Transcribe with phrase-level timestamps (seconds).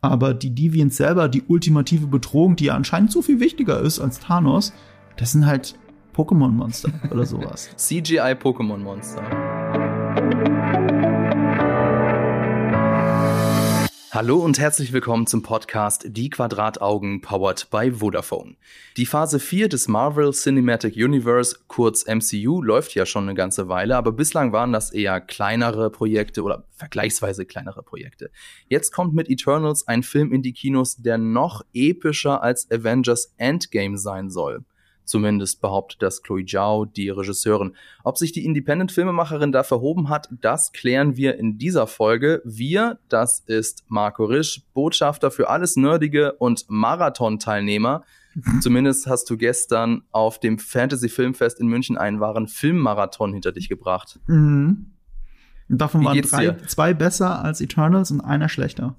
[0.00, 4.20] Aber die Deviants selber, die ultimative Bedrohung, die ja anscheinend so viel wichtiger ist als
[4.20, 4.72] Thanos,
[5.16, 5.74] das sind halt
[6.14, 7.70] Pokémon-Monster oder sowas.
[7.76, 9.47] CGI-Pokémon-Monster.
[14.10, 18.56] Hallo und herzlich willkommen zum Podcast Die Quadrataugen powered by Vodafone.
[18.96, 23.98] Die Phase 4 des Marvel Cinematic Universe, kurz MCU, läuft ja schon eine ganze Weile,
[23.98, 28.30] aber bislang waren das eher kleinere Projekte oder vergleichsweise kleinere Projekte.
[28.68, 33.98] Jetzt kommt mit Eternals ein Film in die Kinos, der noch epischer als Avengers Endgame
[33.98, 34.64] sein soll.
[35.08, 37.74] Zumindest behauptet das Chloe Zhao, die Regisseurin.
[38.04, 42.42] Ob sich die Independent-Filmemacherin da verhoben hat, das klären wir in dieser Folge.
[42.44, 48.04] Wir, das ist Marco Risch, Botschafter für alles Nerdige und Marathon-Teilnehmer.
[48.60, 54.20] Zumindest hast du gestern auf dem Fantasy-Filmfest in München einen wahren Filmmarathon hinter dich gebracht.
[54.26, 54.92] Mhm.
[55.70, 58.94] Davon waren drei, zwei besser als Eternals und einer schlechter.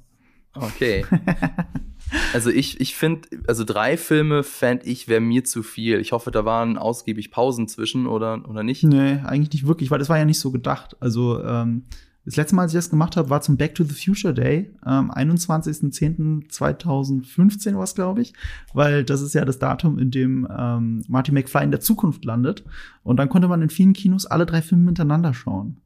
[0.55, 1.05] Okay.
[2.33, 5.99] Also ich, ich finde, also drei Filme fände ich, wäre mir zu viel.
[5.99, 8.83] Ich hoffe, da waren ausgiebig Pausen zwischen oder, oder nicht.
[8.83, 10.97] Nee, eigentlich nicht wirklich, weil das war ja nicht so gedacht.
[10.99, 11.83] Also ähm,
[12.25, 14.71] das letzte Mal, als ich das gemacht habe, war zum Back to the Future Day,
[14.85, 18.33] ähm, 21.10.2015 war es, glaube ich,
[18.73, 22.63] weil das ist ja das Datum, in dem ähm, Marty McFly in der Zukunft landet.
[23.03, 25.77] Und dann konnte man in vielen Kinos alle drei Filme miteinander schauen.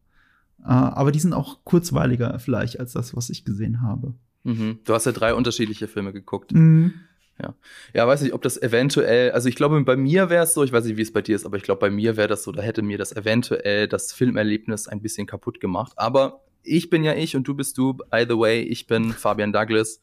[0.63, 4.15] Äh, aber die sind auch kurzweiliger vielleicht als das, was ich gesehen habe.
[4.43, 4.79] Mhm.
[4.85, 6.51] Du hast ja drei unterschiedliche Filme geguckt.
[6.51, 6.93] Mhm.
[7.41, 7.55] Ja.
[7.93, 10.71] ja, weiß nicht, ob das eventuell, also ich glaube, bei mir wäre es so, ich
[10.71, 12.51] weiß nicht, wie es bei dir ist, aber ich glaube, bei mir wäre das so,
[12.51, 15.93] da hätte mir das eventuell das Filmerlebnis ein bisschen kaputt gemacht.
[15.95, 19.51] Aber ich bin ja ich und du bist du, by the way, ich bin Fabian
[19.51, 19.99] Douglas,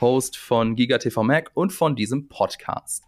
[0.00, 3.04] Host von GigaTV Mac und von diesem Podcast.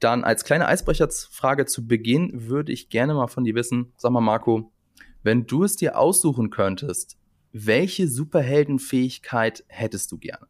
[0.00, 4.20] Dann als kleine Eisbrecherfrage zu Beginn würde ich gerne mal von dir wissen, sag mal
[4.20, 4.72] Marco,
[5.22, 7.16] wenn du es dir aussuchen könntest,
[7.54, 10.46] welche Superheldenfähigkeit hättest du gerne?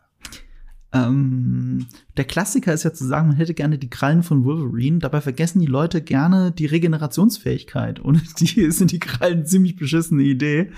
[0.92, 5.00] Ähm, der Klassiker ist ja zu sagen, man hätte gerne die Krallen von Wolverine.
[5.00, 8.00] Dabei vergessen die Leute gerne die Regenerationsfähigkeit.
[8.00, 10.70] Und die sind die Krallen ziemlich beschissene Idee.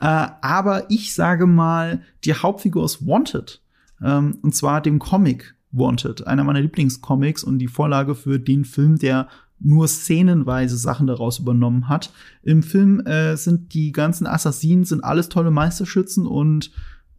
[0.00, 3.62] Äh, aber ich sage mal, die Hauptfigur aus Wanted.
[4.02, 8.98] Ähm, und zwar dem Comic Wanted, einer meiner Lieblingscomics und die Vorlage für den Film,
[8.98, 9.28] der
[9.64, 12.12] nur szenenweise Sachen daraus übernommen hat.
[12.42, 16.70] Im Film äh, sind die ganzen Assassinen sind alles tolle Meisterschützen und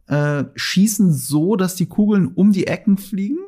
[0.06, 3.38] äh, schießen so, dass die Kugeln um die Ecken fliegen.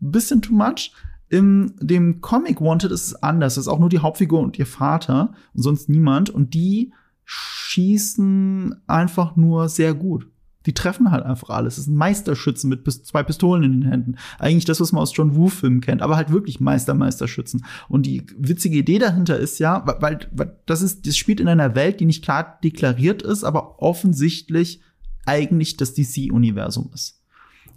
[0.00, 0.92] Bisschen too much.
[1.28, 3.56] In dem Comic Wanted ist es anders.
[3.56, 6.30] Das ist auch nur die Hauptfigur und ihr Vater und sonst niemand.
[6.30, 6.92] Und die
[7.24, 10.26] schießen einfach nur sehr gut
[10.66, 11.76] die treffen halt einfach alles.
[11.76, 14.16] Das sind Meisterschützen mit zwei Pistolen in den Händen.
[14.38, 17.64] Eigentlich das, was man aus John Woo-Filmen kennt, aber halt wirklich Meister-Meisterschützen.
[17.88, 21.74] Und die witzige Idee dahinter ist ja, weil, weil das ist, das spielt in einer
[21.74, 24.80] Welt, die nicht klar deklariert ist, aber offensichtlich
[25.26, 27.22] eigentlich das DC-Universum ist.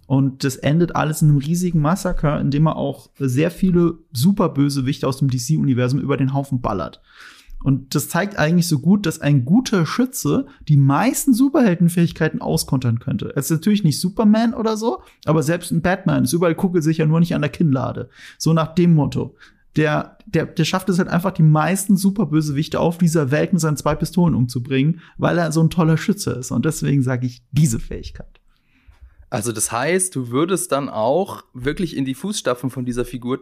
[0.08, 5.08] Und das endet alles in einem riesigen Massaker, in dem er auch sehr viele Superbösewichte
[5.08, 7.02] aus dem DC-Universum über den Haufen ballert.
[7.64, 13.34] Und das zeigt eigentlich so gut, dass ein guter Schütze die meisten Superheldenfähigkeiten auskontern könnte.
[13.36, 17.20] Es ist natürlich nicht Superman oder so, aber selbst ein Batman ist überall kugelsicher, nur
[17.20, 18.10] nicht an der Kinnlade.
[18.38, 19.36] So nach dem Motto.
[19.78, 23.78] Der, der, der schafft es halt einfach, die meisten Superbösewichte auf dieser Welt mit seinen
[23.78, 26.52] zwei Pistolen umzubringen, weil er so ein toller Schütze ist.
[26.52, 28.42] Und deswegen sage ich diese Fähigkeit.
[29.30, 33.40] Also das heißt, du würdest dann auch wirklich in die Fußstapfen von dieser Figur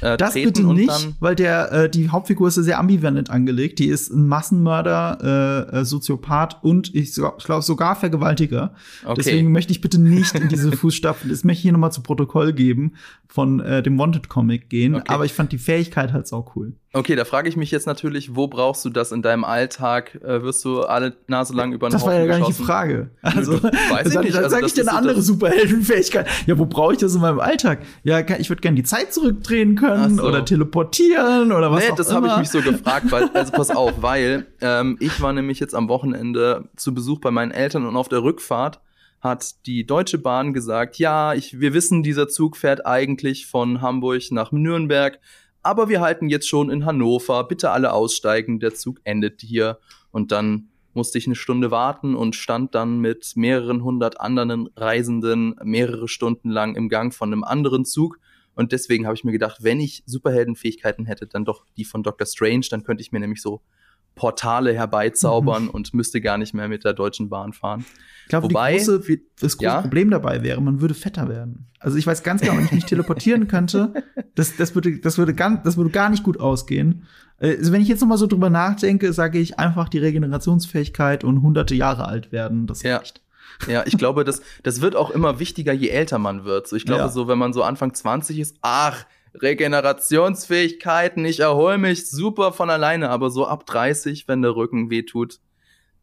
[0.00, 3.78] äh, das bitte nicht, weil der äh, die Hauptfigur ist ja sehr ambivalent angelegt.
[3.78, 8.74] Die ist ein Massenmörder, äh, äh Soziopath und ich glaube sogar Vergewaltiger.
[9.04, 9.14] Okay.
[9.16, 11.30] Deswegen möchte ich bitte nicht in diese Fußstapfen.
[11.30, 12.94] Das möchte ich hier nochmal zu Protokoll geben
[13.26, 14.94] von äh, dem Wanted Comic gehen.
[14.94, 15.04] Okay.
[15.08, 16.74] Aber ich fand die Fähigkeit halt auch cool.
[16.94, 20.14] Okay, da frage ich mich jetzt natürlich, wo brauchst du das in deinem Alltag?
[20.24, 23.10] Äh, wirst du alle Nase lang über den Das war ja gar nicht die Frage.
[23.22, 24.34] Also, weiß ich nicht.
[24.34, 26.26] Dann also, sage ich dir eine andere Superheldenfähigkeit.
[26.46, 27.80] Ja, wo brauche ich das in meinem Alltag?
[28.04, 30.24] Ja, ich würde gerne die Zeit zurückdrehen können so.
[30.24, 33.70] oder teleportieren oder was nee, auch das habe ich mich so gefragt, weil, also pass
[33.70, 37.96] auf, weil ähm, ich war nämlich jetzt am Wochenende zu Besuch bei meinen Eltern und
[37.96, 38.80] auf der Rückfahrt
[39.20, 44.22] hat die Deutsche Bahn gesagt, ja, ich, wir wissen, dieser Zug fährt eigentlich von Hamburg
[44.30, 45.18] nach Nürnberg
[45.62, 49.78] aber wir halten jetzt schon in Hannover, bitte alle aussteigen, der Zug endet hier.
[50.10, 55.54] Und dann musste ich eine Stunde warten und stand dann mit mehreren hundert anderen Reisenden
[55.62, 58.18] mehrere Stunden lang im Gang von einem anderen Zug.
[58.54, 62.26] Und deswegen habe ich mir gedacht, wenn ich Superheldenfähigkeiten hätte, dann doch die von Dr.
[62.26, 63.62] Strange, dann könnte ich mir nämlich so
[64.18, 65.70] Portale herbeizaubern mhm.
[65.70, 67.84] und müsste gar nicht mehr mit der Deutschen Bahn fahren.
[68.24, 69.00] Ich glaube, Wobei, große,
[69.40, 69.80] das große ja?
[69.80, 71.68] Problem dabei wäre, man würde fetter werden.
[71.78, 73.94] Also ich weiß ganz genau, wenn ich mich teleportieren könnte,
[74.34, 77.06] das, das, würde, das, würde ganz, das würde gar nicht gut ausgehen.
[77.38, 81.40] Also wenn ich jetzt noch mal so drüber nachdenke, sage ich einfach die Regenerationsfähigkeit und
[81.40, 82.96] hunderte Jahre alt werden, das ja.
[82.96, 83.22] reicht.
[83.66, 86.68] Ja, ich glaube, das, das wird auch immer wichtiger, je älter man wird.
[86.68, 87.08] So, ich glaube, Ja.
[87.08, 89.04] so, wenn man so Anfang 20 ist, ach,
[89.34, 95.40] Regenerationsfähigkeiten, ich erhole mich super von alleine, aber so ab 30, wenn der Rücken wehtut,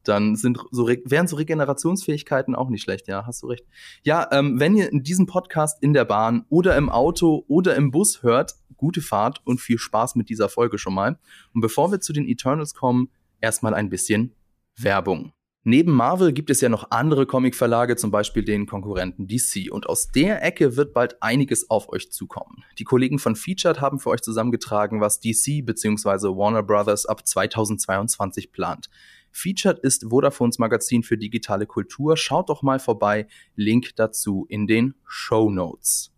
[0.04, 3.66] dann sind so, Re- wären so Regenerationsfähigkeiten auch nicht schlecht, ja, hast du recht.
[4.04, 7.92] Ja, ähm, wenn ihr in diesem Podcast in der Bahn oder im Auto oder im
[7.92, 11.18] Bus hört, gute Fahrt und viel Spaß mit dieser Folge schon mal.
[11.54, 13.10] Und bevor wir zu den Eternals kommen,
[13.42, 14.36] erstmal ein bisschen
[14.77, 15.31] Werbung.
[15.67, 19.71] Neben Marvel gibt es ja noch andere Comicverlage, zum Beispiel den Konkurrenten DC.
[19.71, 22.63] Und aus der Ecke wird bald einiges auf euch zukommen.
[22.77, 26.38] Die Kollegen von Featured haben für euch zusammengetragen, was DC bzw.
[26.38, 28.91] Warner Brothers ab 2022 plant.
[29.31, 32.15] Featured ist Vodafones Magazin für digitale Kultur.
[32.15, 33.25] Schaut doch mal vorbei.
[33.56, 36.12] Link dazu in den Show Notes.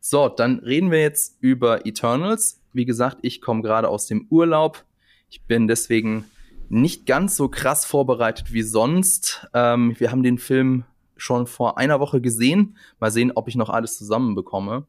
[0.00, 2.60] So, dann reden wir jetzt über Eternals.
[2.72, 4.84] Wie gesagt, ich komme gerade aus dem Urlaub.
[5.30, 6.24] Ich bin deswegen
[6.68, 9.46] nicht ganz so krass vorbereitet wie sonst.
[9.54, 10.84] Ähm, wir haben den Film
[11.16, 12.76] schon vor einer Woche gesehen.
[13.00, 14.86] Mal sehen, ob ich noch alles zusammenbekomme.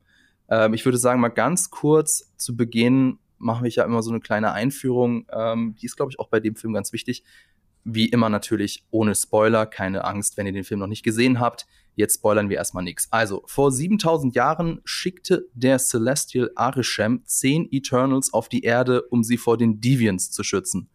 [0.49, 4.19] Ähm, ich würde sagen, mal ganz kurz zu Beginn mache ich ja immer so eine
[4.19, 5.25] kleine Einführung.
[5.31, 7.23] Ähm, die ist, glaube ich, auch bei dem Film ganz wichtig.
[7.85, 11.65] Wie immer natürlich ohne Spoiler, keine Angst, wenn ihr den Film noch nicht gesehen habt.
[11.95, 13.07] Jetzt spoilern wir erstmal nichts.
[13.11, 19.37] Also, vor 7000 Jahren schickte der Celestial Arishem zehn Eternals auf die Erde, um sie
[19.37, 20.89] vor den Deviants zu schützen.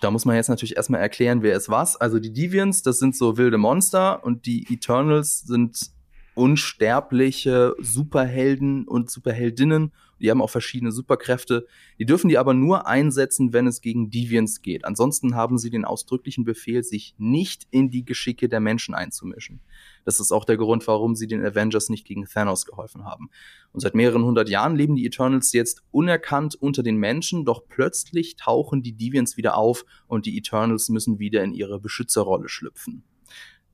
[0.00, 1.96] Da muss man jetzt natürlich erstmal erklären, wer ist was.
[1.96, 5.90] Also die Deviants, das sind so wilde Monster und die Eternals sind
[6.34, 9.92] unsterbliche Superhelden und Superheldinnen.
[10.24, 11.66] Die haben auch verschiedene Superkräfte.
[11.98, 14.86] Die dürfen die aber nur einsetzen, wenn es gegen Deviants geht.
[14.86, 19.60] Ansonsten haben sie den ausdrücklichen Befehl, sich nicht in die Geschicke der Menschen einzumischen.
[20.06, 23.28] Das ist auch der Grund, warum sie den Avengers nicht gegen Thanos geholfen haben.
[23.72, 28.36] Und seit mehreren hundert Jahren leben die Eternals jetzt unerkannt unter den Menschen, doch plötzlich
[28.36, 33.04] tauchen die Deviants wieder auf und die Eternals müssen wieder in ihre Beschützerrolle schlüpfen.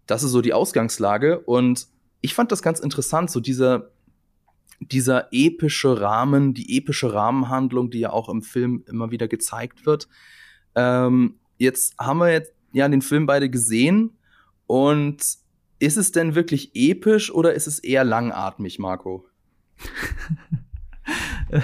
[0.07, 1.87] Das ist so die Ausgangslage und
[2.23, 3.93] ich fand das ganz interessant, so dieser,
[4.81, 10.09] dieser epische Rahmen, die epische Rahmenhandlung, die ja auch im Film immer wieder gezeigt wird.
[10.75, 14.17] Ähm, jetzt haben wir jetzt ja den Film beide gesehen
[14.67, 15.19] und
[15.79, 19.27] ist es denn wirklich episch oder ist es eher langatmig, Marco?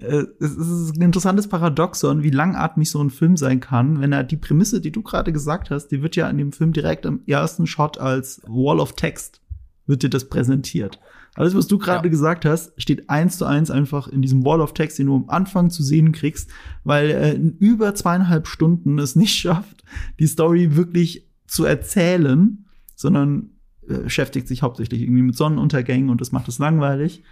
[0.00, 4.22] Äh, es ist ein interessantes Paradoxon, wie langatmig so ein Film sein kann, wenn er
[4.22, 7.22] die Prämisse, die du gerade gesagt hast, die wird ja in dem Film direkt im
[7.26, 9.40] ersten Shot als Wall of Text
[9.88, 11.00] wird dir das präsentiert.
[11.34, 12.10] Alles, was du gerade Ja.
[12.10, 15.28] gesagt hast, steht eins zu eins einfach in diesem Wall of Text, den du am
[15.28, 16.50] Anfang zu sehen kriegst,
[16.84, 19.84] weil er in über zweieinhalb Stunden es nicht schafft,
[20.18, 22.64] die Story wirklich zu erzählen,
[22.94, 23.50] sondern
[23.88, 27.22] äh, beschäftigt sich hauptsächlich irgendwie mit Sonnenuntergängen und das macht es langweilig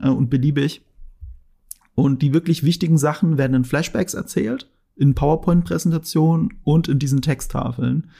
[0.00, 0.82] äh, und beliebig.
[1.94, 8.10] Und die wirklich wichtigen Sachen werden in Flashbacks erzählt, in PowerPoint-Präsentationen und in diesen Texttafeln.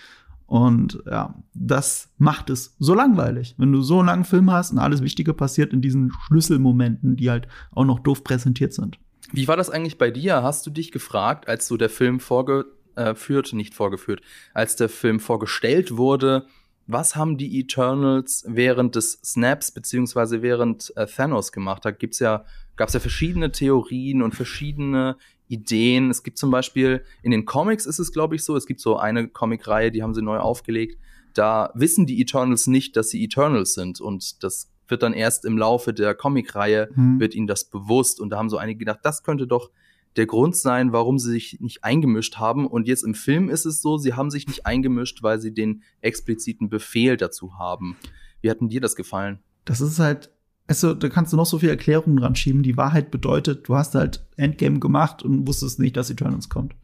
[0.46, 3.54] Und ja, das macht es so langweilig.
[3.58, 7.31] Wenn du so einen langen Film hast und alles Wichtige passiert in diesen Schlüsselmomenten, die
[7.31, 8.98] halt auch noch doof präsentiert sind.
[9.32, 10.43] Wie war das eigentlich bei dir?
[10.44, 14.20] Hast du dich gefragt, als so der Film vorgeführt, nicht vorgeführt,
[14.54, 16.46] als der Film vorgestellt wurde,
[16.87, 21.84] was haben die Eternals während des Snaps beziehungsweise während äh, Thanos gemacht?
[21.84, 22.44] Da gibt's ja,
[22.76, 25.16] gab's ja verschiedene Theorien und verschiedene
[25.48, 26.10] Ideen.
[26.10, 28.56] Es gibt zum Beispiel in den Comics ist es, glaube ich, so.
[28.56, 30.98] Es gibt so eine Comicreihe, die haben sie neu aufgelegt.
[31.34, 35.58] Da wissen die Eternals nicht, dass sie Eternals sind und das wird dann erst im
[35.58, 37.18] Laufe der Comicreihe Hm.
[37.20, 38.20] wird ihnen das bewusst.
[38.20, 39.70] Und da haben so einige gedacht, das könnte doch
[40.16, 42.66] der Grund sein, warum sie sich nicht eingemischt haben.
[42.66, 45.82] Und jetzt im Film ist es so, sie haben sich nicht eingemischt, weil sie den
[46.00, 47.97] expliziten Befehl dazu haben.
[48.40, 49.40] Wie hat denn dir das gefallen?
[49.64, 50.30] Das ist halt,
[50.66, 52.62] also da kannst du noch so viel Erklärungen dran schieben.
[52.62, 56.75] Die Wahrheit bedeutet, du hast halt Endgame gemacht und wusstest nicht, dass Eternals kommt.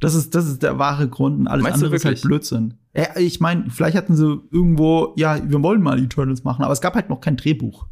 [0.00, 2.22] Das ist, das ist der wahre Grund und alles Meinst andere ist halt?
[2.22, 2.74] Blödsinn.
[2.94, 6.80] Ja, ich meine, vielleicht hatten sie irgendwo, ja, wir wollen mal Eternals machen, aber es
[6.80, 7.86] gab halt noch kein Drehbuch.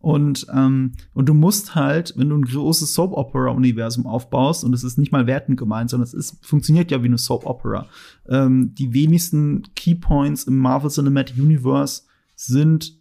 [0.00, 4.98] Und, ähm, und du musst halt, wenn du ein großes Soap-Opera-Universum aufbaust, und es ist
[4.98, 7.86] nicht mal wertend gemeint, sondern es ist, funktioniert ja wie eine Soap-Opera.
[8.28, 12.02] Ähm, die wenigsten Keypoints im Marvel Cinematic Universe
[12.36, 12.97] sind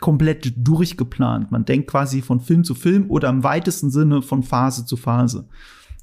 [0.00, 1.50] komplett durchgeplant.
[1.50, 5.48] Man denkt quasi von Film zu Film oder im weitesten Sinne von Phase zu Phase.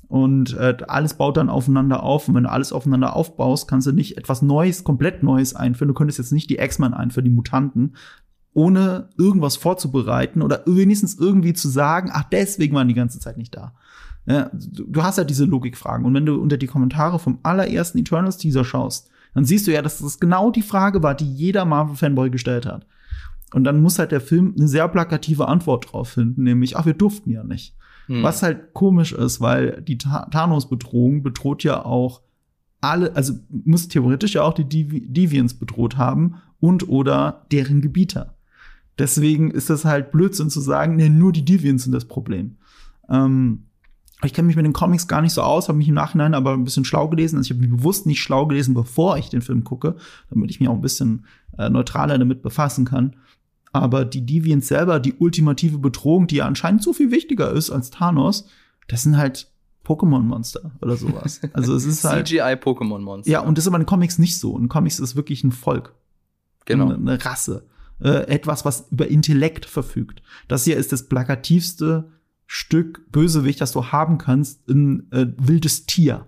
[0.08, 2.28] Und äh, alles baut dann aufeinander auf.
[2.28, 5.88] Und wenn du alles aufeinander aufbaust, kannst du nicht etwas Neues, komplett Neues einführen.
[5.88, 7.96] Du könntest jetzt nicht die X-Men einführen, die Mutanten,
[8.54, 13.56] ohne irgendwas vorzubereiten oder wenigstens irgendwie zu sagen, ach, deswegen waren die ganze Zeit nicht
[13.56, 13.74] da.
[14.26, 16.06] Ja, du, hast ja diese Logikfragen.
[16.06, 20.00] Und wenn du unter die Kommentare vom allerersten Eternals-Teaser schaust, dann siehst du ja, dass
[20.00, 22.86] das genau die Frage war, die jeder Marvel-Fanboy gestellt hat.
[23.54, 26.94] Und dann muss halt der Film eine sehr plakative Antwort drauf finden, nämlich, ach, wir
[26.94, 27.76] durften ja nicht.
[28.08, 28.24] Hm.
[28.24, 32.22] Was halt komisch ist, weil die Ta- Thanos-Bedrohung bedroht ja auch
[32.80, 38.36] alle, also muss theoretisch ja auch die Devi Deviants bedroht haben und oder deren Gebieter.
[38.98, 42.58] Deswegen ist das halt Blödsinn zu sagen, nee, nur die Deviants sind das Problem.
[43.10, 43.66] Ähm,
[44.24, 46.54] ich kenne mich mit den Comics gar nicht so aus, habe mich im Nachhinein aber
[46.54, 47.38] ein bisschen schlau gelesen.
[47.38, 49.96] Also ich habe mich bewusst nicht schlau gelesen, bevor ich den Film gucke,
[50.30, 51.26] damit ich mich auch ein bisschen
[51.58, 53.16] äh, neutraler damit befassen kann.
[53.74, 57.90] Aber die Deviants selber, die ultimative Bedrohung, die ja anscheinend so viel wichtiger ist als
[57.90, 58.48] Thanos,
[58.88, 59.50] das sind halt
[59.86, 61.42] Pokémon-Monster oder sowas.
[61.54, 63.32] Also es ist halt CGI-Pokémon-Monster.
[63.32, 64.58] Ja, und das ist aber in Comics nicht so.
[64.58, 65.94] In Comics ist wirklich ein Volk.
[66.66, 66.86] Genau.
[66.86, 67.66] Eine, eine Rasse.
[68.02, 70.22] Äh, etwas, was über Intellekt verfügt.
[70.48, 72.12] Das hier ist das plakativste
[72.48, 76.28] Stück Bösewicht, das du haben kannst, ein äh, wildes Tier,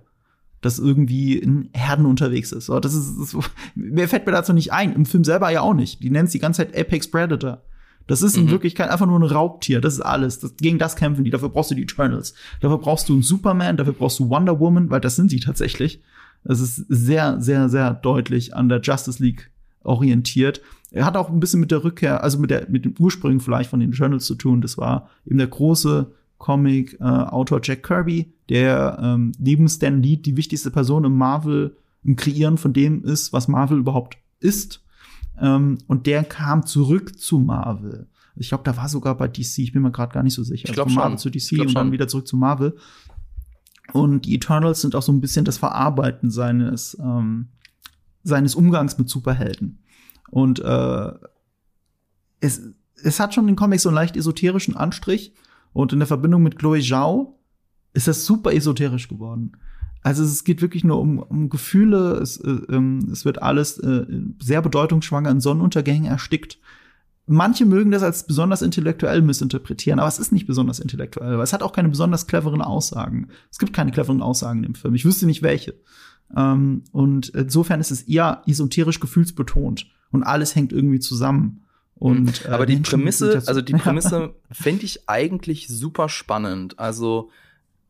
[0.63, 2.65] das irgendwie in Herden unterwegs ist.
[2.65, 3.37] So, das ist, das,
[3.75, 4.93] mehr fällt mir dazu nicht ein.
[4.93, 6.01] Im Film selber ja auch nicht.
[6.01, 7.61] Die nennen es die ganze Zeit Apex Predator.
[8.07, 8.51] Das ist in Mhm.
[8.51, 9.79] Wirklichkeit einfach nur ein Raubtier.
[9.79, 10.39] Das ist alles.
[10.39, 11.29] Das, gegen das kämpfen die.
[11.29, 12.33] Dafür brauchst du die Eternals.
[12.59, 13.77] Dafür brauchst du einen Superman.
[13.77, 16.01] Dafür brauchst du Wonder Woman, weil das sind sie tatsächlich.
[16.43, 19.51] Das ist sehr, sehr, sehr deutlich an der Justice League
[19.83, 20.61] orientiert.
[20.91, 23.69] Er hat auch ein bisschen mit der Rückkehr, also mit der, mit dem Ursprung vielleicht
[23.69, 24.61] von den Eternals zu tun.
[24.61, 26.11] Das war eben der große
[26.43, 32.57] Comic-Autor Jack Kirby, der ähm, neben Stan Lee die wichtigste Person im Marvel, im Kreieren
[32.57, 34.83] von dem ist, was Marvel überhaupt ist.
[35.39, 38.09] Ähm, und der kam zurück zu Marvel.
[38.35, 40.67] Ich glaube, da war sogar bei DC, ich bin mir gerade gar nicht so sicher.
[40.67, 42.75] Ich glaub von Marvel zu DC und dann wieder zurück zu Marvel.
[43.93, 47.47] Und die Eternals sind auch so ein bisschen das Verarbeiten seines, ähm,
[48.23, 49.79] seines Umgangs mit Superhelden.
[50.29, 51.11] Und äh,
[52.41, 52.63] es,
[53.01, 55.33] es hat schon in den Comics so einen leicht esoterischen Anstrich.
[55.73, 57.39] Und in der Verbindung mit Chloe Zhao
[57.93, 59.57] ist das super esoterisch geworden.
[60.01, 62.13] Also es geht wirklich nur um, um Gefühle.
[62.21, 64.05] Es, äh, ähm, es wird alles äh,
[64.41, 66.59] sehr bedeutungsschwanger in Sonnenuntergängen erstickt.
[67.25, 71.53] Manche mögen das als besonders intellektuell missinterpretieren, aber es ist nicht besonders intellektuell, weil es
[71.53, 73.29] hat auch keine besonders cleveren Aussagen.
[73.49, 74.93] Es gibt keine cleveren Aussagen im Film.
[74.93, 75.73] Ich wüsste nicht welche.
[76.35, 81.62] Ähm, und insofern ist es eher esoterisch gefühlsbetont und alles hängt irgendwie zusammen.
[82.03, 86.77] Und, äh, Aber die Menschen Prämisse, also die Prämisse finde ich eigentlich super spannend.
[86.77, 87.31] Also,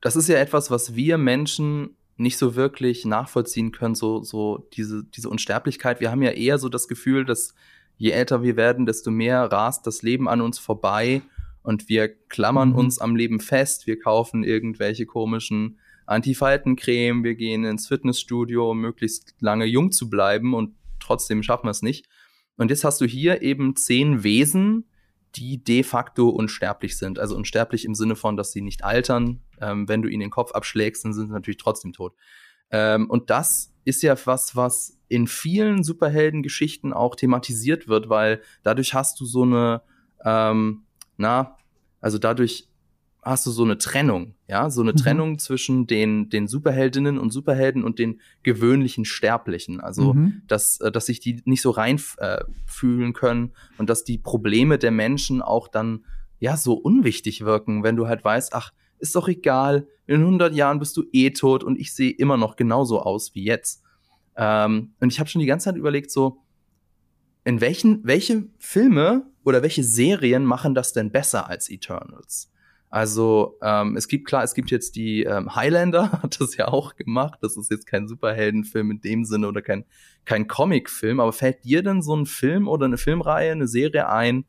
[0.02, 5.04] das ist ja etwas, was wir Menschen nicht so wirklich nachvollziehen können, so, so diese,
[5.04, 6.00] diese Unsterblichkeit.
[6.00, 7.56] Wir haben ja eher so das Gefühl, dass
[7.98, 11.24] je älter wir werden, desto mehr rast das Leben an uns vorbei
[11.64, 12.76] und wir klammern Mhm.
[12.76, 13.88] uns am Leben fest.
[13.88, 20.54] Wir kaufen irgendwelche komischen Antifaltencreme, wir gehen ins Fitnessstudio, um möglichst lange jung zu bleiben
[20.54, 22.06] und trotzdem schaffen wir es nicht.
[22.58, 24.86] Und jetzt hast du hier eben zehn Wesen,
[25.36, 27.18] die de facto unsterblich sind.
[27.18, 29.42] Also unsterblich im Sinne von, dass sie nicht altern.
[29.60, 32.14] Ähm, wenn du ihnen den Kopf abschlägst, dann sind sie natürlich trotzdem tot.
[32.70, 38.94] Ähm, und das ist ja was, was in vielen Superheldengeschichten auch thematisiert wird, weil dadurch
[38.94, 39.82] hast du so eine,
[40.24, 40.84] ähm,
[41.18, 41.58] na,
[42.02, 42.70] also dadurch
[43.24, 44.98] hast du so eine Trennung, ja, so eine Mhm.
[44.98, 49.80] Trennung zwischen den, den Superheldinnen und Superhelden und den gewöhnlichen Sterblichen.
[49.80, 50.42] Also, Mhm.
[50.48, 54.78] dass, äh, dass sich die nicht so rein äh, fühlen können und dass die Probleme
[54.78, 56.06] der Menschen auch dann
[56.40, 60.80] ja so unwichtig wirken, wenn du halt weißt, ach, ist doch egal, in 100 Jahren
[60.80, 63.84] bist du eh tot und ich sehe immer noch genauso aus wie jetzt.
[64.36, 66.40] Ähm, und ich habe schon die ganze Zeit überlegt, so,
[67.46, 72.50] in welchen, welche Filme oder welche Serien machen das denn besser als Eternals?
[72.94, 76.96] Also ähm, es gibt klar, es gibt jetzt die ähm, Highlander, hat das ja auch
[76.96, 77.40] gemacht.
[77.42, 79.86] Das ist jetzt kein Superheldenfilm in dem Sinne oder kein,
[80.26, 81.20] kein Comicfilm.
[81.20, 84.46] Aber fällt dir denn so ein Film oder eine Filmreihe, eine Serie ein,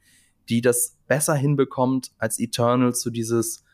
[0.50, 3.64] die das besser hinbekommt als Eternals, so dieses,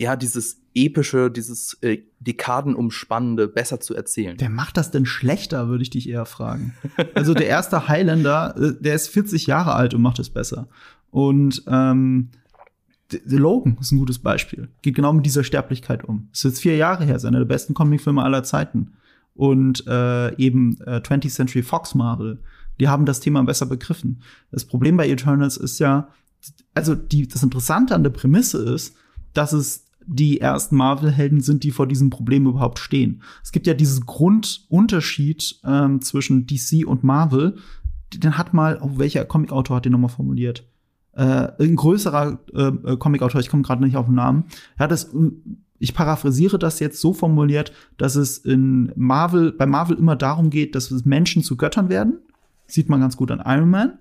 [0.00, 4.36] ja, dieses epische, dieses äh, dekadenumspannende besser zu erzählen?
[4.38, 6.74] Wer macht das denn schlechter, würde ich dich eher fragen.
[7.12, 10.68] Also der erste Highlander, äh, der ist 40 Jahre alt und macht es besser.
[11.10, 12.30] Und ähm,
[13.26, 14.68] Logan ist ein gutes Beispiel.
[14.82, 16.28] Geht genau mit dieser Sterblichkeit um.
[16.32, 18.92] Ist jetzt vier Jahre her, ist einer der besten Comicfilme aller Zeiten.
[19.34, 22.42] Und äh, eben äh, 20th Century Fox Marvel,
[22.78, 24.22] die haben das Thema besser begriffen.
[24.50, 26.08] Das Problem bei Eternals ist ja,
[26.74, 28.96] also die, das Interessante an der Prämisse ist,
[29.34, 33.22] dass es die ersten Marvel-Helden sind, die vor diesem Problem überhaupt stehen.
[33.44, 37.58] Es gibt ja diesen Grundunterschied ähm, zwischen DC und Marvel.
[38.14, 40.64] Den hat mal, oh, welcher Comicautor hat den nochmal formuliert?
[41.20, 44.44] Äh, ein größerer äh, Comicautor, ich komme gerade nicht auf den Namen,
[44.78, 45.14] er hat es,
[45.78, 50.74] ich paraphrasiere das jetzt so formuliert, dass es in Marvel, bei Marvel immer darum geht,
[50.74, 52.20] dass Menschen zu Göttern werden.
[52.66, 53.98] Sieht man ganz gut an Iron Man.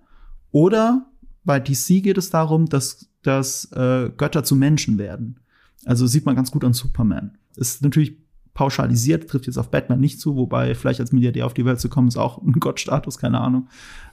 [0.52, 1.08] Oder
[1.44, 5.42] bei DC geht es darum, dass, dass äh, Götter zu Menschen werden.
[5.84, 7.38] Also sieht man ganz gut an Superman.
[7.58, 8.16] Ist natürlich
[8.54, 11.90] pauschalisiert, trifft jetzt auf Batman nicht zu, wobei vielleicht als Milliardär auf die Welt zu
[11.90, 13.68] kommen, ist auch ein Gottstatus, keine Ahnung.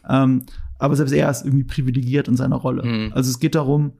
[0.08, 0.42] Ähm,
[0.78, 2.84] aber selbst er ist irgendwie privilegiert in seiner Rolle.
[2.84, 3.12] Mhm.
[3.14, 3.92] Also es geht darum,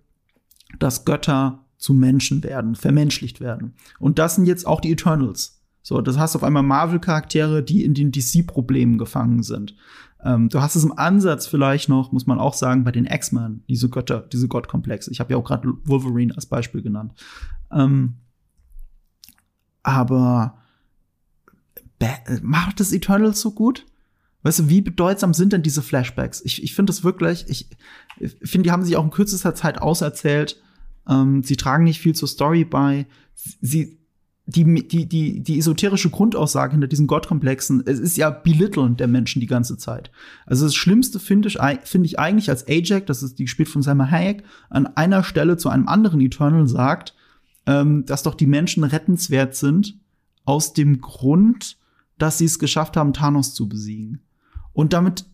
[0.79, 3.75] dass Götter zu Menschen werden, vermenschlicht werden.
[3.99, 5.63] Und das sind jetzt auch die Eternals.
[5.83, 9.77] So, das hast auf einmal Marvel-Charaktere, die in den DC-Problemen gefangen sind.
[10.25, 13.63] Ähm, du hast es im Ansatz vielleicht noch, muss man auch sagen, bei den X-Men,
[13.69, 15.13] diese Götter, diese Gottkomplexe.
[15.13, 17.13] Ich habe ja auch gerade Wolverine als Beispiel genannt.
[17.71, 18.15] Ähm,
[19.83, 20.59] aber
[22.43, 23.87] macht das Eternals so gut?
[24.47, 26.41] Weißt du, wie bedeutsam sind denn diese Flashbacks?
[26.45, 27.69] Ich, ich finde das wirklich, ich,
[28.21, 30.63] ich finde, die haben sich auch in kürzester Zeit auserzählt.
[31.09, 33.09] Ähm, sie tragen nicht viel zur Story bei.
[33.35, 33.99] Sie,
[34.45, 39.41] die, die, die, die esoterische Grundaussage hinter diesen Gottkomplexen, es ist ja belitteln der Menschen
[39.41, 40.13] die ganze Zeit.
[40.47, 43.83] Also das Schlimmste finde ich, finde ich eigentlich als Ajax, das ist die gespielt von
[43.83, 47.17] Simon Hayek, an einer Stelle zu einem anderen Eternal sagt,
[47.67, 49.99] ähm, dass doch die Menschen rettenswert sind
[50.45, 51.79] aus dem Grund,
[52.17, 54.21] dass sie es geschafft haben, Thanos zu besiegen.
[54.77, 55.25] Und damit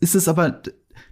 [0.00, 0.60] ist es aber,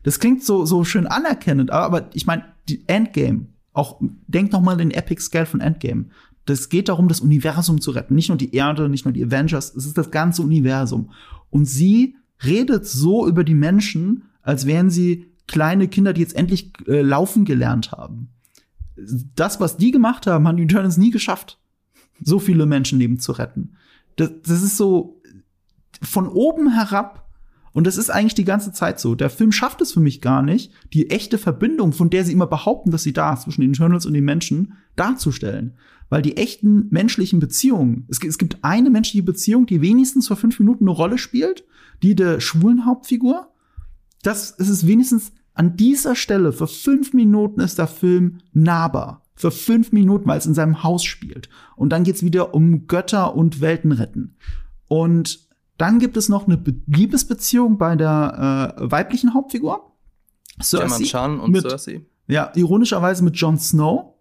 [0.02, 4.61] das klingt so, so schön anerkennend, aber, aber ich meine, die Endgame, auch, denk noch
[4.61, 6.11] mal den Epic Scale von Endgame.
[6.45, 8.14] Das geht darum, das Universum zu retten.
[8.14, 11.12] Nicht nur die Erde, nicht nur die Avengers, es ist das ganze Universum.
[11.49, 12.14] Und sie
[12.45, 17.47] redet so über die Menschen, als wären sie kleine Kinder, die jetzt endlich äh, laufen
[17.47, 18.28] gelernt haben.
[19.35, 21.59] Das, was die gemacht haben, haben die Eternals nie geschafft,
[22.23, 23.76] so viele Menschenleben zu retten.
[24.16, 25.23] Das, das ist so
[26.02, 27.27] von oben herab
[27.73, 29.15] und das ist eigentlich die ganze Zeit so.
[29.15, 32.47] Der Film schafft es für mich gar nicht, die echte Verbindung, von der sie immer
[32.47, 35.75] behaupten, dass sie da ist, zwischen den Eternals und den Menschen, darzustellen.
[36.09, 40.85] Weil die echten menschlichen Beziehungen, es, gibt eine menschliche Beziehung, die wenigstens für fünf Minuten
[40.85, 41.65] eine Rolle spielt,
[42.03, 43.53] die der schwulen Hauptfigur.
[44.23, 49.25] Das ist es wenigstens an dieser Stelle, für fünf Minuten ist der Film nahbar.
[49.35, 51.49] Für fünf Minuten, weil es in seinem Haus spielt.
[51.77, 54.37] Und dann geht's wieder um Götter und Welten retten.
[54.87, 55.48] Und
[55.78, 59.92] dann gibt es noch eine Be Liebesbeziehung bei der äh, weiblichen Hauptfigur.
[60.61, 61.04] Cersei.
[61.04, 62.02] Chan und mit, Cersei.
[62.26, 64.14] Ja, ironischerweise mit Jon Snow.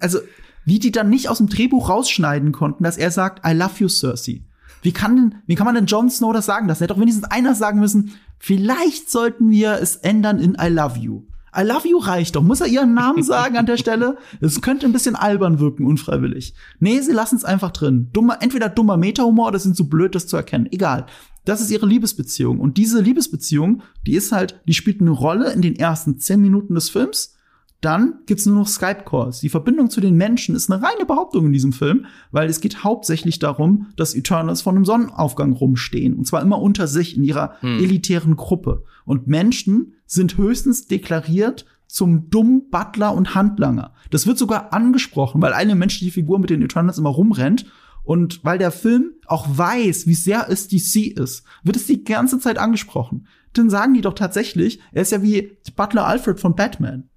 [0.00, 0.18] also,
[0.64, 3.88] wie die dann nicht aus dem Drehbuch rausschneiden konnten, dass er sagt, I love you,
[3.88, 4.42] Cersei.
[4.82, 6.66] Wie kann denn, wie kann man denn Jon Snow das sagen?
[6.66, 10.98] Das hätte doch wenigstens einer sagen müssen, vielleicht sollten wir es ändern in I love
[10.98, 11.22] you.
[11.56, 12.42] I love you reicht doch.
[12.42, 14.16] Muss er ihren Namen sagen an der Stelle?
[14.40, 16.54] Es könnte ein bisschen albern wirken, unfreiwillig.
[16.80, 18.08] Nee, sie lassen es einfach drin.
[18.12, 20.68] Dummer, entweder dummer Meta-Humor oder sind zu blöd, das zu erkennen.
[20.70, 21.06] Egal.
[21.44, 22.60] Das ist ihre Liebesbeziehung.
[22.60, 26.74] Und diese Liebesbeziehung, die ist halt, die spielt eine Rolle in den ersten zehn Minuten
[26.74, 27.34] des Films.
[27.80, 29.40] Dann gibt's nur noch Skype-Calls.
[29.40, 32.84] Die Verbindung zu den Menschen ist eine reine Behauptung in diesem Film, weil es geht
[32.84, 36.14] hauptsächlich darum, dass Eternals von einem Sonnenaufgang rumstehen.
[36.14, 37.80] Und zwar immer unter sich in ihrer hm.
[37.80, 38.84] elitären Gruppe.
[39.04, 43.94] Und Menschen sind höchstens deklariert zum dummen Butler und Handlanger.
[44.10, 47.66] Das wird sogar angesprochen, weil eine menschliche Figur mit den Eternals immer rumrennt
[48.04, 52.38] und weil der Film auch weiß, wie sehr es DC ist, wird es die ganze
[52.38, 53.26] Zeit angesprochen.
[53.54, 57.08] Dann sagen die doch tatsächlich, er ist ja wie Butler Alfred von Batman.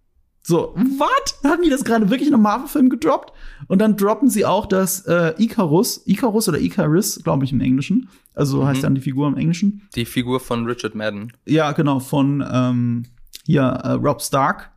[0.48, 1.40] So, what?
[1.44, 3.34] Haben die das gerade wirklich in einem Marvel-Film gedroppt?
[3.68, 8.10] Und dann droppen sie auch, dass äh, Icarus, Icarus oder Icarus, glaube ich im Englischen,
[8.36, 8.68] also mhm.
[8.68, 9.82] heißt dann die Figur im Englischen.
[9.96, 11.34] Die Figur von Richard Madden.
[11.46, 13.06] Ja, genau, von ähm,
[13.44, 14.70] hier äh, Rob Stark.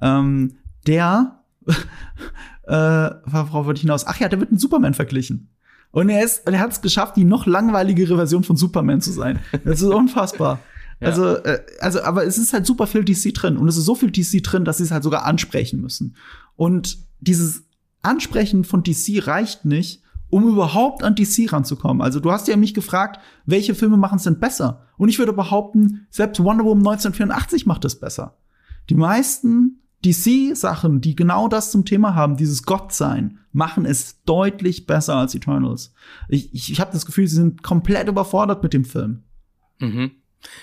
[0.00, 0.56] Ähm,
[0.88, 1.38] der,
[2.66, 4.04] äh, worauf wollte ich hinaus?
[4.04, 5.50] Ach ja, der wird mit Superman verglichen.
[5.92, 9.38] Und er ist, er hat es geschafft, die noch langweiligere Version von Superman zu sein.
[9.64, 10.58] Das ist unfassbar.
[11.06, 13.94] Also, äh, also, aber es ist halt super viel DC drin und es ist so
[13.94, 16.16] viel DC drin, dass sie es halt sogar ansprechen müssen.
[16.56, 17.64] Und dieses
[18.02, 22.00] Ansprechen von DC reicht nicht, um überhaupt an DC ranzukommen.
[22.00, 24.86] Also du hast ja mich gefragt, welche Filme machen es denn besser?
[24.96, 28.38] Und ich würde behaupten, selbst Wonder Woman 1984 macht es besser.
[28.88, 35.16] Die meisten DC-Sachen, die genau das zum Thema haben, dieses Gottsein, machen es deutlich besser
[35.16, 35.92] als Eternals.
[36.28, 39.22] Ich, ich, ich habe das Gefühl, sie sind komplett überfordert mit dem Film.
[39.78, 40.12] Mhm.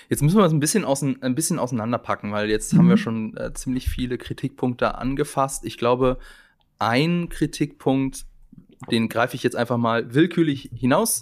[0.08, 2.78] Jetzt müssen wir es ein bisschen, außen, ein bisschen auseinanderpacken, weil jetzt mhm.
[2.78, 3.00] haben wir mhm.
[3.00, 5.64] schon äh, ziemlich viele Kritikpunkte angefasst.
[5.64, 6.18] Ich glaube,
[6.78, 8.24] ein Kritikpunkt,
[8.90, 11.20] den greife ich jetzt einfach mal willkürlich hinaus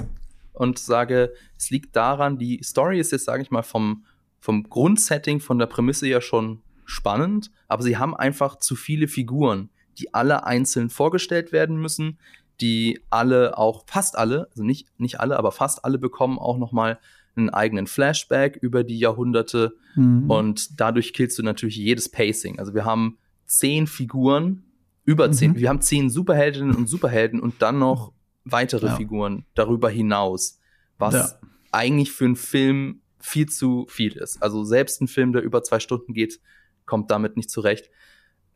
[0.53, 4.05] und sage, es liegt daran, die Story ist jetzt, sage ich mal, vom,
[4.41, 9.71] vom Grundsetting, von der Prämisse ja schon spannend, aber sie haben einfach zu viele Figuren,
[9.99, 12.19] die alle einzeln vorgestellt werden müssen,
[12.61, 16.73] die alle auch, fast alle, also nicht, nicht alle, aber fast alle bekommen auch noch
[16.73, 16.99] mal
[17.39, 20.31] einen eigenen Flashback über die Jahrhunderte mhm.
[20.31, 22.59] und dadurch killst du natürlich jedes Pacing.
[22.59, 24.65] Also wir haben zehn Figuren,
[25.05, 25.57] über zehn, mhm.
[25.57, 28.13] wir haben zehn Superheldinnen und Superhelden und dann noch
[28.45, 28.97] weitere ja.
[28.97, 30.59] Figuren darüber hinaus,
[30.99, 31.29] was ja.
[31.73, 34.43] eigentlich für einen Film viel zu viel ist.
[34.43, 36.41] Also selbst ein Film, der über zwei Stunden geht,
[36.87, 37.91] kommt damit nicht zurecht.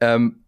[0.01, 0.45] Ähm,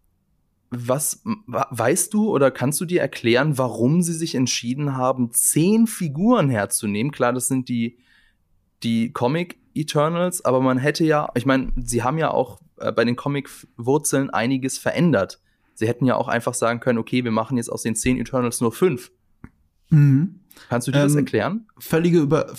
[0.69, 6.49] was weißt du oder kannst du dir erklären, warum sie sich entschieden haben, zehn Figuren
[6.49, 7.11] herzunehmen?
[7.11, 7.97] Klar, das sind die
[8.83, 13.03] die Comic Eternals, aber man hätte ja, ich meine, sie haben ja auch äh, bei
[13.05, 15.41] den Comic-Wurzeln einiges verändert.
[15.73, 18.61] Sie hätten ja auch einfach sagen können, okay, wir machen jetzt aus den zehn Eternals
[18.61, 19.11] nur fünf.
[19.89, 20.39] Mhm.
[20.69, 21.67] Kannst du dir ähm, das erklären?
[21.77, 22.53] Völlige über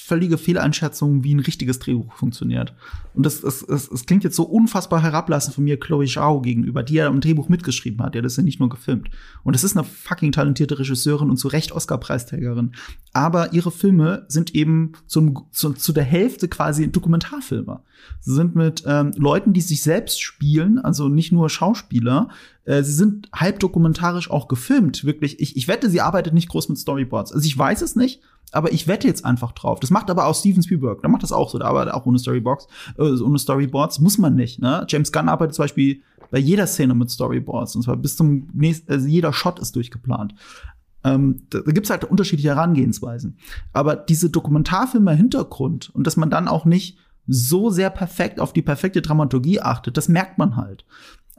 [0.00, 2.72] völlige Fehleinschätzung, wie ein richtiges Drehbuch funktioniert.
[3.14, 6.84] Und das, das, das, das klingt jetzt so unfassbar herablassend von mir Chloe Zhao gegenüber,
[6.84, 8.14] die ja im Drehbuch mitgeschrieben hat.
[8.14, 9.10] Ja, das ist ja nicht nur gefilmt.
[9.42, 12.72] Und das ist eine fucking talentierte Regisseurin und zu Recht Oscar-Preisträgerin.
[13.12, 17.80] Aber ihre Filme sind eben zum, zu, zu der Hälfte quasi Dokumentarfilme.
[18.20, 22.28] Sie sind mit ähm, Leuten, die sich selbst spielen, also nicht nur Schauspieler,
[22.68, 25.40] äh, sie sind halb dokumentarisch auch gefilmt, wirklich.
[25.40, 27.32] Ich, ich wette, sie arbeitet nicht groß mit Storyboards.
[27.32, 28.20] Also ich weiß es nicht,
[28.52, 29.80] aber ich wette jetzt einfach drauf.
[29.80, 31.00] Das macht aber auch Steven Spielberg.
[31.00, 31.58] Der macht das auch so.
[31.58, 32.66] Der arbeitet auch ohne Storybox,
[32.98, 34.00] äh, ohne Storyboards.
[34.00, 34.60] Muss man nicht.
[34.60, 34.86] Ne?
[34.86, 37.74] James Gunn arbeitet zum Beispiel bei jeder Szene mit Storyboards.
[37.74, 40.34] Und zwar bis zum nächsten, also jeder Shot ist durchgeplant.
[41.04, 43.38] Ähm, da, da gibt's halt unterschiedliche Herangehensweisen.
[43.72, 48.52] Aber diese Dokumentarfilme im Hintergrund und dass man dann auch nicht so sehr perfekt auf
[48.52, 50.84] die perfekte Dramaturgie achtet, das merkt man halt.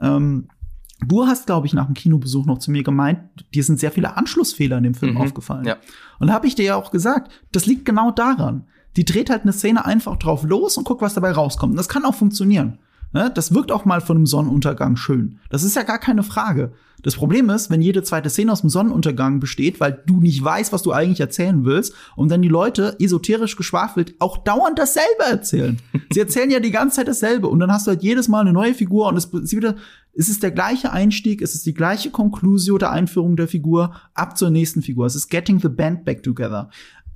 [0.00, 0.48] Ähm,
[1.06, 3.20] Du hast, glaube ich, nach dem Kinobesuch noch zu mir gemeint,
[3.54, 5.64] dir sind sehr viele Anschlussfehler in dem Film mhm, aufgefallen.
[5.64, 5.76] Ja.
[6.18, 8.64] Und da habe ich dir ja auch gesagt, das liegt genau daran.
[8.96, 11.72] Die dreht halt eine Szene einfach drauf los und guckt, was dabei rauskommt.
[11.72, 12.78] Und das kann auch funktionieren.
[13.12, 13.30] Ne?
[13.34, 15.38] Das wirkt auch mal von einem Sonnenuntergang schön.
[15.48, 16.72] Das ist ja gar keine Frage.
[17.02, 20.72] Das Problem ist, wenn jede zweite Szene aus dem Sonnenuntergang besteht, weil du nicht weißt,
[20.72, 25.78] was du eigentlich erzählen willst, und dann die Leute esoterisch geschwafelt auch dauernd dasselbe erzählen.
[26.12, 28.52] Sie erzählen ja die ganze Zeit dasselbe und dann hast du halt jedes Mal eine
[28.52, 29.76] neue Figur und es ist wieder,
[30.12, 34.36] es ist der gleiche Einstieg, es ist die gleiche Conclusio der Einführung der Figur ab
[34.36, 35.06] zur nächsten Figur.
[35.06, 36.70] Es ist getting the band back together.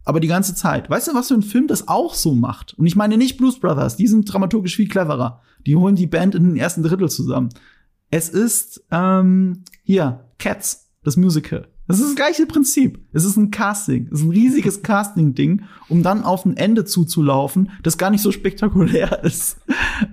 [0.05, 0.91] Aber die ganze Zeit.
[0.91, 2.75] Weißt du, was für ein Film das auch so macht?
[2.75, 5.41] Und ich meine nicht Blues Brothers, die sind dramaturgisch viel cleverer.
[5.67, 7.49] Die holen die Band in den ersten Drittel zusammen.
[8.11, 11.69] Es ist ähm, hier Cats, das Musical.
[11.87, 12.99] Das ist das gleiche Prinzip.
[13.13, 14.09] Es ist ein Casting.
[14.11, 18.33] Es ist ein riesiges Casting-Ding, um dann auf ein Ende zuzulaufen, das gar nicht so
[18.33, 19.59] spektakulär ist.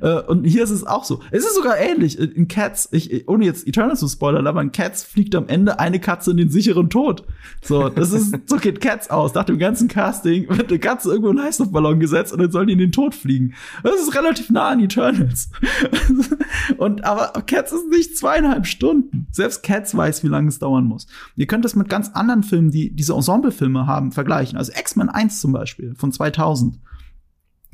[0.01, 1.21] Äh, und hier ist es auch so.
[1.31, 2.17] Es ist sogar ähnlich.
[2.19, 5.99] In Cats, ich, ohne jetzt Eternal zu spoilern, aber in Cats fliegt am Ende eine
[5.99, 7.25] Katze in den sicheren Tod.
[7.61, 9.33] So, das ist, so geht Cats aus.
[9.33, 12.67] Nach dem ganzen Casting wird eine Katze irgendwo in einen Heißluftballon gesetzt und dann sollen
[12.67, 13.53] die in den Tod fliegen.
[13.83, 15.49] Das ist relativ nah an Eternals.
[16.77, 19.27] und, aber Cats ist nicht zweieinhalb Stunden.
[19.31, 21.07] Selbst Cats weiß, wie lange es dauern muss.
[21.35, 24.57] Ihr könnt das mit ganz anderen Filmen, die diese Ensemble-Filme haben, vergleichen.
[24.57, 26.79] Also X-Men 1 zum Beispiel von 2000.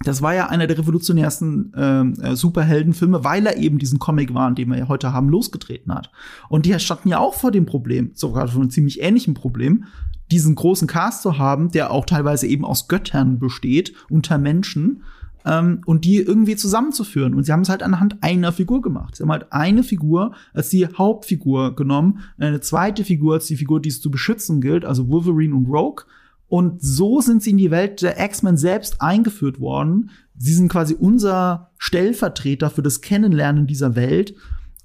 [0.03, 4.51] Das war ja einer der revolutionärsten ähm, äh, Superheldenfilme, weil er eben diesen Comic war,
[4.51, 6.11] den wir ja heute haben, losgetreten hat.
[6.49, 9.85] Und die standen ja auch vor dem Problem, sogar vor einem ziemlich ähnlichen Problem,
[10.29, 15.03] diesen großen Cast zu haben, der auch teilweise eben aus Göttern besteht, unter Menschen,
[15.47, 17.33] ähm, und die irgendwie zusammenzuführen.
[17.33, 19.15] Und sie haben es halt anhand einer Figur gemacht.
[19.15, 23.81] Sie haben halt eine Figur als die Hauptfigur genommen, eine zweite Figur als die Figur,
[23.81, 26.05] die es zu beschützen gilt, also Wolverine und Rogue.
[26.49, 30.11] Und so sind sie in die Welt der X-Men selbst eingeführt worden.
[30.37, 34.33] Sie sind quasi unser Stellvertreter für das Kennenlernen dieser Welt.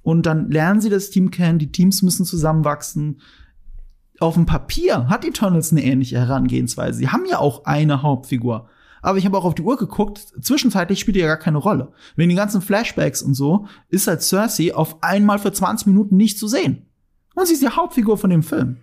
[0.02, 3.20] Und dann lernen sie das Team kennen, die Teams müssen zusammenwachsen.
[4.18, 6.98] Auf dem Papier hat Eternals eine ähnliche Herangehensweise.
[6.98, 8.68] Sie haben ja auch eine Hauptfigur.
[9.00, 11.92] Aber ich habe auch auf die Uhr geguckt, zwischenzeitlich spielt die ja gar keine Rolle.
[12.14, 16.38] Wegen den ganzen Flashbacks und so ist halt Cersei auf einmal für 20 Minuten nicht
[16.38, 16.86] zu sehen.
[17.34, 18.76] Und sie ist die Hauptfigur von dem Film.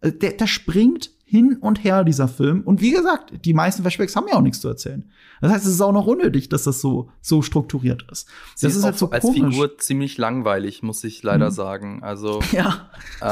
[0.00, 2.62] Äh, der, der springt hin und her, dieser Film.
[2.62, 5.10] Und wie gesagt, die meisten Flashbacks haben ja auch nichts zu erzählen.
[5.40, 8.28] Das heißt, es ist auch noch unnötig, dass das so, so strukturiert ist.
[8.54, 9.54] Sie das ist, ist halt so als komisch.
[9.54, 11.54] Figur ziemlich langweilig, muss ich leider mhm.
[11.54, 12.02] sagen.
[12.04, 12.90] Also, ja.
[13.20, 13.24] Äh,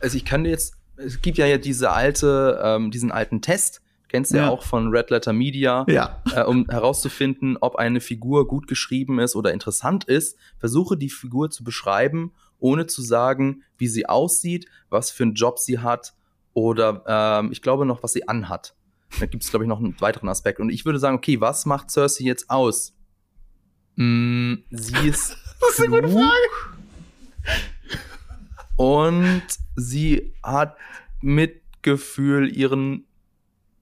[0.00, 4.38] also ich kann jetzt, es gibt ja diese alte, ähm, diesen alten Test, kennst du
[4.38, 4.46] ja.
[4.46, 6.20] ja auch von Red Letter Media, ja.
[6.34, 10.36] äh, um herauszufinden, ob eine Figur gut geschrieben ist oder interessant ist.
[10.58, 15.60] Versuche die Figur zu beschreiben, ohne zu sagen, wie sie aussieht, was für einen Job
[15.60, 16.14] sie hat
[16.54, 18.74] oder ähm, ich glaube noch, was sie anhat.
[19.18, 20.60] Da gibt es, glaube ich, noch einen weiteren Aspekt.
[20.60, 22.94] Und ich würde sagen, okay, was macht Cersei jetzt aus?
[23.96, 25.36] Mm, sie ist.
[25.60, 26.30] das ist eine gute Frage.
[28.76, 29.42] Und
[29.76, 30.76] sie hat
[31.20, 33.04] Mitgefühl ihren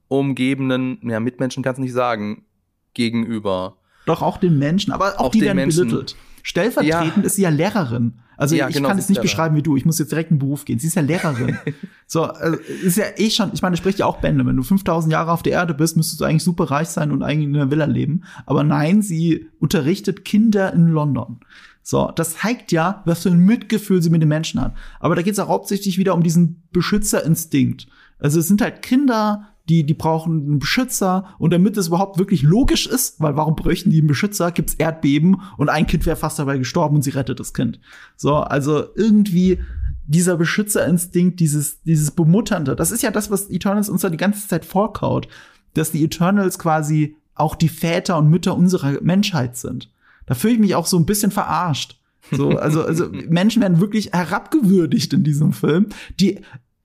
[0.07, 2.45] umgebenden, ja, Mitmenschen kannst du nicht sagen,
[2.93, 3.77] gegenüber.
[4.05, 5.87] Doch auch den Menschen, aber auch, auch die werden Menschen.
[5.87, 6.15] belittelt.
[6.43, 7.23] Stellvertretend ja.
[7.23, 8.13] ist sie ja Lehrerin.
[8.39, 9.75] Also ja, ich genau, kann es nicht beschreiben wie du.
[9.75, 10.79] Ich muss jetzt direkt in den Beruf gehen.
[10.79, 11.57] Sie ist ja Lehrerin.
[12.07, 14.45] so, also, ist ja eh schon, ich meine, das spricht ja auch Bände.
[14.45, 17.21] Wenn du 5000 Jahre auf der Erde bist, müsstest du eigentlich super reich sein und
[17.21, 18.23] eigentlich in einer Villa leben.
[18.45, 21.41] Aber nein, sie unterrichtet Kinder in London.
[21.83, 24.73] So, das zeigt ja, was für ein Mitgefühl sie mit den Menschen hat.
[25.01, 27.87] Aber da geht es auch hauptsächlich wieder um diesen Beschützerinstinkt.
[28.19, 32.41] Also es sind halt Kinder, die, die brauchen einen Beschützer und damit es überhaupt wirklich
[32.41, 36.39] logisch ist, weil warum bräuchten die einen Beschützer, gibt's Erdbeben und ein Kind wäre fast
[36.39, 37.79] dabei gestorben und sie rettet das Kind.
[38.17, 39.59] So, also irgendwie
[40.07, 44.47] dieser Beschützerinstinkt, dieses, dieses Bemutternde, das ist ja das, was Eternals uns da die ganze
[44.47, 45.27] Zeit vorkaut,
[45.75, 49.91] dass die Eternals quasi auch die Väter und Mütter unserer Menschheit sind.
[50.25, 51.99] Da fühle ich mich auch so ein bisschen verarscht.
[52.31, 56.39] So, also, also Menschen werden wirklich herabgewürdigt in diesem Film, die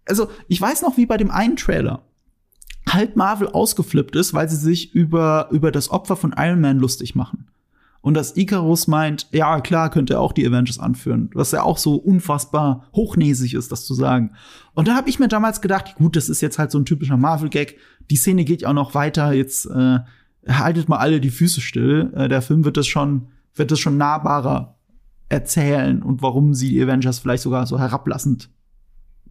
[0.07, 2.03] also ich weiß noch, wie bei dem einen Trailer
[2.89, 7.15] halt Marvel ausgeflippt ist, weil sie sich über, über das Opfer von Iron Man lustig
[7.15, 7.47] machen.
[8.05, 11.31] Und dass Icarus meint, ja, klar, könnte er auch die Avengers anführen.
[11.33, 14.33] Was ja auch so unfassbar hochnäsig ist, das zu sagen.
[14.75, 17.17] Und da habe ich mir damals gedacht, gut, das ist jetzt halt so ein typischer
[17.17, 17.79] Marvel-Gag.
[18.11, 19.33] Die Szene geht ja auch noch weiter.
[19.33, 20.01] Jetzt äh,
[20.47, 22.13] haltet mal alle die Füße still.
[22.15, 24.77] Äh, der Film wird das schon, wird das schon nahbarer
[25.31, 28.51] erzählen und warum sie die Avengers vielleicht sogar so herablassend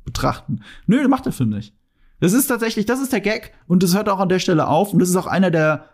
[0.04, 0.62] betrachten.
[0.88, 1.76] Nö, das macht der Film nicht.
[2.24, 4.94] Das ist tatsächlich, das ist der Gag und das hört auch an der Stelle auf
[4.94, 5.90] und das ist auch einer der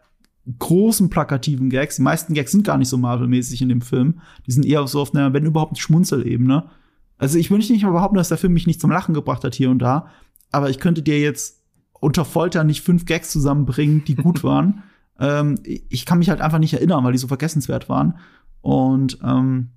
[0.59, 1.95] großen plakativen Gags.
[1.95, 4.21] Die meisten Gags sind gar nicht so Marvel-mäßig in dem Film.
[4.45, 6.69] Die sind eher so auf einer, wenn überhaupt, Schmunzelebene.
[7.17, 9.55] Also ich wünsche nicht mal behaupten, dass der Film mich nicht zum Lachen gebracht hat
[9.55, 10.05] hier und da,
[10.51, 11.63] aber ich könnte dir jetzt
[11.93, 14.83] unter Folter nicht fünf Gags zusammenbringen, die gut waren.
[15.19, 18.19] ähm, ich kann mich halt einfach nicht erinnern, weil die so vergessenswert waren.
[18.61, 19.71] Und ähm,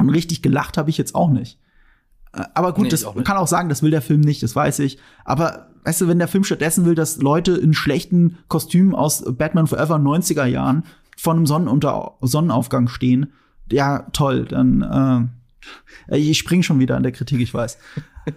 [0.00, 1.60] richtig gelacht habe ich jetzt auch nicht.
[2.54, 4.80] Aber gut, nee, das auch kann auch sagen, das will der Film nicht, das weiß
[4.80, 4.98] ich.
[5.24, 9.66] Aber weißt du, wenn der Film stattdessen will, dass Leute in schlechten Kostümen aus Batman
[9.66, 10.84] Forever 90er Jahren
[11.16, 13.32] vor einem Sonnenunter Sonnenaufgang stehen,
[13.70, 15.30] ja, toll, dann
[16.08, 17.78] äh, ich spring schon wieder an der Kritik, ich weiß.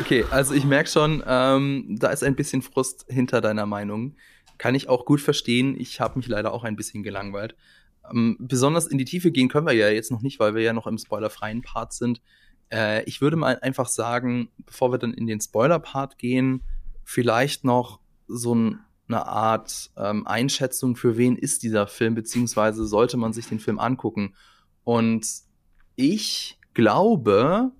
[0.00, 4.14] Okay, also ich merke schon, ähm, da ist ein bisschen Frust hinter deiner Meinung.
[4.56, 5.78] Kann ich auch gut verstehen.
[5.78, 7.56] Ich habe mich leider auch ein bisschen gelangweilt.
[8.10, 10.72] Ähm, besonders in die Tiefe gehen können wir ja jetzt noch nicht, weil wir ja
[10.72, 12.20] noch im spoilerfreien Part sind.
[12.72, 16.62] Äh, ich würde mal einfach sagen, bevor wir dann in den Spoiler-Part gehen,
[17.04, 23.16] vielleicht noch so ein, eine Art ähm, Einschätzung, für wen ist dieser Film, beziehungsweise sollte
[23.16, 24.34] man sich den Film angucken.
[24.84, 25.26] Und
[25.96, 27.72] ich glaube,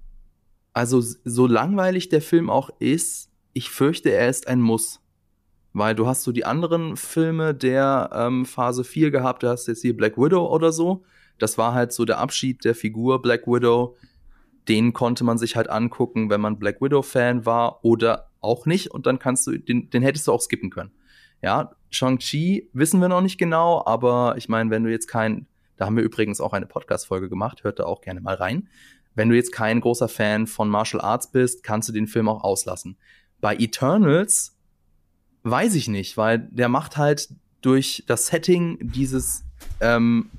[0.72, 5.00] also so langweilig der Film auch ist, ich fürchte, er ist ein Muss.
[5.74, 9.80] Weil du hast so die anderen Filme der ähm, Phase 4 gehabt, du hast jetzt
[9.80, 11.02] hier Black Widow oder so.
[11.38, 13.96] Das war halt so der Abschied der Figur Black Widow.
[14.68, 18.90] Den konnte man sich halt angucken, wenn man Black Widow-Fan war oder auch nicht.
[18.90, 20.92] Und dann kannst du, den, den hättest du auch skippen können.
[21.42, 25.46] Ja, Shang-Chi wissen wir noch nicht genau, aber ich meine, wenn du jetzt kein,
[25.76, 28.68] da haben wir übrigens auch eine Podcast-Folge gemacht, hört da auch gerne mal rein.
[29.14, 32.44] Wenn du jetzt kein großer Fan von Martial Arts bist, kannst du den Film auch
[32.44, 32.96] auslassen.
[33.40, 34.56] Bei Eternals
[35.42, 37.28] weiß ich nicht, weil der macht halt
[37.60, 39.44] durch das Setting dieses
[39.80, 40.30] ähm,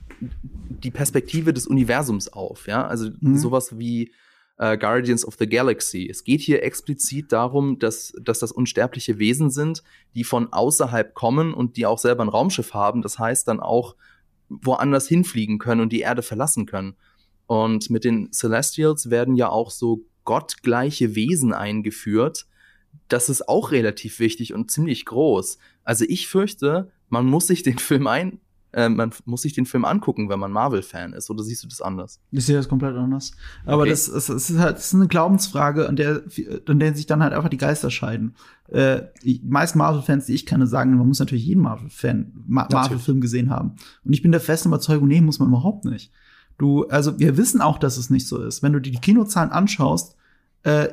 [0.84, 3.38] die Perspektive des Universums auf, ja, also mhm.
[3.38, 4.12] sowas wie
[4.58, 6.08] äh, Guardians of the Galaxy.
[6.10, 9.84] Es geht hier explizit darum, dass, dass das unsterbliche Wesen sind,
[10.16, 13.02] die von außerhalb kommen und die auch selber ein Raumschiff haben.
[13.02, 13.96] Das heißt dann auch
[14.50, 16.96] woanders hinfliegen können und die Erde verlassen können.
[17.48, 22.46] Und mit den Celestials werden ja auch so gottgleiche Wesen eingeführt,
[23.08, 25.58] das ist auch relativ wichtig und ziemlich groß.
[25.84, 28.40] Also ich fürchte, man muss sich den Film ein,
[28.74, 31.30] äh, man muss sich den Film angucken, wenn man Marvel-Fan ist.
[31.30, 32.20] Oder siehst du das anders?
[32.32, 33.32] Ich sehe das komplett anders.
[33.66, 33.92] Aber okay.
[33.92, 36.24] das, das, das, ist halt das ist eine Glaubensfrage, an der,
[36.68, 38.36] an der sich dann halt einfach die Geister scheiden.
[38.70, 43.22] Äh, die meisten Marvel-Fans, die ich kenne, sagen, man muss natürlich jeden Marvel-Fan, Ma Marvel-Film
[43.22, 43.76] gesehen haben.
[44.04, 46.12] Und ich bin der festen Überzeugung, nee, muss man überhaupt nicht.
[46.58, 48.64] Du, also wir wissen auch, dass es nicht so ist.
[48.64, 50.16] Wenn du dir die Kinozahlen anschaust,
[50.64, 50.88] äh,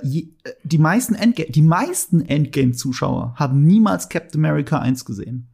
[0.64, 5.46] die meisten Endgame, die meisten Endgame-Zuschauer haben niemals Captain America 1 gesehen.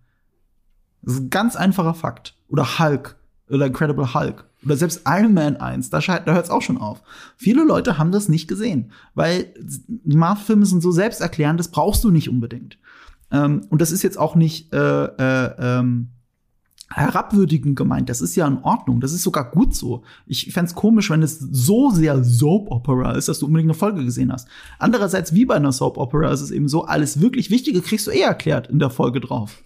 [1.07, 2.35] Das ist ein ganz einfacher Fakt.
[2.49, 3.17] Oder Hulk
[3.49, 7.03] oder Incredible Hulk oder selbst Iron Man 1, da, da hört es auch schon auf.
[7.37, 12.11] Viele Leute haben das nicht gesehen, weil die Marvel-Filme sind so selbsterklärend, das brauchst du
[12.11, 12.79] nicht unbedingt.
[13.31, 16.09] Ähm, und das ist jetzt auch nicht äh, äh, ähm,
[16.91, 18.09] herabwürdigend gemeint.
[18.09, 19.01] Das ist ja in Ordnung.
[19.01, 20.03] Das ist sogar gut so.
[20.27, 24.05] Ich fände komisch, wenn es so sehr Soap Opera ist, dass du unbedingt eine Folge
[24.05, 24.49] gesehen hast.
[24.79, 28.13] Andererseits, wie bei einer Soap Opera, ist es eben so, alles wirklich Wichtige kriegst du
[28.13, 29.63] eh erklärt in der Folge drauf.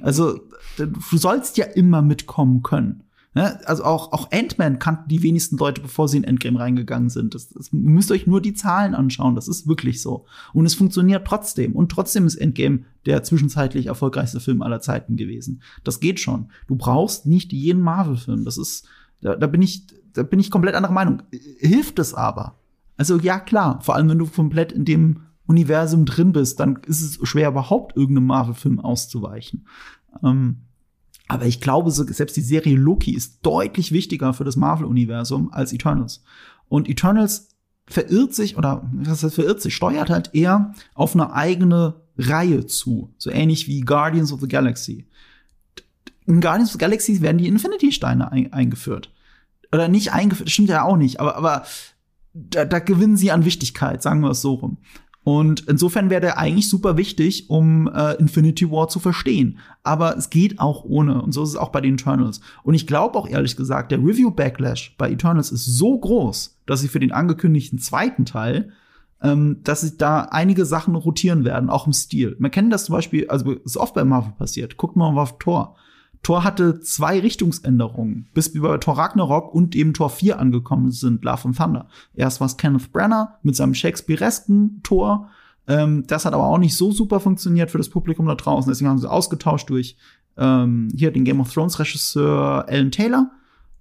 [0.00, 0.40] Also,
[0.76, 3.04] du sollst ja immer mitkommen können.
[3.34, 3.66] Ne?
[3.66, 7.34] Also auch, auch Ant-Man kannten die wenigsten Leute, bevor sie in Endgame reingegangen sind.
[7.34, 9.34] Das, das, ihr müsst euch nur die Zahlen anschauen.
[9.34, 10.24] Das ist wirklich so.
[10.52, 11.72] Und es funktioniert trotzdem.
[11.72, 15.62] Und trotzdem ist Endgame der zwischenzeitlich erfolgreichste Film aller Zeiten gewesen.
[15.82, 16.50] Das geht schon.
[16.68, 18.44] Du brauchst nicht jeden Marvel-Film.
[18.44, 18.86] Das ist,
[19.20, 21.22] da, da bin ich, da bin ich komplett anderer Meinung.
[21.58, 22.54] Hilft es aber?
[22.96, 23.80] Also ja, klar.
[23.82, 27.96] Vor allem, wenn du komplett in dem Universum drin bist, dann ist es schwer, überhaupt
[27.96, 29.66] irgendeinem Marvel-Film auszuweichen.
[30.22, 30.62] Ähm,
[31.28, 36.22] aber ich glaube, selbst die Serie Loki ist deutlich wichtiger für das Marvel-Universum als Eternals.
[36.68, 37.48] Und Eternals
[37.86, 43.12] verirrt sich, oder was heißt verirrt sich, steuert halt eher auf eine eigene Reihe zu.
[43.18, 45.06] So ähnlich wie Guardians of the Galaxy.
[46.26, 49.10] In Guardians of the Galaxy werden die Infinity-Steine ein eingeführt.
[49.72, 51.64] Oder nicht eingeführt, stimmt ja auch nicht, aber, aber
[52.32, 54.78] da, da gewinnen sie an Wichtigkeit, sagen wir es so rum.
[55.24, 59.58] Und insofern wäre der eigentlich super wichtig, um äh, Infinity War zu verstehen.
[59.82, 61.22] Aber es geht auch ohne.
[61.22, 62.40] Und so ist es auch bei den Eternals.
[62.62, 66.88] Und ich glaube auch ehrlich gesagt, der Review-Backlash bei Eternals ist so groß, dass sie
[66.88, 68.70] für den angekündigten zweiten Teil
[69.24, 72.36] ähm, dass sich da einige Sachen rotieren werden, auch im Stil.
[72.38, 74.76] Man kennt das zum Beispiel, also ist oft bei Marvel passiert.
[74.76, 75.76] Guckt mal auf Thor.
[76.24, 81.22] Thor hatte zwei Richtungsänderungen, bis wir bei Thor Ragnarok und eben Thor 4 angekommen sind,
[81.22, 81.86] Love and Thunder.
[82.14, 85.28] Erst war es Kenneth Branagh mit seinem Shakespearesken Thor.
[85.68, 88.70] Ähm, das hat aber auch nicht so super funktioniert für das Publikum da draußen.
[88.70, 89.96] Deswegen haben sie ausgetauscht durch
[90.38, 93.30] ähm, hier den Game of Thrones Regisseur Alan Taylor.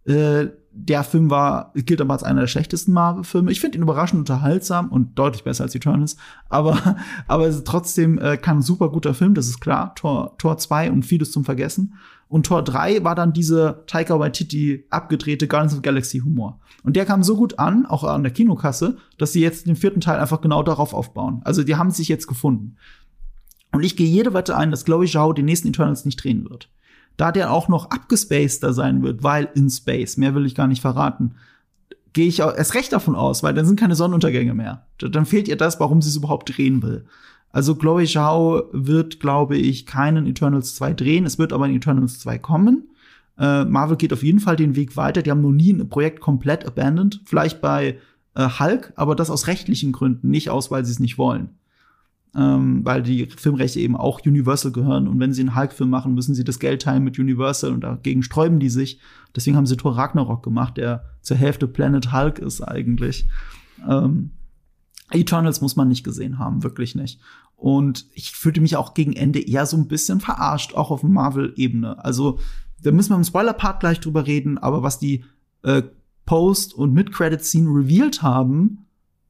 [0.05, 3.51] Äh, der Film war, gilt aber als einer der schlechtesten Marvel-Filme.
[3.51, 6.17] Ich finde ihn überraschend unterhaltsam und deutlich besser als Eternals.
[6.49, 9.95] Aber, aber es ist trotzdem äh, kein super guter Film, das ist klar.
[9.95, 11.93] Tor, Tor 2 und vieles zum Vergessen.
[12.27, 16.59] Und Tor 3 war dann diese Taika Waititi abgedrehte Guardians of Galaxy Humor.
[16.83, 20.01] Und der kam so gut an, auch an der Kinokasse, dass sie jetzt den vierten
[20.01, 21.41] Teil einfach genau darauf aufbauen.
[21.43, 22.77] Also die haben sich jetzt gefunden.
[23.71, 26.69] Und ich gehe jede Wette ein, dass Chloe Zhao den nächsten Eternals nicht drehen wird
[27.17, 30.81] da der auch noch abgespaceder sein wird, weil in Space, mehr will ich gar nicht
[30.81, 31.35] verraten,
[32.13, 34.85] gehe ich erst recht davon aus, weil dann sind keine Sonnenuntergänge mehr.
[34.99, 37.05] Dann fehlt ihr das, warum sie es überhaupt drehen will.
[37.53, 41.25] Also Chloe Zhao wird, glaube ich, keinen Eternals 2 drehen.
[41.25, 42.89] Es wird aber ein Eternals 2 kommen.
[43.39, 45.21] Äh, Marvel geht auf jeden Fall den Weg weiter.
[45.21, 47.21] Die haben noch nie ein Projekt komplett abandoned.
[47.23, 47.99] Vielleicht bei
[48.35, 51.51] äh, Hulk, aber das aus rechtlichen Gründen, nicht aus, weil sie es nicht wollen
[52.35, 55.07] ähm, weil die Filmrechte eben auch Universal gehören.
[55.07, 58.23] Und wenn sie einen Hulk-Film machen, müssen sie das Geld teilen mit Universal und dagegen
[58.23, 58.99] sträuben die sich.
[59.35, 63.27] Deswegen haben sie Thor Ragnarok gemacht, der zur Hälfte Planet Hulk ist eigentlich.
[63.87, 64.31] Ähm,
[65.11, 67.19] Eternals muss man nicht gesehen haben, wirklich nicht.
[67.55, 72.03] Und ich fühlte mich auch gegen Ende eher so ein bisschen verarscht, auch auf Marvel-Ebene.
[72.03, 72.39] Also,
[72.81, 75.23] da müssen wir im Spoiler-Part gleich drüber reden, aber was die
[75.63, 75.83] äh,
[76.25, 78.85] Post- und Mid-Credit-Scene revealed haben,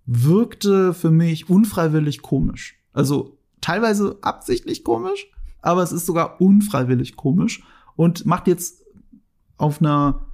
[0.06, 2.76] wirkte für mich unfreiwillig komisch.
[2.92, 5.28] Also teilweise absichtlich komisch,
[5.62, 7.64] aber es ist sogar unfreiwillig komisch
[7.96, 8.84] und macht jetzt
[9.58, 10.26] auf einer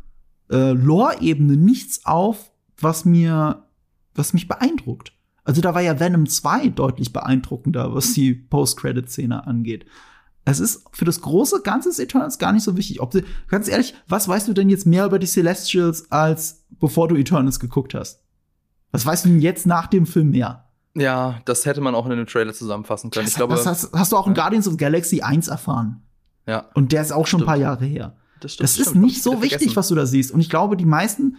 [0.50, 3.68] äh, Lore-Ebene nichts auf, was mir,
[4.16, 5.14] was mich beeindruckt.
[5.50, 9.84] Also da war ja Venom 2 deutlich beeindruckender, was die Post-Credit-Szene angeht.
[10.46, 13.02] Es ist für das große Ganze Eternals gar nicht so wichtig.
[13.02, 17.08] Ob sie, ganz ehrlich, was weißt du denn jetzt mehr über die Celestials, als bevor
[17.08, 18.22] du Eternals geguckt hast?
[18.92, 20.66] Was weißt du denn jetzt nach dem Film mehr?
[20.94, 23.26] Ja, das hätte man auch in einem Trailer zusammenfassen können.
[23.26, 24.44] Das, ich glaube, das hast, hast, du auch in ja.
[24.44, 26.04] Guardians of Galaxy 1 erfahren.
[26.46, 26.70] Ja.
[26.76, 27.42] Und der ist auch schon stimmt.
[27.42, 28.18] ein paar Jahre her.
[28.40, 29.04] Das, stimmt, das ist stimmt.
[29.04, 30.32] nicht so wichtig, was du da siehst.
[30.32, 31.38] Und ich glaube, die meisten,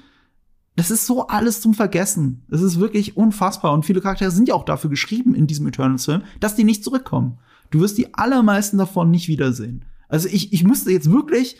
[0.80, 2.42] das ist so alles zum Vergessen.
[2.50, 3.74] Es ist wirklich unfassbar.
[3.74, 7.36] Und viele Charaktere sind ja auch dafür geschrieben in diesem Eternals-Film, dass die nicht zurückkommen.
[7.68, 9.84] Du wirst die allermeisten davon nicht wiedersehen.
[10.08, 11.58] Also ich, ich müsste jetzt wirklich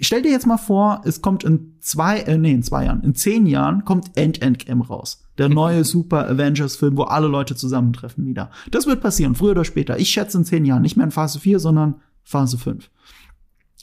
[0.00, 3.16] stell dir jetzt mal vor, es kommt in zwei, äh, nee, in zwei Jahren, in
[3.16, 5.24] zehn Jahren kommt End Endgame raus.
[5.36, 8.52] Der neue Super Avengers Film, wo alle Leute zusammentreffen wieder.
[8.70, 9.98] Das wird passieren, früher oder später.
[9.98, 12.88] Ich schätze in zehn Jahren, nicht mehr in Phase 4, sondern Phase 5.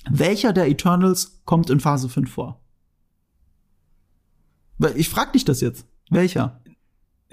[0.10, 2.62] Welcher der Eternals kommt in Phase 5 vor?
[4.95, 5.85] Ich frag dich das jetzt.
[6.09, 6.61] Welcher?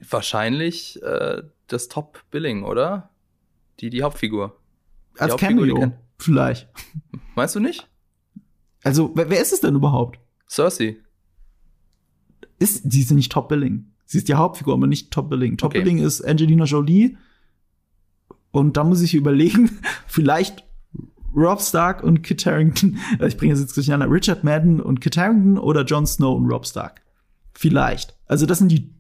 [0.09, 3.11] Wahrscheinlich äh, das Top-Billing, oder?
[3.81, 4.57] Die, die Hauptfigur.
[5.17, 6.69] Die Als Hauptfigur, Cameo, vielleicht.
[7.35, 7.89] Meinst du nicht?
[8.83, 10.19] Also, wer, wer ist es denn überhaupt?
[10.49, 10.97] Cersei.
[12.59, 13.93] Ist, sie ist nicht Top Billing.
[14.05, 15.57] Sie ist die Hauptfigur, aber nicht Top Billing.
[15.57, 15.81] Top okay.
[15.81, 17.17] Billing ist Angelina Jolie.
[18.51, 20.65] Und da muss ich überlegen, vielleicht
[21.35, 22.99] Rob Stark und Kit Harington.
[23.27, 24.11] Ich bringe jetzt durcheinander.
[24.11, 27.03] Richard Madden und Kit Harington oder Jon Snow und Rob Stark.
[27.55, 28.17] Vielleicht.
[28.27, 28.95] Also das sind die,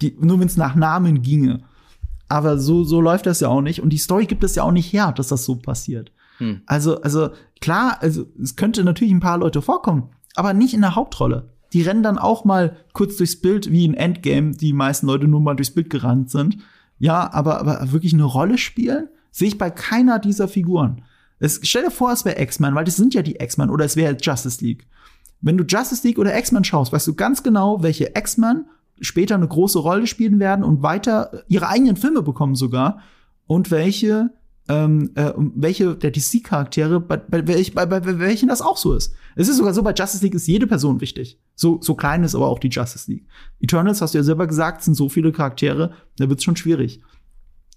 [0.00, 1.60] die nur wenn es nach Namen ginge.
[2.28, 3.82] Aber so, so läuft das ja auch nicht.
[3.82, 6.12] Und die Story gibt es ja auch nicht her, dass das so passiert.
[6.38, 6.62] Hm.
[6.66, 10.94] Also, also klar, also es könnte natürlich ein paar Leute vorkommen, aber nicht in der
[10.94, 11.50] Hauptrolle.
[11.72, 15.40] Die rennen dann auch mal kurz durchs Bild, wie in Endgame, die meisten Leute nur
[15.40, 16.58] mal durchs Bild gerannt sind.
[16.98, 21.02] Ja, aber, aber wirklich eine Rolle spielen, sehe ich bei keiner dieser Figuren.
[21.38, 23.96] Es, stell dir vor, es wäre X-Men, weil das sind ja die X-Men oder es
[23.96, 24.86] wäre Justice League.
[25.42, 28.66] Wenn du Justice League oder X-Men schaust, weißt du ganz genau, welche X-Men
[29.00, 33.00] später eine große Rolle spielen werden und weiter ihre eigenen Filme bekommen sogar
[33.46, 34.30] und welche
[34.68, 39.14] ähm, äh, welche der DC-Charaktere, bei, bei, bei, bei, welchen das auch so ist.
[39.34, 41.40] Es ist sogar so, bei Justice League ist jede Person wichtig.
[41.56, 43.26] So, so klein ist aber auch die Justice League.
[43.60, 47.02] Eternals, hast du ja selber gesagt, sind so viele Charaktere, da wird's schon schwierig.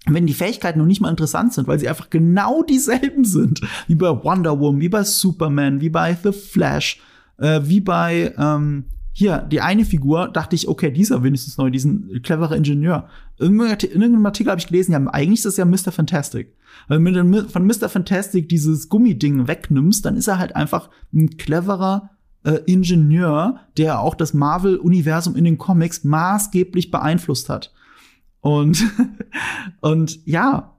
[0.06, 3.96] Wenn die Fähigkeiten noch nicht mal interessant sind, weil sie einfach genau dieselben sind, wie
[3.96, 7.00] bei Wonder Woman, wie bei Superman, wie bei The Flash,
[7.38, 12.20] äh, wie bei ähm, hier, die eine Figur, dachte ich, okay, dieser wenigstens neu, diesen
[12.22, 13.08] clevere Ingenieur.
[13.38, 15.90] In irgendeinem Artikel habe ich gelesen, ja, eigentlich ist das ja Mr.
[15.90, 16.54] Fantastic.
[16.88, 17.88] Wenn du von Mr.
[17.88, 22.10] Fantastic dieses Gummiding wegnimmst, dann ist er halt einfach ein cleverer
[22.44, 27.72] äh, Ingenieur, der auch das Marvel-Universum in den Comics maßgeblich beeinflusst hat.
[28.42, 28.84] Und,
[29.80, 30.75] und ja,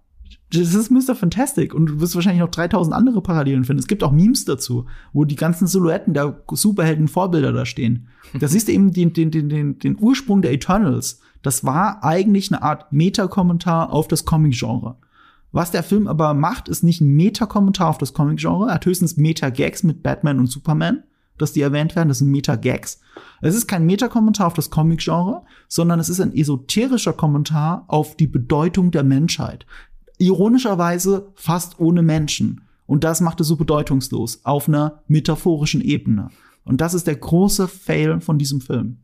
[0.53, 1.13] das ist Mr.
[1.13, 3.81] Fantastic und du wirst wahrscheinlich noch 3000 andere Parallelen finden.
[3.81, 8.07] Es gibt auch Memes dazu, wo die ganzen Silhouetten der Superhelden Vorbilder da stehen.
[8.39, 11.21] Da siehst du eben den, den, den, den, den Ursprung der Eternals.
[11.43, 14.97] Das war eigentlich eine Art Meta-Kommentar auf das Comic-Genre.
[15.53, 18.67] Was der Film aber macht, ist nicht ein Meta-Kommentar auf das Comic-Genre.
[18.67, 21.03] Er hat höchstens Meta-Gags mit Batman und Superman,
[21.37, 22.09] dass die erwähnt werden.
[22.09, 22.99] Das sind Meta-Gags.
[23.41, 28.27] Es ist kein Meta-Kommentar auf das Comic-Genre, sondern es ist ein esoterischer Kommentar auf die
[28.27, 29.65] Bedeutung der Menschheit
[30.17, 32.61] ironischerweise fast ohne Menschen.
[32.85, 36.29] Und das macht es so bedeutungslos auf einer metaphorischen Ebene.
[36.63, 38.99] Und das ist der große Fail von diesem Film.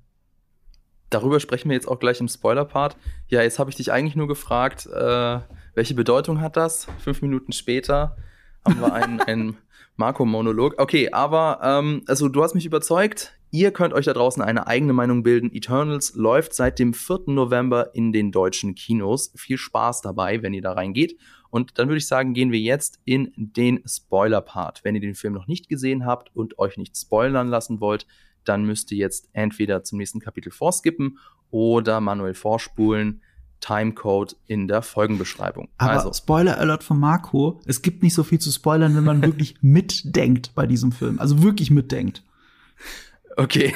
[1.10, 2.98] Darüber sprechen wir jetzt auch gleich im Spoiler-Part.
[3.28, 5.40] Ja, jetzt habe ich dich eigentlich nur gefragt, äh,
[5.76, 6.88] welche Bedeutung hat das?
[7.00, 8.18] Fünf Minuten später
[8.66, 9.58] haben wir einen, einen
[9.96, 10.80] Marco-Monolog.
[10.80, 13.38] Okay, aber ähm, also du hast mich überzeugt.
[13.56, 15.54] Ihr könnt euch da draußen eine eigene Meinung bilden.
[15.54, 17.26] Eternals läuft seit dem 4.
[17.28, 19.32] November in den deutschen Kinos.
[19.36, 21.20] Viel Spaß dabei, wenn ihr da reingeht.
[21.52, 24.84] Und dann würde ich sagen, gehen wir jetzt in den Spoiler-Part.
[24.84, 28.08] Wenn ihr den Film noch nicht gesehen habt und euch nicht spoilern lassen wollt,
[28.44, 31.20] dann müsst ihr jetzt entweder zum nächsten Kapitel vorskippen
[31.52, 33.22] oder manuell vorspulen.
[33.60, 35.70] Timecode in der Folgenbeschreibung.
[35.78, 36.12] Aber also.
[36.12, 40.56] Spoiler Alert von Marco, es gibt nicht so viel zu spoilern, wenn man wirklich mitdenkt
[40.56, 41.20] bei diesem Film.
[41.20, 42.24] Also wirklich mitdenkt.
[43.36, 43.74] Okay,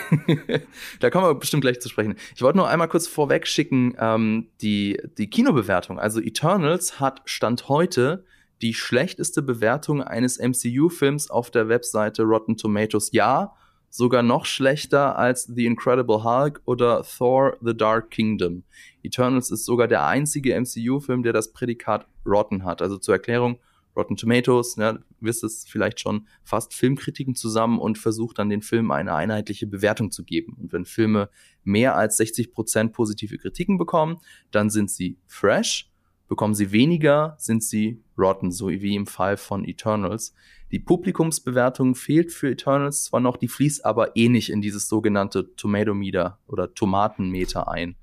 [0.99, 2.15] da kommen wir bestimmt gleich zu sprechen.
[2.35, 5.99] Ich wollte nur einmal kurz vorweg schicken, ähm, die, die Kinobewertung.
[5.99, 8.25] Also Eternals hat Stand heute
[8.61, 13.11] die schlechteste Bewertung eines MCU-Films auf der Webseite Rotten Tomatoes.
[13.11, 13.53] Ja,
[13.89, 18.63] sogar noch schlechter als The Incredible Hulk oder Thor The Dark Kingdom.
[19.03, 22.81] Eternals ist sogar der einzige MCU-Film, der das Prädikat Rotten hat.
[22.81, 23.59] Also zur Erklärung,
[23.95, 28.91] Rotten Tomatoes, ne, wisst es vielleicht schon, fasst Filmkritiken zusammen und versucht dann den Film
[28.91, 30.55] eine einheitliche Bewertung zu geben.
[30.59, 31.29] Und wenn Filme
[31.63, 34.17] mehr als 60 Prozent positive Kritiken bekommen,
[34.51, 35.91] dann sind sie fresh.
[36.27, 40.33] Bekommen sie weniger, sind sie rotten, so wie im Fall von Eternals.
[40.71, 45.55] Die Publikumsbewertung fehlt für Eternals zwar noch, die fließt aber eh nicht in dieses sogenannte
[45.55, 47.95] Tomatometer oder Tomatenmeter ein.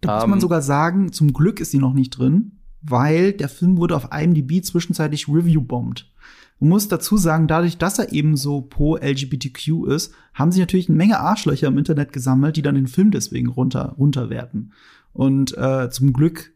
[0.00, 3.48] Da muss man ähm, sogar sagen, zum Glück ist sie noch nicht drin, weil der
[3.48, 6.10] Film wurde auf IMDb zwischenzeitlich review-bombt.
[6.60, 10.88] Man muss dazu sagen, dadurch, dass er eben so pro LGBTQ ist, haben sich natürlich
[10.88, 14.72] eine Menge Arschlöcher im Internet gesammelt, die dann den Film deswegen runter, runterwerten.
[15.12, 16.52] Und äh, zum Glück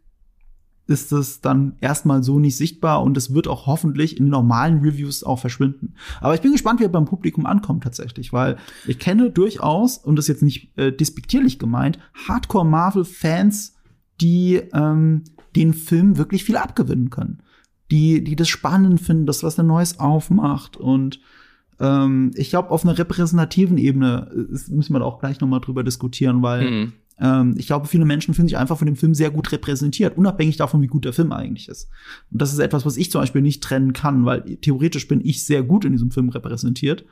[0.87, 5.23] ist es dann erstmal so nicht sichtbar und es wird auch hoffentlich in normalen Reviews
[5.23, 5.95] auch verschwinden.
[6.21, 8.57] Aber ich bin gespannt, wie er beim Publikum ankommt tatsächlich, weil
[8.87, 13.75] ich kenne durchaus, und das ist jetzt nicht äh, despektierlich gemeint, Hardcore-Marvel-Fans,
[14.21, 15.25] die ähm,
[15.59, 17.41] den Film wirklich viel abgewinnen können.
[17.91, 20.77] Die, die das spannend finden, das was Neues aufmacht.
[20.77, 21.21] Und
[21.81, 25.61] ähm, ich glaube, auf einer repräsentativen Ebene ist, müssen wir da auch gleich noch mal
[25.61, 26.93] drüber diskutieren, weil mhm.
[27.19, 30.57] ähm, ich glaube, viele Menschen fühlen sich einfach von dem Film sehr gut repräsentiert, unabhängig
[30.57, 31.89] davon, wie gut der Film eigentlich ist.
[32.31, 35.45] Und das ist etwas, was ich zum Beispiel nicht trennen kann, weil theoretisch bin ich
[35.45, 37.05] sehr gut in diesem Film repräsentiert,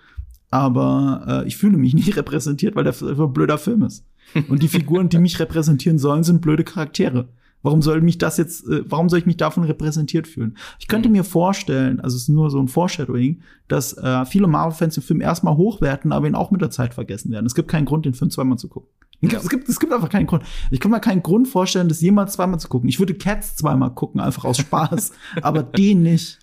[0.50, 4.04] aber äh, ich fühle mich nicht repräsentiert, weil der Film ein blöder Film ist.
[4.48, 7.28] Und die Figuren, die mich repräsentieren sollen, sind blöde Charaktere.
[7.62, 10.56] Warum soll mich das jetzt, äh, warum soll ich mich davon repräsentiert fühlen?
[10.78, 14.94] Ich könnte mir vorstellen, also es ist nur so ein Foreshadowing, dass äh, viele Marvel-Fans
[14.94, 17.46] den Film erstmal hochwerten, aber ihn auch mit der Zeit vergessen werden.
[17.46, 18.90] Es gibt keinen Grund, den Film zweimal zu gucken.
[19.22, 20.44] Es gibt, es gibt einfach keinen Grund.
[20.70, 22.88] Ich kann mir keinen Grund vorstellen, das jemals zweimal zu gucken.
[22.88, 26.38] Ich würde Cats zweimal gucken, einfach aus Spaß, aber den nicht.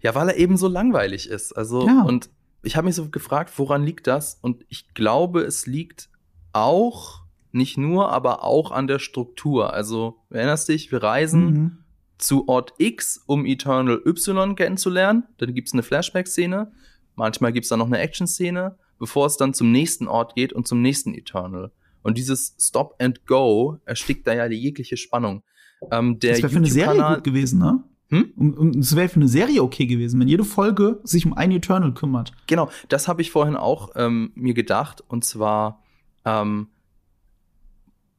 [0.00, 1.52] Ja, weil er eben so langweilig ist.
[1.52, 2.02] Also, ja.
[2.02, 2.30] und
[2.62, 4.38] ich habe mich so gefragt, woran liegt das?
[4.40, 6.10] Und ich glaube, es liegt
[6.52, 7.22] auch
[7.52, 9.72] nicht nur, aber auch an der Struktur.
[9.72, 11.78] Also, erinnerst dich, wir reisen mhm.
[12.18, 15.24] zu Ort X, um Eternal Y kennenzulernen.
[15.38, 16.72] Dann gibt's eine Flashback-Szene.
[17.16, 20.80] Manchmal gibt's dann noch eine Action-Szene, bevor es dann zum nächsten Ort geht und zum
[20.80, 21.70] nächsten Eternal.
[22.02, 25.42] Und dieses Stop and Go erstickt da ja die jegliche Spannung.
[25.90, 27.84] Ähm, der das wäre für eine Serie gut gewesen, ne?
[28.10, 28.32] Hm?
[28.36, 31.94] Und es wäre für eine Serie okay gewesen, wenn jede Folge sich um ein Eternal
[31.94, 32.32] kümmert.
[32.48, 35.04] Genau, das habe ich vorhin auch ähm, mir gedacht.
[35.06, 35.82] Und zwar
[36.24, 36.68] ähm,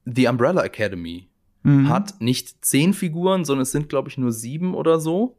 [0.05, 1.29] The Umbrella Academy
[1.63, 1.89] mhm.
[1.89, 5.37] hat nicht zehn Figuren, sondern es sind, glaube ich, nur sieben oder so.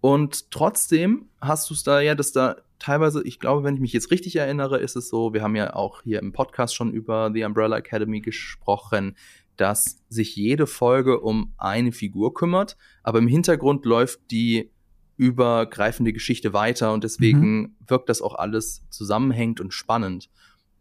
[0.00, 3.92] Und trotzdem hast du es da ja, dass da teilweise, ich glaube, wenn ich mich
[3.92, 7.30] jetzt richtig erinnere, ist es so, wir haben ja auch hier im Podcast schon über
[7.32, 9.16] The Umbrella Academy gesprochen,
[9.56, 14.70] dass sich jede Folge um eine Figur kümmert, aber im Hintergrund läuft die
[15.18, 17.76] übergreifende Geschichte weiter und deswegen mhm.
[17.86, 20.30] wirkt das auch alles zusammenhängend und spannend.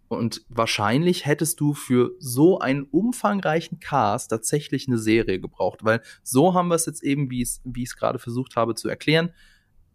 [0.10, 6.56] Und wahrscheinlich hättest du für so einen umfangreichen Cast tatsächlich eine Serie gebraucht, weil so
[6.56, 9.32] haben wir es jetzt eben, wie ich es gerade versucht habe zu erklären.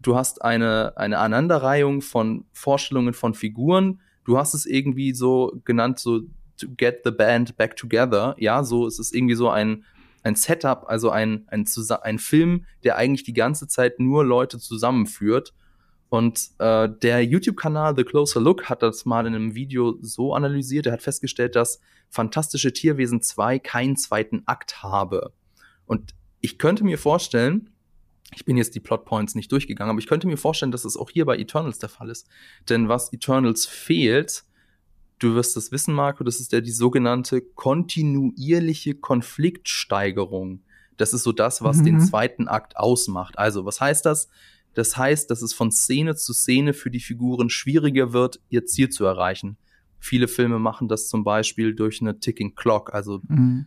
[0.01, 4.01] Du hast eine, eine Aneinanderreihung von Vorstellungen von Figuren.
[4.25, 6.21] Du hast es irgendwie so genannt, so
[6.59, 8.37] to get the band back together.
[8.39, 9.85] Ja, so ist es irgendwie so ein,
[10.23, 11.67] ein Setup, also ein, ein,
[12.03, 15.55] ein Film, der eigentlich die ganze Zeit nur Leute zusammenführt.
[16.15, 20.87] Und äh, der YouTube-Kanal The Closer Look hat das mal in einem Video so analysiert.
[20.87, 25.33] Er hat festgestellt, dass Fantastische Tierwesen 2 keinen zweiten Akt habe.
[25.87, 27.71] Und ich könnte mir vorstellen,
[28.33, 31.11] ich bin jetzt die Plotpoints nicht durchgegangen, aber ich könnte mir vorstellen, dass es auch
[31.11, 32.29] hier bei Eternals der Fall ist.
[32.69, 34.45] Denn was Eternals fehlt,
[35.19, 40.63] du wirst das wissen, Marco, das ist ja die sogenannte kontinuierliche Konfliktsteigerung.
[40.97, 41.85] Das ist so das, was mhm.
[41.87, 43.37] den zweiten Akt ausmacht.
[43.37, 44.29] Also, was heißt das?
[44.75, 48.89] Das heißt, dass es von Szene zu Szene für die Figuren schwieriger wird, ihr Ziel
[48.91, 49.57] zu erreichen.
[50.01, 52.93] Viele Filme machen das zum Beispiel durch eine Ticking Clock.
[52.93, 53.67] Also mhm.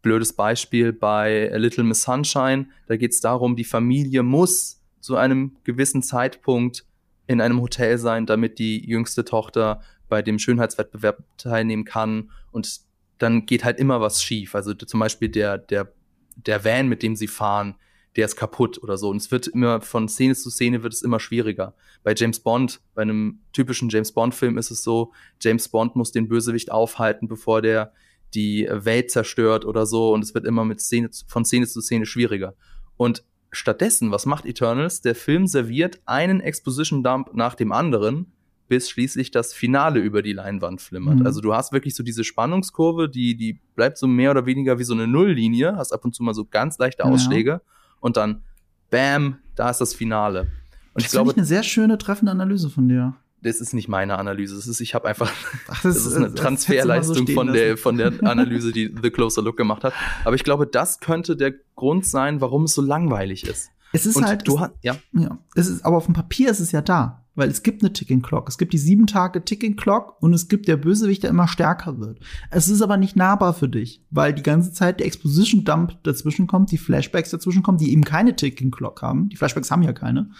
[0.00, 2.68] blödes Beispiel bei A Little Miss Sunshine.
[2.86, 6.86] Da geht es darum, die Familie muss zu einem gewissen Zeitpunkt
[7.26, 12.30] in einem Hotel sein, damit die jüngste Tochter bei dem Schönheitswettbewerb teilnehmen kann.
[12.52, 12.80] Und
[13.18, 14.54] dann geht halt immer was schief.
[14.54, 15.92] Also zum Beispiel der, der,
[16.36, 17.74] der Van, mit dem sie fahren,
[18.16, 19.10] der ist kaputt oder so.
[19.10, 21.74] Und es wird immer von Szene zu Szene wird es immer schwieriger.
[22.02, 26.28] Bei James Bond, bei einem typischen James Bond-Film ist es so, James Bond muss den
[26.28, 27.92] Bösewicht aufhalten, bevor der
[28.34, 30.12] die Welt zerstört oder so.
[30.12, 32.54] Und es wird immer mit Szene, von Szene zu Szene schwieriger.
[32.96, 35.00] Und stattdessen, was macht Eternals?
[35.00, 38.32] Der Film serviert einen Exposition-Dump nach dem anderen,
[38.68, 41.18] bis schließlich das Finale über die Leinwand flimmert.
[41.18, 41.26] Mhm.
[41.26, 44.84] Also du hast wirklich so diese Spannungskurve, die, die bleibt so mehr oder weniger wie
[44.84, 47.50] so eine Nulllinie, hast ab und zu mal so ganz leichte Ausschläge.
[47.50, 47.60] Ja
[48.04, 48.42] und dann
[48.90, 50.42] Bam, da ist das Finale.
[50.42, 50.48] Und
[50.96, 53.14] das ich glaube, ich eine sehr schöne treffende Analyse von dir.
[53.40, 54.54] Das ist nicht meine Analyse.
[54.54, 55.32] Das ist, ich habe einfach,
[55.68, 59.40] Ach, das, das, ist eine Transferleistung so von der von der Analyse, die The Closer
[59.40, 59.94] Look gemacht hat.
[60.24, 63.70] Aber ich glaube, das könnte der Grund sein, warum es so langweilig ist.
[63.94, 65.38] Es ist Und halt, du hast, ja, ja.
[65.54, 67.23] Es ist, aber auf dem Papier ist es ja da.
[67.36, 68.48] Weil es gibt eine Ticking Clock.
[68.48, 71.98] Es gibt die sieben Tage Ticking Clock und es gibt der Bösewicht, der immer stärker
[71.98, 72.20] wird.
[72.50, 76.46] Es ist aber nicht nahbar für dich, weil die ganze Zeit der Exposition Dump dazwischen
[76.46, 79.28] kommt, die Flashbacks dazwischen kommen, die eben keine Ticking Clock haben.
[79.30, 80.30] Die Flashbacks haben ja keine.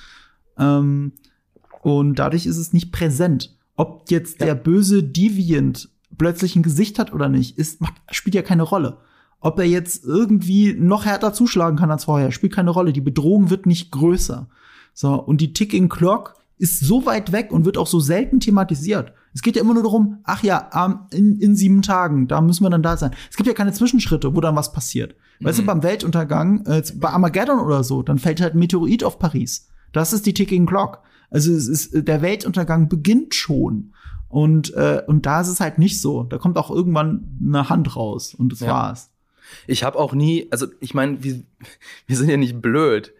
[0.56, 1.12] Ähm,
[1.82, 3.56] und dadurch ist es nicht präsent.
[3.76, 4.46] Ob jetzt ja.
[4.46, 8.98] der böse Deviant plötzlich ein Gesicht hat oder nicht, ist, macht, spielt ja keine Rolle.
[9.40, 12.92] Ob er jetzt irgendwie noch härter zuschlagen kann als vorher, spielt keine Rolle.
[12.92, 14.48] Die Bedrohung wird nicht größer.
[14.94, 19.12] So, und die Ticking Clock ist so weit weg und wird auch so selten thematisiert.
[19.32, 22.70] Es geht ja immer nur darum, ach ja, in, in sieben Tagen, da müssen wir
[22.70, 23.10] dann da sein.
[23.30, 25.16] Es gibt ja keine Zwischenschritte, wo dann was passiert.
[25.40, 25.46] Mhm.
[25.46, 25.66] Weißt du, mhm.
[25.66, 29.68] beim Weltuntergang, äh, bei Armageddon oder so, dann fällt halt ein Meteorit auf Paris.
[29.92, 31.00] Das ist die Ticking Clock.
[31.30, 33.92] Also es ist, der Weltuntergang beginnt schon.
[34.28, 36.22] Und, äh, und da ist es halt nicht so.
[36.22, 38.68] Da kommt auch irgendwann eine Hand raus und das ja.
[38.68, 39.10] war's.
[39.66, 41.42] Ich habe auch nie, also ich meine, wir,
[42.06, 43.12] wir sind ja nicht blöd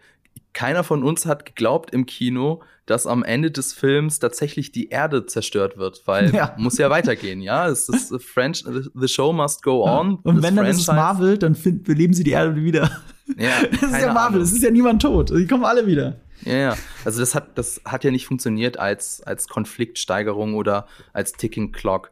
[0.55, 5.25] keiner von uns hat geglaubt im Kino, dass am Ende des Films tatsächlich die Erde
[5.25, 6.55] zerstört wird, weil ja.
[6.57, 7.67] muss ja weitergehen, ja.
[7.67, 8.63] Es ist the, French,
[8.93, 10.15] the show must go on.
[10.17, 12.91] Und wenn dann ist es Marvel, dann find, beleben sie die Erde wieder.
[13.37, 15.31] Ja, das ist ja Marvel, es ist ja niemand tot.
[15.31, 16.17] Die kommen alle wieder.
[16.43, 16.77] Ja, ja.
[17.03, 22.11] Also das hat, das hat ja nicht funktioniert als, als Konfliktsteigerung oder als Ticking Clock.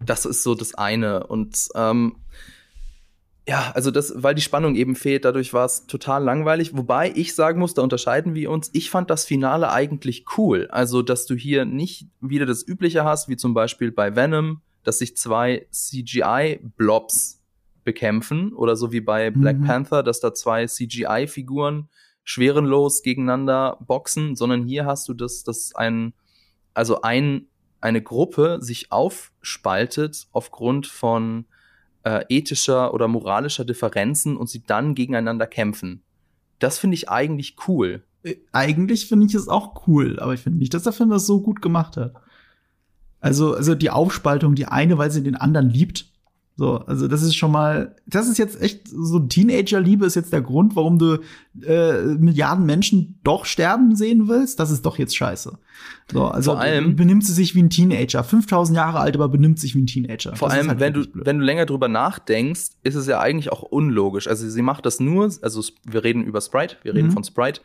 [0.00, 1.26] Das ist so das eine.
[1.26, 2.16] Und ähm,
[3.48, 6.76] ja, also das, weil die Spannung eben fehlt, dadurch war es total langweilig.
[6.76, 8.68] Wobei ich sagen muss, da unterscheiden wir uns.
[8.74, 10.68] Ich fand das Finale eigentlich cool.
[10.70, 14.98] Also, dass du hier nicht wieder das Übliche hast, wie zum Beispiel bei Venom, dass
[14.98, 17.42] sich zwei CGI-Blobs
[17.84, 19.64] bekämpfen oder so wie bei Black mhm.
[19.64, 21.88] Panther, dass da zwei CGI-Figuren
[22.24, 26.12] schwerenlos gegeneinander boxen, sondern hier hast du das, dass ein,
[26.74, 27.46] also ein,
[27.80, 31.46] eine Gruppe sich aufspaltet aufgrund von
[32.04, 36.02] äh, ethischer oder moralischer Differenzen und sie dann gegeneinander kämpfen.
[36.58, 38.02] Das finde ich eigentlich cool.
[38.22, 41.26] Äh, eigentlich finde ich es auch cool, aber ich finde nicht, dass der Film das
[41.26, 42.14] so gut gemacht hat.
[43.20, 46.12] Also, also die Aufspaltung, die eine, weil sie den anderen liebt,
[46.58, 50.40] so, also das ist schon mal, das ist jetzt echt so Teenager-Liebe ist jetzt der
[50.40, 51.20] Grund, warum du
[51.64, 54.58] äh, Milliarden Menschen doch sterben sehen willst.
[54.58, 55.56] Das ist doch jetzt scheiße.
[56.10, 59.60] So, also vor allem benimmt sie sich wie ein Teenager, 5000 Jahre alt, aber benimmt
[59.60, 60.34] sich wie ein Teenager.
[60.34, 61.26] Vor das allem, halt wenn du blöd.
[61.26, 64.26] wenn du länger drüber nachdenkst, ist es ja eigentlich auch unlogisch.
[64.26, 67.12] Also sie macht das nur, also wir reden über Sprite, wir reden mhm.
[67.12, 67.60] von Sprite,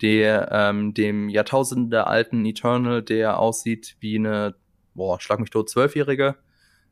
[0.00, 4.54] der ähm, dem Jahrtausende alten Eternal, der aussieht wie eine,
[4.94, 6.36] boah, schlag mich tot, zwölfjährige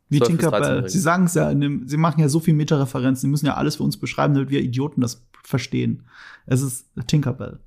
[0.09, 0.89] wie Tinkerbell.
[0.89, 3.77] Sie sagen es ja, dem, sie machen ja so viel Meta-Referenzen, sie müssen ja alles
[3.77, 6.05] für uns beschreiben, damit wir Idioten das verstehen.
[6.47, 7.59] Es ist Tinkerbell.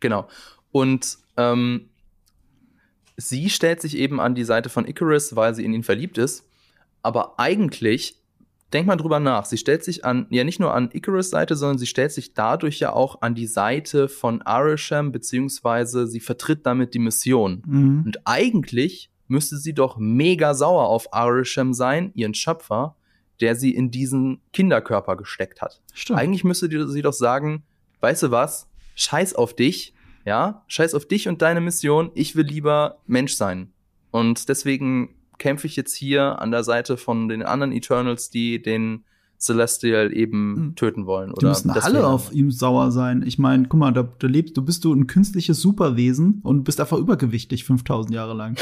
[0.00, 0.28] Genau.
[0.70, 1.88] Und ähm,
[3.16, 6.44] sie stellt sich eben an die Seite von Icarus, weil sie in ihn verliebt ist.
[7.02, 8.16] Aber eigentlich,
[8.72, 11.78] denk mal drüber nach, sie stellt sich an, ja nicht nur an Icarus Seite, sondern
[11.78, 16.94] sie stellt sich dadurch ja auch an die Seite von Arisham, beziehungsweise sie vertritt damit
[16.94, 17.62] die Mission.
[17.66, 18.02] Mhm.
[18.06, 22.96] Und eigentlich müsste sie doch mega sauer auf Arisham sein, ihren Schöpfer,
[23.40, 25.80] der sie in diesen Kinderkörper gesteckt hat.
[25.94, 26.18] Stimmt.
[26.18, 27.62] Eigentlich müsste sie doch sagen,
[28.00, 28.66] weißt du was,
[28.96, 33.72] scheiß auf dich, ja, scheiß auf dich und deine Mission, ich will lieber Mensch sein.
[34.10, 39.04] Und deswegen kämpfe ich jetzt hier an der Seite von den anderen Eternals, die den
[39.38, 40.74] Celestial eben Mhm.
[40.74, 41.28] töten wollen.
[41.30, 43.22] Die Oder müssen das alle auf ihm sauer sein.
[43.24, 46.80] Ich meine, guck mal, da, da lebst du, bist du ein künstliches Superwesen und bist
[46.80, 48.56] einfach übergewichtig 5000 Jahre lang.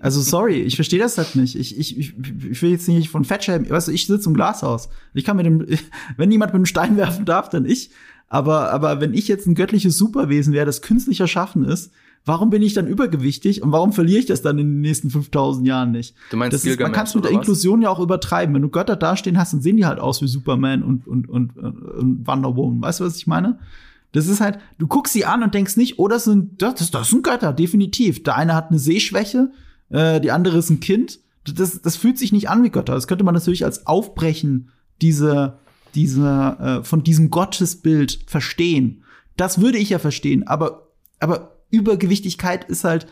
[0.00, 1.56] Also sorry, ich verstehe das halt nicht.
[1.56, 3.68] Ich, ich, ich, will jetzt nicht von Fettschämen.
[3.68, 4.88] Weißt du, ich sitze im Glashaus.
[5.14, 5.66] Ich kann mit dem,
[6.16, 7.90] wenn jemand mit einem Stein werfen darf, dann ich.
[8.28, 11.90] Aber, aber wenn ich jetzt ein göttliches Superwesen wäre, das künstlich erschaffen ist,
[12.24, 15.66] warum bin ich dann übergewichtig und warum verliere ich das dann in den nächsten 5000
[15.66, 16.14] Jahren nicht?
[16.30, 17.46] Du meinst Das ist, man kann es mit der oder was?
[17.46, 18.54] Inklusion ja auch übertreiben.
[18.54, 21.56] Wenn du Götter dastehen hast, dann sehen die halt aus wie Superman und, und, und,
[21.56, 22.82] und Wonder Woman.
[22.82, 23.58] Weißt du, was ich meine?
[24.12, 27.08] Das ist halt, du guckst sie an und denkst nicht, oh, das sind, das, das,
[27.08, 28.22] sind Götter, definitiv.
[28.22, 29.52] Der eine hat eine Sehschwäche,
[29.90, 31.20] äh, die andere ist ein Kind.
[31.44, 32.94] Das, das fühlt sich nicht an wie Götter.
[32.94, 35.60] Das könnte man natürlich als Aufbrechen dieser,
[35.94, 39.04] dieser, äh, von diesem Gottesbild verstehen.
[39.36, 40.88] Das würde ich ja verstehen, aber,
[41.18, 43.06] aber Übergewichtigkeit ist halt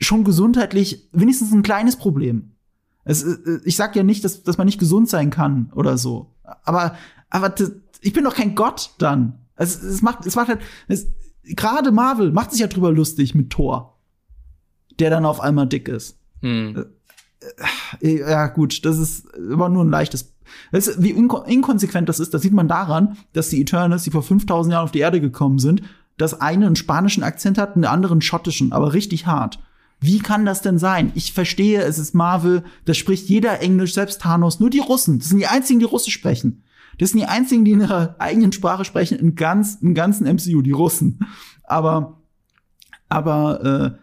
[0.00, 2.52] schon gesundheitlich wenigstens ein kleines Problem.
[3.04, 6.34] Es, äh, ich sag ja nicht, dass, dass man nicht gesund sein kann oder so.
[6.64, 6.96] Aber,
[7.30, 7.54] aber
[8.00, 9.38] ich bin doch kein Gott dann.
[9.62, 10.60] Es, es macht, es macht halt,
[11.44, 13.98] gerade Marvel macht sich ja drüber lustig mit Thor.
[14.98, 16.18] Der dann auf einmal dick ist.
[16.40, 16.84] Hm.
[18.00, 20.32] Ja, gut, das ist aber nur ein leichtes.
[20.70, 24.10] Das ist, wie inko inkonsequent das ist, das sieht man daran, dass die Eternals, die
[24.10, 25.82] vor 5000 Jahren auf die Erde gekommen sind,
[26.18, 29.58] das eine einen spanischen Akzent hat und der andere einen schottischen, aber richtig hart.
[30.00, 31.12] Wie kann das denn sein?
[31.14, 35.20] Ich verstehe, es ist Marvel, da spricht jeder Englisch, selbst Thanos, nur die Russen.
[35.20, 36.64] Das sind die einzigen, die Russisch sprechen.
[36.98, 40.62] Das sind die einzigen, die in ihrer eigenen Sprache sprechen, im, ganz, im ganzen MCU,
[40.62, 41.20] die Russen.
[41.64, 42.20] Aber,
[43.08, 44.02] aber äh,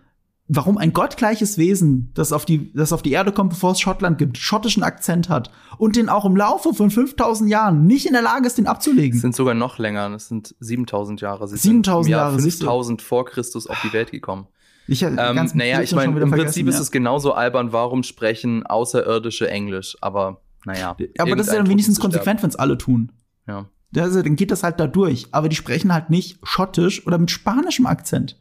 [0.49, 4.17] warum ein gottgleiches Wesen, das auf die, das auf die Erde kommt, bevor es Schottland
[4.17, 8.23] gibt, schottischen Akzent hat und den auch im Laufe von 5000 Jahren nicht in der
[8.23, 9.17] Lage ist, den Es abzulegen.
[9.19, 11.47] sind sogar noch länger, das sind 7000 Jahre.
[11.47, 12.65] Sie 7000 sind im Jahr Jahre, siehst du.
[12.65, 14.47] 5000 vor Christus auf die Welt gekommen.
[14.87, 16.81] Ich, äh, Ähm, ganz naja, ich meine, im Prinzip ist ja.
[16.81, 20.95] es genauso albern, warum sprechen Außerirdische Englisch, aber naja.
[21.17, 23.11] Aber das ist ja dann wenigstens konsequent, wenn es alle tun.
[23.43, 23.67] sterben.
[23.97, 25.27] Also, dann geht das halt da durch.
[25.31, 28.39] Aber die sprechen halt nicht schottisch oder mit spanischem Akzent.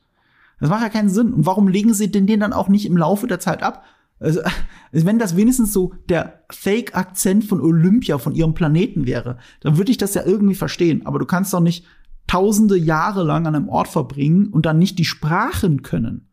[0.61, 1.33] Das macht ja keinen Sinn.
[1.33, 3.85] Und warum legen sie den, den dann auch nicht im Laufe der Zeit ab?
[4.21, 4.41] Also,
[4.93, 9.97] wenn das wenigstens so der Fake-Akzent von Olympia, von ihrem Planeten wäre, dann würde ich
[9.99, 11.07] das ja irgendwie verstehen.
[11.07, 11.87] Aber du kannst doch nicht
[12.27, 16.29] tausende Jahre lang an einem Ort verbringen und dann nicht die Sprachen können.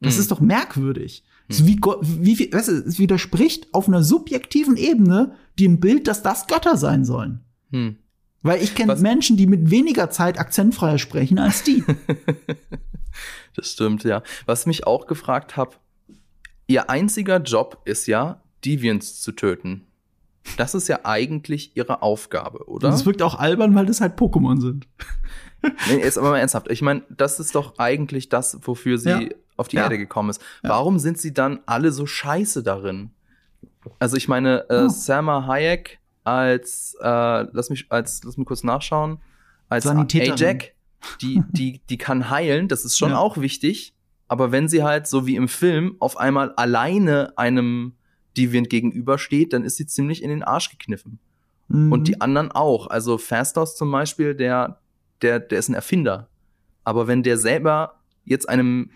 [0.00, 0.20] Das Mhm.
[0.20, 1.22] ist doch merkwürdig.
[1.48, 6.46] Ist wie, wie, weißt du, es widerspricht auf einer subjektiven Ebene dem Bild, dass das
[6.46, 7.40] Götter sein sollen.
[7.70, 7.96] Hm.
[8.42, 11.84] Weil ich kenne Menschen, die mit weniger Zeit akzentfreier sprechen als die.
[13.56, 14.22] Das stimmt, ja.
[14.46, 15.76] Was mich auch gefragt habe,
[16.66, 19.86] ihr einziger Job ist ja, Deviants zu töten.
[20.56, 22.90] Das ist ja eigentlich ihre Aufgabe, oder?
[22.90, 24.88] Das wirkt auch albern, weil das halt Pokémon sind.
[25.88, 26.70] Nee, jetzt aber mal ernsthaft.
[26.70, 29.28] Ich meine, das ist doch eigentlich das, wofür sie Ja.
[29.56, 29.84] Auf die Ja.
[29.84, 30.40] Erde gekommen ist.
[30.62, 30.70] Ja.
[30.70, 33.10] Warum sind sie dann alle so scheiße darin?
[33.98, 34.88] Also ich meine, äh, Oh.
[34.88, 37.06] Salma Hayek als, äh,
[37.52, 39.18] lass mich, als, lass mich kurz nachschauen,
[39.68, 39.86] als.
[39.86, 40.72] Ajak,
[41.20, 43.18] die, die, die kann heilen, das ist schon Ja.
[43.18, 43.94] auch wichtig.
[44.26, 47.92] Aber wenn sie halt, so wie im Film, auf einmal alleine einem
[48.38, 51.18] Deviant gegenübersteht, dann ist sie ziemlich in den Arsch gekniffen.
[51.68, 51.92] Mhm.
[51.92, 52.86] Und die anderen auch.
[52.88, 54.80] Also Fastos zum Beispiel, der,
[55.20, 56.28] der, der ist ein Erfinder.
[56.84, 58.90] Aber wenn der selber jetzt einem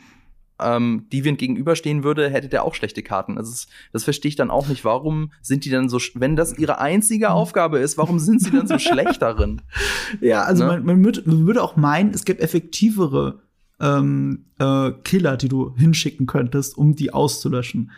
[0.60, 3.38] ähm, Deviant gegenüberstehen würde, hätte der auch schlechte Karten.
[3.38, 4.84] Also das, das verstehe ich dann auch nicht.
[4.84, 8.66] Warum sind die dann so, wenn das ihre einzige Aufgabe ist, warum sind sie dann
[8.66, 9.62] so schlecht darin?
[10.20, 10.70] Ja, also Ne?
[10.72, 13.40] man, man, würd, man würde auch meinen, es gibt effektivere
[13.80, 17.90] ähm, äh, Killer, die du hinschicken könntest, um die auszulöschen.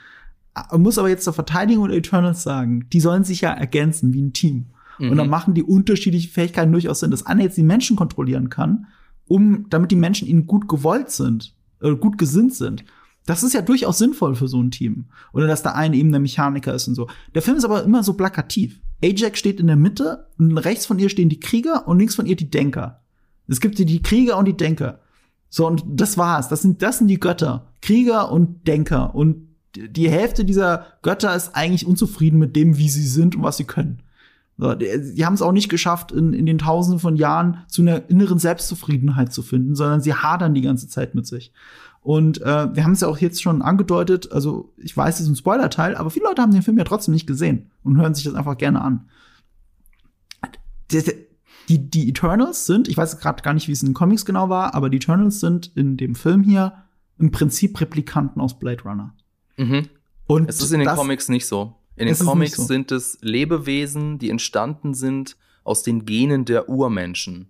[0.72, 4.20] Man muss aber jetzt zur Verteidigung der Eternals sagen, die sollen sich ja ergänzen wie
[4.22, 4.66] ein Team.
[4.98, 5.30] Und dann Mhm.
[5.30, 8.86] machen die unterschiedliche Fähigkeiten durchaus Sinn, dass einer jetzt die Menschen kontrollieren kann,
[9.28, 12.84] um, damit die Menschen ihnen gut gewollt sind, äh, gut gesinnt sind.
[13.26, 15.04] Das ist ja durchaus sinnvoll für so ein Team.
[15.32, 17.08] Oder dass der eine eben der Mechaniker ist und so.
[17.34, 18.80] Der Film ist aber immer so plakativ.
[19.04, 22.26] Ajax steht in der Mitte und rechts von ihr stehen die Krieger und links von
[22.26, 23.02] ihr die Denker.
[23.46, 25.00] Es gibt die- Krieger und die Denker.
[25.48, 26.48] So, und das war's.
[26.48, 27.66] Das sind, das sind die Götter.
[27.82, 29.14] Krieger und Denker.
[29.14, 33.56] Und die Hälfte dieser Götter ist eigentlich unzufrieden mit dem, wie sie sind und was
[33.56, 34.02] sie können.
[34.60, 38.38] Die haben es auch nicht geschafft, in, in den Tausenden von Jahren zu einer inneren
[38.38, 41.52] Selbstzufriedenheit zu finden, sondern sie hadern die ganze Zeit mit sich.
[42.02, 45.28] Und äh, wir haben es ja auch jetzt schon angedeutet, also ich weiß, es ist
[45.28, 48.24] ein Spoiler-Teil, aber viele Leute haben den Film ja trotzdem nicht gesehen und hören sich
[48.24, 49.08] das einfach gerne an.
[50.90, 51.02] Die,
[51.68, 54.48] die, die Eternals sind, ich weiß gerade gar nicht, wie es in den Comics genau
[54.48, 56.72] war, aber die Eternals sind in dem Film hier
[57.18, 59.14] im Prinzip Replikanten aus Blade Runner.
[59.56, 59.88] Mhm.
[60.26, 61.76] Und Es ist in den das, Comics nicht so.
[61.96, 62.64] In den Comics so.
[62.64, 67.48] sind es Lebewesen, die entstanden sind aus den Genen der Urmenschen.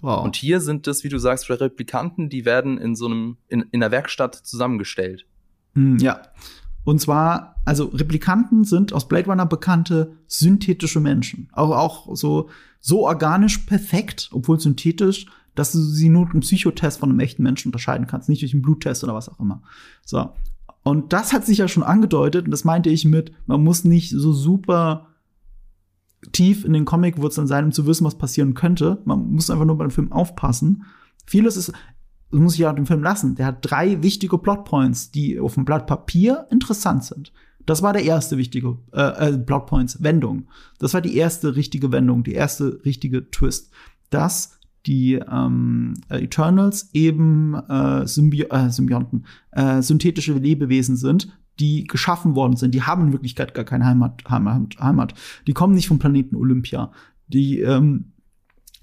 [0.00, 0.24] Wow.
[0.24, 3.82] Und hier sind es, wie du sagst, Replikanten, die werden in so einem, in, in
[3.82, 5.26] einer Werkstatt zusammengestellt.
[5.74, 6.22] Hm, ja.
[6.84, 11.48] Und zwar, also Replikanten sind aus Blade Runner bekannte synthetische Menschen.
[11.52, 16.98] Auch, auch so, so organisch perfekt, obwohl synthetisch, dass du sie nur mit einem Psychotest
[16.98, 19.62] von einem echten Menschen unterscheiden kannst, nicht durch einen Bluttest oder was auch immer.
[20.04, 20.30] So.
[20.82, 24.10] Und das hat sich ja schon angedeutet, und das meinte ich mit, man muss nicht
[24.10, 25.08] so super
[26.32, 29.00] tief in den Comicwurzeln sein, um zu wissen, was passieren könnte.
[29.04, 30.84] Man muss einfach nur beim Film aufpassen.
[31.26, 31.72] Vieles ist,
[32.30, 33.34] das muss ich ja den Film lassen.
[33.34, 37.32] Der hat drei wichtige Plotpoints, die auf dem Blatt Papier interessant sind.
[37.66, 40.48] Das war der erste wichtige äh, äh, Plotpoints, Wendung.
[40.78, 43.70] Das war die erste richtige Wendung, die erste richtige Twist.
[44.10, 51.28] Dass die ähm, Eternals eben äh, Symbi äh, Symbionten, äh, synthetische Lebewesen sind,
[51.60, 52.74] die geschaffen worden sind.
[52.74, 54.24] Die haben in Wirklichkeit gar keine Heimat.
[54.28, 55.14] Heimat, Heimat.
[55.46, 56.90] Die kommen nicht vom Planeten Olympia.
[57.28, 58.12] Die ähm,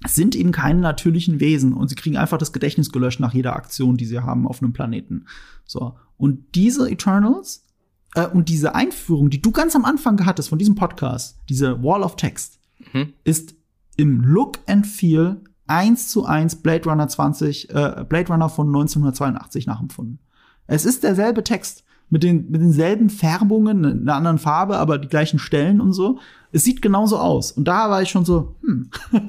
[0.06, 3.96] sind eben keine natürlichen Wesen und sie kriegen einfach das Gedächtnis gelöscht nach jeder Aktion,
[3.96, 5.26] die sie haben auf einem Planeten.
[5.66, 5.96] So.
[6.16, 7.66] Und diese Eternals
[8.14, 12.02] äh, und diese Einführung, die du ganz am Anfang hattest von diesem Podcast, diese Wall
[12.02, 12.60] of Text,
[12.92, 13.12] mhm.
[13.24, 13.54] ist
[13.96, 19.66] im Look and Feel eins zu eins Blade Runner 20, äh, Blade Runner von 1982
[19.66, 20.18] nachempfunden.
[20.66, 25.08] Es ist derselbe Text mit den mit denselben Färbungen, in einer anderen Farbe, aber die
[25.08, 26.18] gleichen Stellen und so.
[26.52, 27.52] Es sieht genauso aus.
[27.52, 28.90] Und da war ich schon so, hm.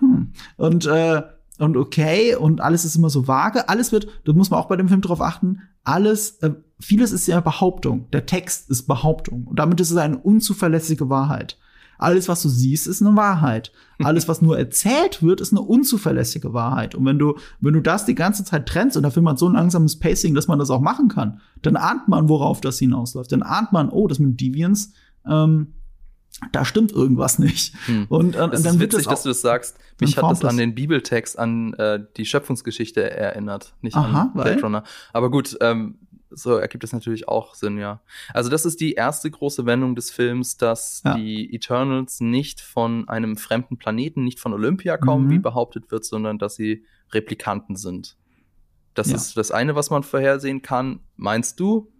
[0.00, 0.32] hm.
[0.56, 1.22] Und äh,
[1.58, 3.68] und okay und alles ist immer so vage.
[3.68, 5.62] Alles wird, da muss man auch bei dem Film drauf achten.
[5.84, 6.50] Alles, äh,
[6.80, 8.10] vieles ist ja Behauptung.
[8.12, 11.56] Der Text ist Behauptung und damit ist es eine unzuverlässige Wahrheit.
[11.98, 13.72] Alles, was du siehst, ist eine Wahrheit.
[14.02, 16.94] Alles, was nur erzählt wird, ist eine unzuverlässige Wahrheit.
[16.94, 19.48] Und wenn du, wenn du das die ganze Zeit trennst und der Film hat so
[19.48, 23.32] ein langsames Pacing, dass man das auch machen kann, dann ahnt man, worauf das hinausläuft.
[23.32, 24.92] Dann ahnt man, oh, das mit Deviants,
[25.26, 25.74] ähm,
[26.52, 27.74] da stimmt irgendwas nicht.
[27.86, 28.06] Hm.
[28.08, 29.76] Und, äh, das und dann ist witzig, das dass du das sagst.
[30.00, 34.60] Mich hat das an den Bibeltext, an äh, die Schöpfungsgeschichte erinnert, nicht Aha, an Blade
[34.62, 34.84] Runner.
[35.12, 35.98] Aber gut, ähm,
[36.30, 38.00] so ergibt es natürlich auch Sinn, ja.
[38.34, 41.14] Also das ist die erste große Wendung des Films, dass ja.
[41.14, 45.30] die Eternals nicht von einem fremden Planeten, nicht von Olympia kommen, mhm.
[45.30, 48.16] wie behauptet wird, sondern dass sie Replikanten sind.
[48.94, 49.16] Das ja.
[49.16, 51.00] ist das eine, was man vorhersehen kann.
[51.16, 51.90] Meinst du?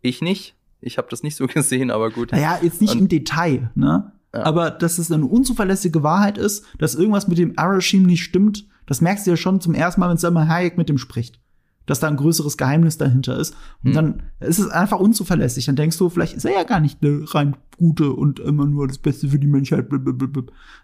[0.00, 0.56] Ich nicht.
[0.80, 2.32] Ich habe das nicht so gesehen, aber gut.
[2.32, 4.12] Naja, jetzt nicht Und, im Detail, ne?
[4.32, 4.42] Ja.
[4.42, 9.00] Aber dass es eine unzuverlässige Wahrheit ist, dass irgendwas mit dem Arashim nicht stimmt, das
[9.00, 11.38] merkst du ja schon zum ersten Mal, wenn Selma Hayek mit dem spricht
[11.86, 13.54] dass da ein größeres Geheimnis dahinter ist.
[13.82, 13.94] Und hm.
[13.94, 15.66] dann ist es einfach unzuverlässig.
[15.66, 18.88] Dann denkst du, vielleicht ist er ja gar nicht eine rein gute und immer nur
[18.88, 19.90] das Beste für die Menschheit.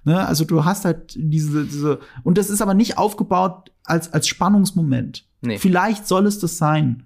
[0.04, 0.26] Ne?
[0.26, 5.26] Also du hast halt diese, diese, und das ist aber nicht aufgebaut als, als Spannungsmoment.
[5.40, 5.58] Nee.
[5.58, 7.04] Vielleicht soll es das sein.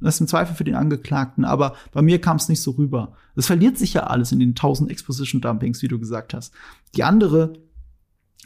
[0.00, 3.12] Das ist im Zweifel für den Angeklagten, aber bei mir kam es nicht so rüber.
[3.34, 6.52] Es verliert sich ja alles in den tausend Exposition-Dumpings, wie du gesagt hast.
[6.96, 7.54] Die andere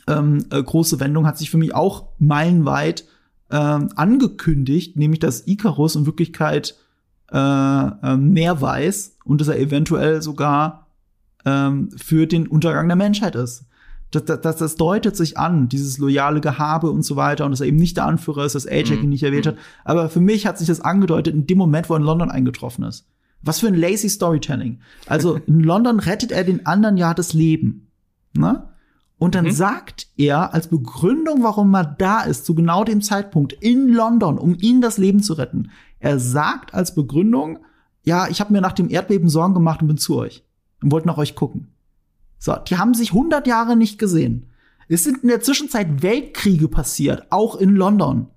[0.06, 3.04] ähm, äh, große Wendung hat sich für mich auch meilenweit
[3.50, 6.76] ähm, angekündigt, nämlich dass Icarus in Wirklichkeit
[7.32, 10.86] äh, äh, mehr weiß und dass er eventuell sogar
[11.44, 13.64] ähm, für den Untergang der Menschheit ist.
[14.12, 17.66] Das, das, das deutet sich an, dieses loyale Gehabe und so weiter, und dass er
[17.66, 19.04] eben nicht der Anführer ist, dass Ajax mhm.
[19.04, 19.56] ihn nicht erwähnt hat.
[19.84, 22.84] Aber für mich hat sich das angedeutet in dem Moment, wo er in London eingetroffen
[22.84, 23.06] ist.
[23.42, 24.78] Was für ein lazy Storytelling.
[25.06, 27.88] Also in London rettet er den anderen ja das Leben.
[28.32, 28.68] Ne?
[29.18, 29.52] Und dann mhm.
[29.52, 34.56] sagt er als Begründung, warum er da ist, zu genau dem Zeitpunkt in London, um
[34.60, 35.70] ihnen das Leben zu retten.
[35.98, 37.60] Er sagt als Begründung,
[38.04, 40.44] ja, ich habe mir nach dem Erdbeben Sorgen gemacht und bin zu euch
[40.82, 41.68] und wollte nach euch gucken.
[42.38, 44.46] So, die haben sich 100 Jahre nicht gesehen.
[44.88, 48.28] Es sind in der Zwischenzeit Weltkriege passiert, auch in London.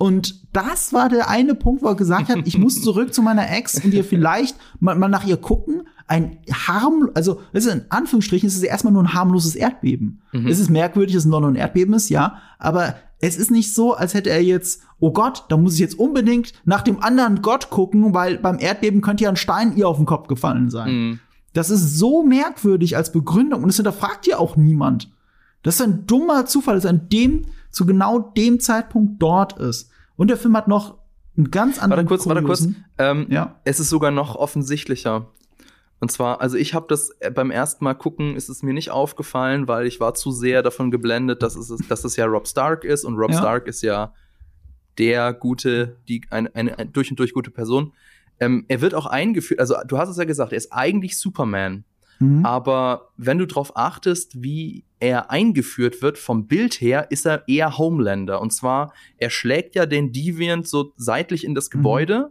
[0.00, 3.50] Und das war der eine Punkt, wo er gesagt hat, ich muss zurück zu meiner
[3.50, 7.84] Ex und ihr vielleicht mal, mal nach ihr gucken, ein harm, also das ist in
[7.90, 10.22] Anführungsstrichen, es ist erstmal nur ein harmloses Erdbeben.
[10.32, 10.46] Mhm.
[10.46, 13.92] Es ist merkwürdig, dass es noch ein Erdbeben ist, ja, aber es ist nicht so,
[13.92, 17.68] als hätte er jetzt, oh Gott, da muss ich jetzt unbedingt nach dem anderen Gott
[17.68, 20.92] gucken, weil beim Erdbeben könnte ja ein Stein ihr auf den Kopf gefallen sein.
[20.92, 21.20] Mhm.
[21.52, 25.10] Das ist so merkwürdig als Begründung und es hinterfragt ja auch niemand.
[25.62, 29.90] Das ist ein dummer Zufall, dass er an dem, zu genau dem Zeitpunkt dort ist.
[30.16, 30.98] Und der Film hat noch
[31.36, 32.68] einen ganz anderen Warte kurz, warte kurz.
[32.98, 33.60] Ähm, ja.
[33.64, 35.28] Es ist sogar noch offensichtlicher.
[36.00, 38.90] Und zwar, also ich habe das äh, beim ersten Mal gucken, ist es mir nicht
[38.90, 42.84] aufgefallen, weil ich war zu sehr davon geblendet, dass es, dass es ja Rob Stark
[42.84, 43.38] ist und Rob ja.
[43.38, 44.14] Stark ist ja
[44.98, 47.92] der gute, die eine, eine, eine durch und durch gute Person.
[48.40, 51.84] Ähm, er wird auch eingeführt, also du hast es ja gesagt, er ist eigentlich Superman.
[52.20, 52.46] Mhm.
[52.46, 57.78] Aber wenn du darauf achtest, wie er eingeführt wird vom Bild her, ist er eher
[57.78, 58.40] Homelander.
[58.40, 61.78] Und zwar, er schlägt ja den Deviant so seitlich in das mhm.
[61.78, 62.30] Gebäude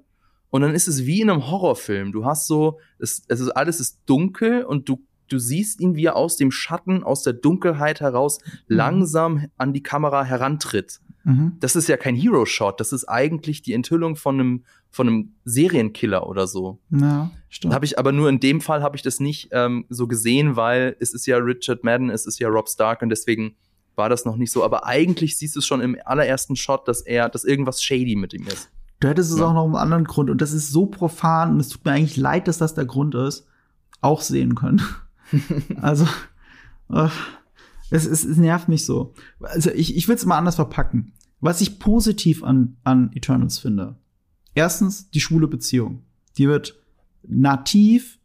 [0.52, 2.12] und dann ist es wie in einem Horrorfilm.
[2.12, 6.06] Du hast so, es, es ist alles ist dunkel und du du siehst ihn, wie
[6.06, 8.50] er aus dem Schatten, aus der Dunkelheit heraus mhm.
[8.68, 11.02] langsam an die Kamera herantritt.
[11.24, 11.58] Mhm.
[11.60, 16.28] Das ist ja kein Hero-Shot, das ist eigentlich die Enthüllung von einem, von einem Serienkiller
[16.28, 16.80] oder so.
[16.90, 17.74] Ja, stimmt.
[17.74, 20.96] Habe ich aber nur in dem Fall habe ich das nicht ähm, so gesehen, weil
[21.00, 23.56] es ist ja Richard Madden, es ist ja Rob Stark und deswegen
[23.96, 24.64] war das noch nicht so.
[24.64, 28.48] Aber eigentlich siehst du schon im allerersten Shot, dass er, dass irgendwas shady mit ihm
[28.48, 28.70] ist.
[29.00, 29.46] Du hättest es ja.
[29.46, 32.18] auch noch einen anderen Grund und das ist so profan und es tut mir eigentlich
[32.18, 33.46] leid, dass das der Grund ist,
[34.02, 34.82] auch sehen können.
[35.82, 36.06] also,
[36.92, 37.10] äh,
[37.92, 39.14] es, es, es nervt mich so.
[39.40, 41.14] Also ich, ich will es mal anders verpacken.
[41.40, 43.96] Was ich positiv an, an Eternals finde.
[44.60, 46.04] Erstens, die schwule Beziehung.
[46.38, 46.78] Die wird
[47.26, 48.20] nativ,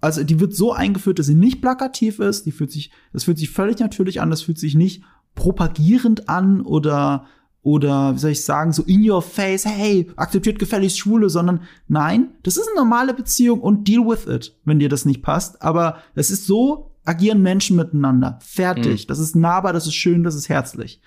[0.00, 2.46] also die wird so eingeführt, dass sie nicht plakativ ist.
[2.46, 4.30] Die fühlt sich, das fühlt sich völlig natürlich an.
[4.30, 5.02] Das fühlt sich nicht
[5.34, 7.26] propagierend an oder
[7.60, 12.30] oder wie soll ich sagen, so in your face, hey, akzeptiert gefälligst Schwule, sondern nein,
[12.42, 15.60] das ist eine normale Beziehung und deal with it, wenn dir das nicht passt.
[15.60, 18.38] Aber es ist so, agieren Menschen miteinander.
[18.40, 19.04] Fertig.
[19.04, 19.08] Mhm.
[19.08, 21.02] Das ist nahbar, das ist schön, das ist herzlich.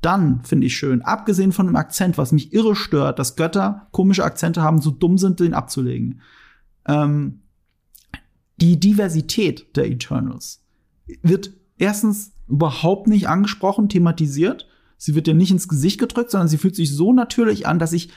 [0.00, 4.24] Dann finde ich schön, abgesehen von dem Akzent, was mich irre stört, dass Götter komische
[4.24, 6.20] Akzente haben, so dumm sind, den abzulegen.
[6.86, 7.40] Ähm,
[8.60, 10.62] die Diversität der Eternals
[11.22, 14.66] wird erstens überhaupt nicht angesprochen, thematisiert
[15.02, 17.94] Sie wird dir nicht ins Gesicht gedrückt, sondern sie fühlt sich so natürlich an, dass
[17.94, 18.10] ich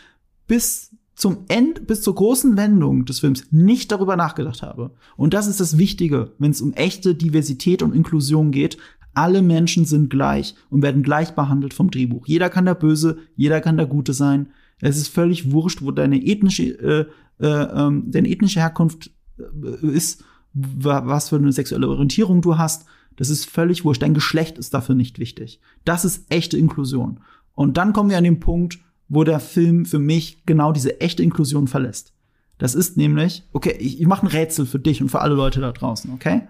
[0.48, 4.92] bis zum End, bis zur großen Wendung des Films nicht darüber nachgedacht habe.
[5.16, 8.78] Und das ist das Wichtige, wenn es um echte Diversität und Inklusion geht.
[9.14, 12.28] Alle Menschen sind gleich und werden gleich behandelt vom Drehbuch.
[12.28, 14.48] Jeder kann der Böse, jeder kann der Gute sein.
[14.82, 17.06] Es ist völlig wurscht, wo deine ethnische, äh,
[17.40, 22.86] äh, ähm, deine ethnische Herkunft äh, ist, was für eine sexuelle Orientierung du hast.
[23.16, 24.02] Das ist völlig wurscht.
[24.02, 25.60] Dein Geschlecht ist dafür nicht wichtig.
[25.86, 27.20] Das ist echte Inklusion.
[27.54, 31.24] Und dann kommen wir an den Punkt, wo der Film für mich genau diese echte
[31.24, 32.14] Inklusion verlässt.
[32.58, 35.60] Das ist nämlich, okay, ich, ich mache ein Rätsel für dich und für alle Leute
[35.60, 36.48] da draußen, okay?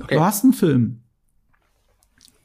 [0.00, 0.14] okay?
[0.14, 1.00] Du hast einen Film,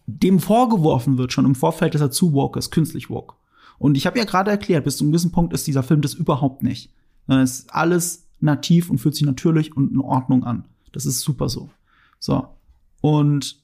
[0.06, 3.36] dem vorgeworfen wird schon im Vorfeld, dass er zu woke ist, künstlich woke.
[3.80, 6.14] Und ich habe ja gerade erklärt, bis zu einem gewissen Punkt ist dieser Film das
[6.14, 6.94] überhaupt nicht.
[7.28, 10.66] Es ist alles nativ und fühlt sich natürlich und in Ordnung an.
[10.92, 11.70] Das ist super so.
[12.20, 12.48] So.
[13.02, 13.62] Und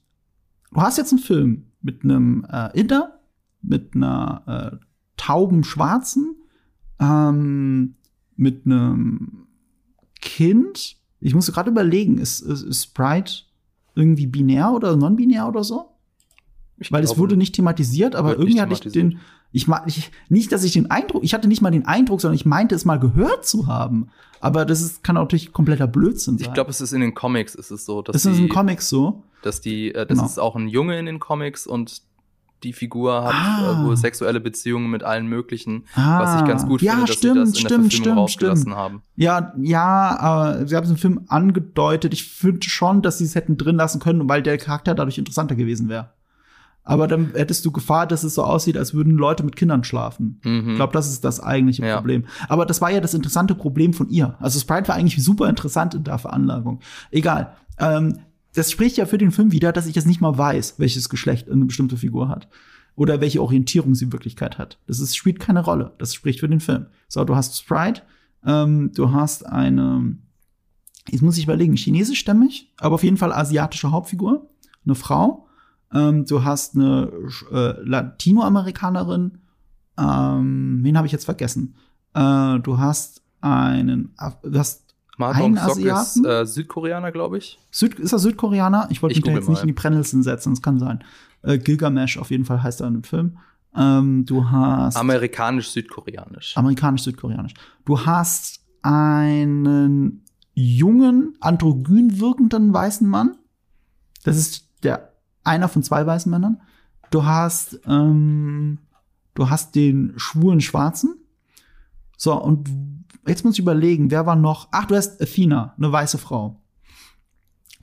[0.72, 3.20] du hast jetzt einen Film mit einem äh, Inter,
[3.62, 4.86] mit einer äh,
[5.18, 6.36] tauben Schwarzen,
[7.00, 7.96] ähm,
[8.36, 9.48] mit einem
[10.22, 10.98] Kind.
[11.20, 13.44] Ich muss gerade überlegen, ist, ist, ist Sprite
[13.96, 15.90] irgendwie binär oder non-binär oder so?
[16.80, 19.20] Ich Weil es wurde nicht thematisiert, aber irgendwie hatte ich den,
[19.52, 22.46] ich, ich nicht, dass ich den Eindruck, ich hatte nicht mal den Eindruck, sondern ich
[22.46, 24.10] meinte es mal gehört zu haben.
[24.40, 26.48] Aber das ist, kann natürlich kompletter Blödsinn sein.
[26.48, 28.02] Ich glaube, es ist in den Comics ist es so.
[28.02, 29.24] Dass ist es in den Comics so?
[29.42, 30.26] Dass die, äh, das genau.
[30.26, 32.02] ist auch ein Junge in den Comics und
[32.64, 33.82] die Figur hat ah.
[33.82, 36.22] äh, wohl sexuelle Beziehungen mit allen möglichen, ah.
[36.22, 38.18] was ich ganz gut ja, finde, dass stimmt, sie das in stimmt, der Verfilmung stimmt,
[38.18, 38.76] rausgelassen stimmt.
[38.76, 39.02] haben.
[39.16, 42.14] Ja, ja, äh, sie haben es im Film angedeutet.
[42.14, 45.56] Ich finde schon, dass sie es hätten drin lassen können, weil der Charakter dadurch interessanter
[45.56, 46.12] gewesen wäre
[46.90, 50.42] aber dann hättest du Gefahr, dass es so aussieht, als würden Leute mit Kindern schlafen.
[50.44, 50.72] Mhm.
[50.72, 51.98] Ich glaube, das ist das eigentliche ja.
[51.98, 52.26] Problem.
[52.48, 54.36] Aber das war ja das interessante Problem von ihr.
[54.40, 56.80] Also Sprite war eigentlich super interessant in der Veranlagung.
[57.12, 57.54] Egal.
[57.78, 58.22] Ähm,
[58.56, 61.48] das spricht ja für den Film wieder, dass ich jetzt nicht mal weiß, welches Geschlecht
[61.48, 62.48] eine bestimmte Figur hat.
[62.96, 64.80] Oder welche Orientierung sie in Wirklichkeit hat.
[64.88, 65.94] Das ist, spielt keine Rolle.
[66.00, 66.88] Das spricht für den Film.
[67.08, 68.02] So, du hast Sprite,
[68.44, 70.18] ähm, du hast eine,
[71.08, 74.50] jetzt muss ich überlegen, chinesischstämmig, aber auf jeden Fall asiatische Hauptfigur,
[74.84, 75.46] eine Frau
[75.94, 77.12] ähm, du hast eine
[77.52, 79.40] äh, Latinoamerikanerin.
[79.98, 81.76] Ähm, wen habe ich jetzt vergessen?
[82.14, 86.26] Äh, du hast einen, du hast Martin einen Asiaten.
[86.26, 87.60] ist äh, Südkoreaner, glaube ich.
[87.72, 88.88] Süd, ist er Südkoreaner?
[88.90, 89.54] Ich wollte mich da jetzt mal.
[89.54, 91.04] nicht in die Brennnesseln setzen, das kann sein.
[91.42, 93.38] Äh, Gilgamesh auf jeden Fall heißt er in dem Film.
[93.76, 96.58] Ähm, du hast amerikanisch-südkoreanisch.
[96.58, 97.54] Amerikanisch-südkoreanisch.
[97.86, 100.24] Du hast einen
[100.54, 103.38] jungen, androgyn wirkenden weißen Mann.
[104.24, 105.09] Das ist der
[105.50, 106.62] einer von zwei weißen Männern.
[107.12, 108.80] Du hast, ähm,
[109.34, 111.16] du hast den schwulen Schwarzen.
[112.18, 112.70] So, und
[113.28, 114.68] jetzt muss ich überlegen, wer war noch?
[114.72, 116.62] Ach, du hast Athena, eine weiße Frau.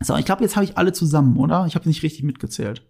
[0.00, 1.66] So, ich glaube, jetzt habe ich alle zusammen, oder?
[1.66, 2.82] Ich habe nicht richtig mitgezählt.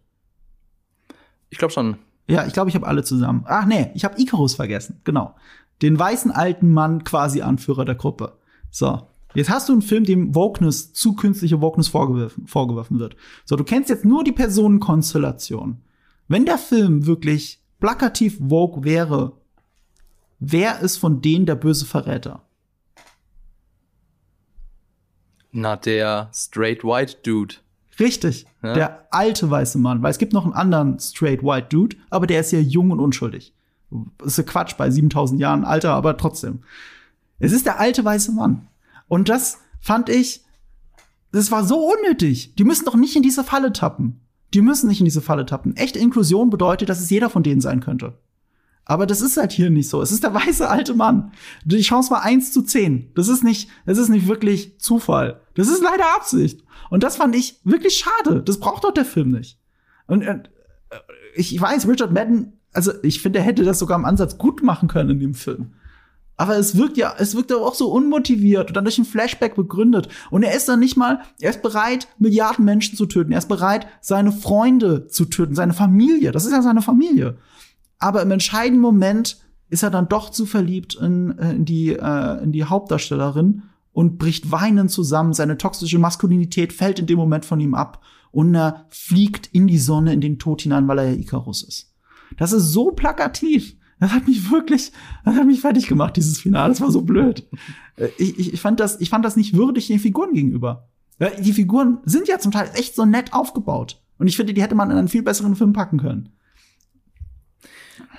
[1.50, 1.98] Ich glaube schon.
[2.28, 3.44] Ja, ich glaube, ich habe alle zusammen.
[3.46, 5.00] Ach nee, ich habe Icarus vergessen.
[5.04, 5.36] Genau.
[5.82, 8.38] Den weißen alten Mann, quasi Anführer der Gruppe.
[8.70, 9.06] So.
[9.36, 13.16] Jetzt hast du einen Film, dem Wokeness, zu künstliche Wokeness vorgeworfen, vorgeworfen wird.
[13.44, 15.82] So, du kennst jetzt nur die Personenkonstellation.
[16.26, 19.34] Wenn der Film wirklich plakativ woke wäre,
[20.38, 22.44] wer ist von denen der böse Verräter?
[25.52, 27.56] Na, der straight white Dude.
[28.00, 28.72] Richtig, ja?
[28.72, 32.40] der alte weiße Mann, weil es gibt noch einen anderen straight white Dude, aber der
[32.40, 33.52] ist ja jung und unschuldig.
[34.16, 36.62] Das ist ja Quatsch bei 7000 Jahren Alter, aber trotzdem.
[37.38, 38.68] Es ist der alte weiße Mann.
[39.08, 40.44] Und das fand ich,
[41.32, 42.54] das war so unnötig.
[42.56, 44.20] Die müssen doch nicht in diese Falle tappen.
[44.54, 45.76] Die müssen nicht in diese Falle tappen.
[45.76, 48.18] Echte Inklusion bedeutet, dass es jeder von denen sein könnte.
[48.88, 50.00] Aber das ist halt hier nicht so.
[50.00, 51.32] Es ist der weiße alte Mann.
[51.64, 53.10] Die Chance war eins zu zehn.
[53.14, 55.40] Das ist nicht, das ist nicht wirklich Zufall.
[55.54, 56.64] Das ist leider Absicht.
[56.88, 58.42] Und das fand ich wirklich schade.
[58.42, 59.58] Das braucht doch der Film nicht.
[60.06, 60.40] Und äh,
[61.34, 64.88] ich weiß, Richard Madden, also ich finde, er hätte das sogar im Ansatz gut machen
[64.88, 65.74] können in dem Film.
[66.36, 69.54] Aber es wirkt ja, es wirkt aber auch so unmotiviert und dann durch ein Flashback
[69.54, 70.08] begründet.
[70.30, 73.32] Und er ist dann nicht mal, er ist bereit, Milliarden Menschen zu töten.
[73.32, 76.32] Er ist bereit, seine Freunde zu töten, seine Familie.
[76.32, 77.38] Das ist ja seine Familie.
[77.98, 82.42] Aber im entscheidenden Moment ist er dann doch zu verliebt in, äh, in die, äh,
[82.42, 83.62] in die Hauptdarstellerin
[83.92, 85.32] und bricht weinend zusammen.
[85.32, 89.78] Seine toxische Maskulinität fällt in dem Moment von ihm ab und er fliegt in die
[89.78, 91.94] Sonne, in den Tod hinein, weil er ja Icarus ist.
[92.36, 93.75] Das ist so plakativ.
[93.98, 94.92] Das hat mich wirklich,
[95.24, 96.70] das hat mich fertig gemacht, dieses Finale.
[96.70, 97.46] Das war so blöd.
[97.96, 100.88] Äh, ich, ich, ich, fand das, ich fand das nicht würdig den Figuren gegenüber.
[101.40, 104.02] Die Figuren sind ja zum Teil echt so nett aufgebaut.
[104.18, 106.28] Und ich finde, die hätte man in einen viel besseren Film packen können.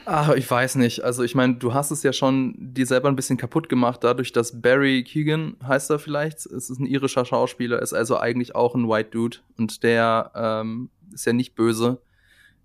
[0.10, 1.04] Ach, ich weiß nicht.
[1.04, 4.32] Also ich meine, du hast es ja schon dir selber ein bisschen kaputt gemacht, dadurch,
[4.32, 6.46] dass Barry Keegan heißt er vielleicht.
[6.46, 10.90] Es ist ein irischer Schauspieler, ist also eigentlich auch ein White Dude und der ähm,
[11.14, 12.00] ist ja nicht böse.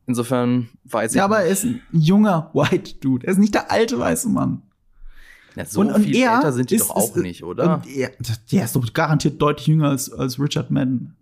[0.07, 1.17] Insofern weiß ich.
[1.17, 3.27] Ja, aber er ist ein junger White Dude.
[3.27, 4.63] Er ist nicht der alte weiße Mann.
[5.55, 7.83] Ja, so und, und viel er älter sind die ist, doch auch ist, nicht, oder?
[7.95, 8.11] Er,
[8.51, 11.15] der ist doch garantiert deutlich jünger als, als Richard Madden.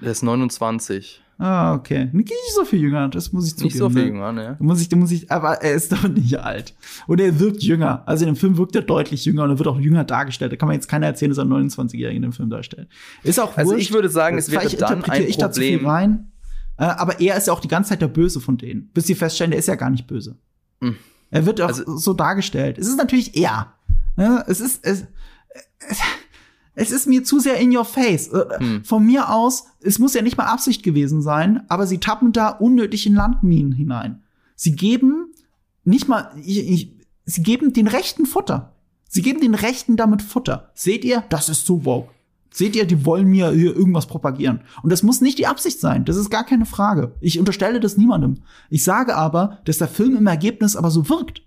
[0.00, 1.22] Der ist 29.
[1.38, 2.10] Ah, okay.
[2.12, 3.66] Nicht so viel jünger, das muss ich zugeben.
[3.66, 4.08] Nicht so viel ne?
[4.08, 4.56] jünger, ne?
[4.60, 6.74] Muss ich, muss ich, aber er ist doch nicht alt.
[7.08, 8.02] Und er wirkt jünger.
[8.06, 10.52] Also in dem Film wirkt er deutlich jünger und er wird auch jünger dargestellt.
[10.52, 12.88] Da kann man jetzt keiner erzählen, dass er 29-Jährigen in dem Film darstellt.
[13.24, 13.82] Ist auch Also wurscht.
[13.82, 15.86] ich würde sagen, es wäre dann ein ich Problem.
[15.86, 16.30] rein.
[16.76, 18.90] Äh, aber er ist ja auch die ganze Zeit der Böse von denen.
[18.94, 20.36] Bis sie feststellen, der ist ja gar nicht böse.
[20.80, 20.96] Mhm.
[21.30, 22.78] Er wird auch also, so dargestellt.
[22.78, 23.74] Es ist natürlich er.
[24.16, 24.44] Ne?
[24.46, 25.04] Es ist, es,
[25.88, 25.98] es,
[26.74, 28.30] es ist mir zu sehr in your face.
[28.58, 28.84] Hm.
[28.84, 32.48] Von mir aus, es muss ja nicht mal Absicht gewesen sein, aber sie tappen da
[32.48, 34.22] unnötig in Landminen hinein.
[34.54, 35.32] Sie geben
[35.84, 36.92] nicht mal, ich, ich,
[37.24, 38.72] sie geben den Rechten Futter.
[39.08, 40.70] Sie geben den Rechten damit Futter.
[40.74, 41.24] Seht ihr?
[41.28, 42.13] Das ist zu woke.
[42.56, 44.60] Seht ihr, die wollen mir hier irgendwas propagieren.
[44.84, 46.04] Und das muss nicht die Absicht sein.
[46.04, 47.16] Das ist gar keine Frage.
[47.20, 48.44] Ich unterstelle das niemandem.
[48.70, 51.42] Ich sage aber, dass der Film im Ergebnis aber so wirkt.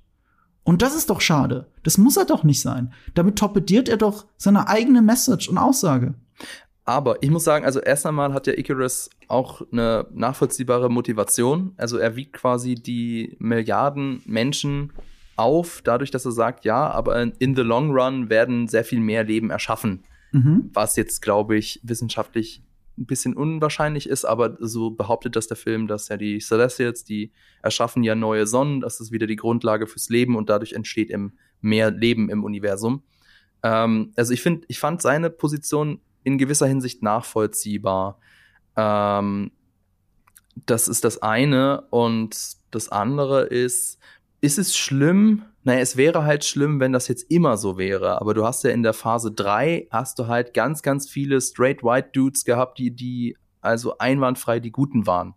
[0.66, 1.72] Und das ist doch schade.
[1.84, 2.92] Das muss er doch nicht sein.
[3.14, 6.16] Damit torpediert er doch seine eigene Message und Aussage.
[6.84, 11.72] Aber ich muss sagen, also erst einmal hat der Icarus auch eine nachvollziehbare Motivation.
[11.78, 14.92] Also er wiegt quasi die Milliarden Menschen
[15.38, 19.24] auf, dadurch, dass er sagt, ja, aber in the long run werden sehr viel mehr
[19.24, 20.04] Leben erschaffen.
[20.32, 20.70] Mhm.
[20.74, 22.64] Was jetzt, glaube ich, wissenschaftlich
[22.98, 27.32] ein bisschen unwahrscheinlich ist, aber so behauptet das der Film, dass ja die Celestials, die
[27.62, 31.34] erschaffen ja neue Sonnen, das ist wieder die Grundlage fürs Leben und dadurch entsteht im
[31.62, 33.04] mehr Leben im Universum.
[33.64, 38.20] Ähm, also ich finde, ich fand seine Position in gewisser Hinsicht nachvollziehbar.
[38.76, 39.52] Ähm,
[40.66, 42.36] das ist das eine und
[42.72, 44.00] das andere ist,
[44.42, 48.22] ist es schlimm, naja, es wäre halt schlimm, wenn das jetzt immer so wäre.
[48.22, 51.84] Aber du hast ja in der Phase 3 hast du halt ganz, ganz viele straight
[51.84, 55.34] white Dudes gehabt, die, die also einwandfrei die Guten waren.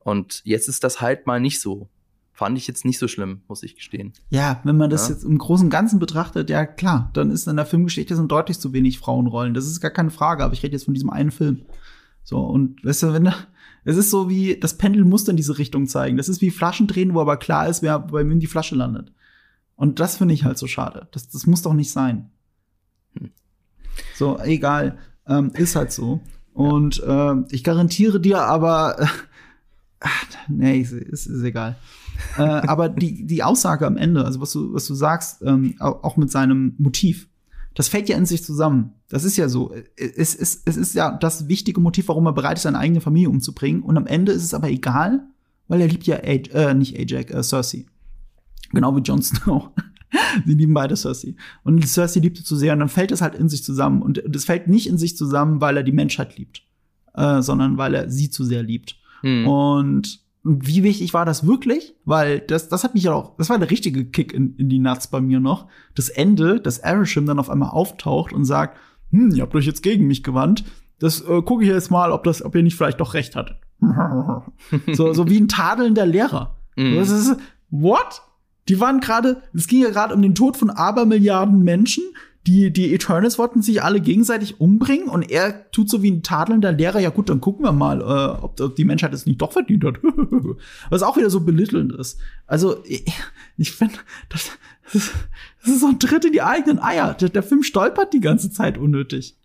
[0.00, 1.88] Und jetzt ist das halt mal nicht so.
[2.32, 4.12] Fand ich jetzt nicht so schlimm, muss ich gestehen.
[4.28, 5.14] Ja, wenn man das ja.
[5.14, 8.58] jetzt im Großen und Ganzen betrachtet, ja klar, dann ist in der Filmgeschichte sind deutlich
[8.58, 9.54] zu wenig Frauenrollen.
[9.54, 11.62] Das ist gar keine Frage, aber ich rede jetzt von diesem einen Film.
[12.24, 13.34] So, und weißt du, wenn da,
[13.84, 16.16] es ist so wie, das Pendel muss in diese Richtung zeigen.
[16.16, 19.12] Das ist wie Flaschendrehen, wo aber klar ist, wer bei wem die Flasche landet.
[19.76, 21.08] Und das finde ich halt so schade.
[21.12, 22.30] Das, das muss doch nicht sein.
[23.18, 23.30] Hm.
[24.16, 24.98] So, egal.
[25.26, 26.20] Ähm, ist halt so.
[26.52, 29.00] Und äh, ich garantiere dir aber,
[30.00, 30.08] äh,
[30.48, 31.76] nee, ist, ist, ist egal.
[32.38, 36.16] äh, aber die, die Aussage am Ende, also was du, was du sagst, ähm, auch
[36.16, 37.28] mit seinem Motiv,
[37.74, 38.92] das fällt ja in sich zusammen.
[39.08, 39.74] Das ist ja so.
[39.96, 43.30] Es, es, es ist ja das wichtige Motiv, warum er bereit ist, seine eigene Familie
[43.30, 43.82] umzubringen.
[43.82, 45.26] Und am Ende ist es aber egal,
[45.66, 47.86] weil er liebt ja Aj äh, nicht Ajax, äh, Cersei.
[48.72, 49.70] Genau wie Jon Snow.
[50.46, 51.34] Sie lieben beide Cersei.
[51.64, 54.00] Und Cersei liebt sie zu sehr und dann fällt es halt in sich zusammen.
[54.00, 56.62] Und das fällt nicht in sich zusammen, weil er die Menschheit liebt,
[57.14, 58.96] äh, sondern weil er sie zu sehr liebt.
[59.22, 59.46] Hm.
[59.48, 61.94] Und wie wichtig war das wirklich?
[62.04, 64.78] Weil das, das hat mich ja auch, das war der richtige Kick in, in die
[64.78, 65.66] Nuts bei mir noch.
[65.94, 68.78] Das Ende, dass Arishem dann auf einmal auftaucht und sagt,
[69.10, 70.64] hm, ihr habt euch jetzt gegen mich gewandt.
[70.98, 73.56] Das äh, gucke ich jetzt mal, ob das, ob ihr nicht vielleicht doch recht hattet.
[74.92, 76.56] so, so wie ein tadelnder Lehrer.
[76.76, 76.96] Mm.
[76.96, 77.36] Das ist,
[77.70, 78.22] what?
[78.68, 82.04] Die waren gerade, es ging ja gerade um den Tod von Abermilliarden Menschen.
[82.46, 86.72] Die, die Eternals wollten sich alle gegenseitig umbringen und er tut so wie ein tadelnder
[86.72, 89.52] Lehrer, ja gut, dann gucken wir mal, äh, ob, ob die Menschheit es nicht doch
[89.52, 89.96] verdient hat.
[90.90, 92.18] Was auch wieder so belittelnd ist.
[92.46, 92.82] Also,
[93.56, 93.94] ich, finde,
[94.28, 94.50] das,
[94.92, 95.10] das
[95.64, 97.14] ist so ein Tritt in die eigenen Eier.
[97.14, 99.36] Der, der Film stolpert die ganze Zeit unnötig.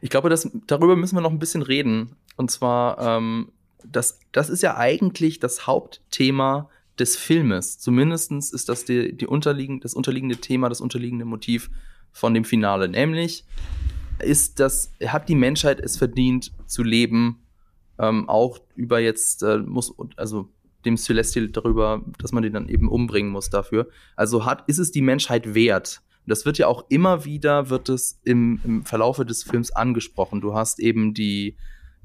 [0.00, 2.16] Ich glaube, das, darüber müssen wir noch ein bisschen reden.
[2.36, 3.52] Und zwar, ähm,
[3.84, 6.68] das, das ist ja eigentlich das Hauptthema
[6.98, 7.78] des Filmes.
[7.78, 11.70] Zumindestens ist das die, die unterliegend, das unterliegende Thema, das unterliegende Motiv
[12.12, 12.88] von dem Finale.
[12.88, 13.44] Nämlich
[14.20, 17.42] ist das, hat die Menschheit es verdient zu leben,
[17.98, 20.48] ähm, auch über jetzt, äh, muss, also
[20.84, 23.88] dem Celestial darüber, dass man den dann eben umbringen muss dafür.
[24.16, 26.02] Also hat, ist es die Menschheit wert?
[26.26, 30.40] Das wird ja auch immer wieder, wird es im, im Verlaufe des Films angesprochen.
[30.40, 31.56] Du hast eben die,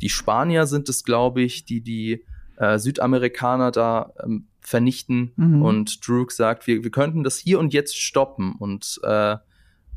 [0.01, 2.25] die Spanier sind es, glaube ich, die die
[2.57, 5.31] äh, Südamerikaner da ähm, vernichten.
[5.35, 5.61] Mhm.
[5.61, 8.55] Und Druk sagt, wir, wir könnten das hier und jetzt stoppen.
[8.57, 9.37] Und äh,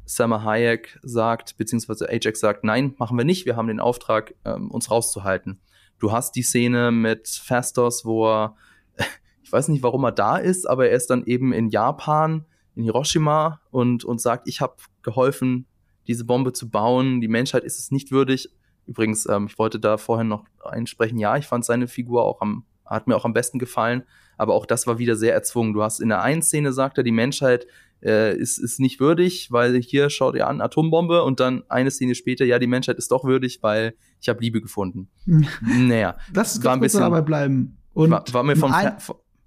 [0.04, 3.46] Summer Hayek sagt, beziehungsweise Ajax sagt, nein, machen wir nicht.
[3.46, 5.60] Wir haben den Auftrag, ähm, uns rauszuhalten.
[5.98, 8.56] Du hast die Szene mit Fastos, wo er,
[9.42, 12.44] ich weiß nicht, warum er da ist, aber er ist dann eben in Japan,
[12.74, 15.66] in Hiroshima und, und sagt, ich habe geholfen,
[16.06, 17.20] diese Bombe zu bauen.
[17.20, 18.50] Die Menschheit ist es nicht würdig.
[18.86, 22.64] Übrigens, ähm, ich wollte da vorhin noch einsprechen, ja, ich fand seine Figur auch am,
[22.94, 24.02] hat mir auch am besten gefallen,
[24.36, 25.72] aber auch das war wieder sehr erzwungen.
[25.72, 27.66] Du hast in der einen Szene sagt er, die Menschheit
[28.02, 32.14] äh, ist, ist nicht würdig, weil hier schaut ihr an, Atombombe und dann eine Szene
[32.14, 35.08] später, ja, die Menschheit ist doch würdig, weil ich habe Liebe gefunden.
[35.60, 37.78] naja, das war ein bisschen dabei bleiben.
[37.94, 38.72] Und war, war mir vom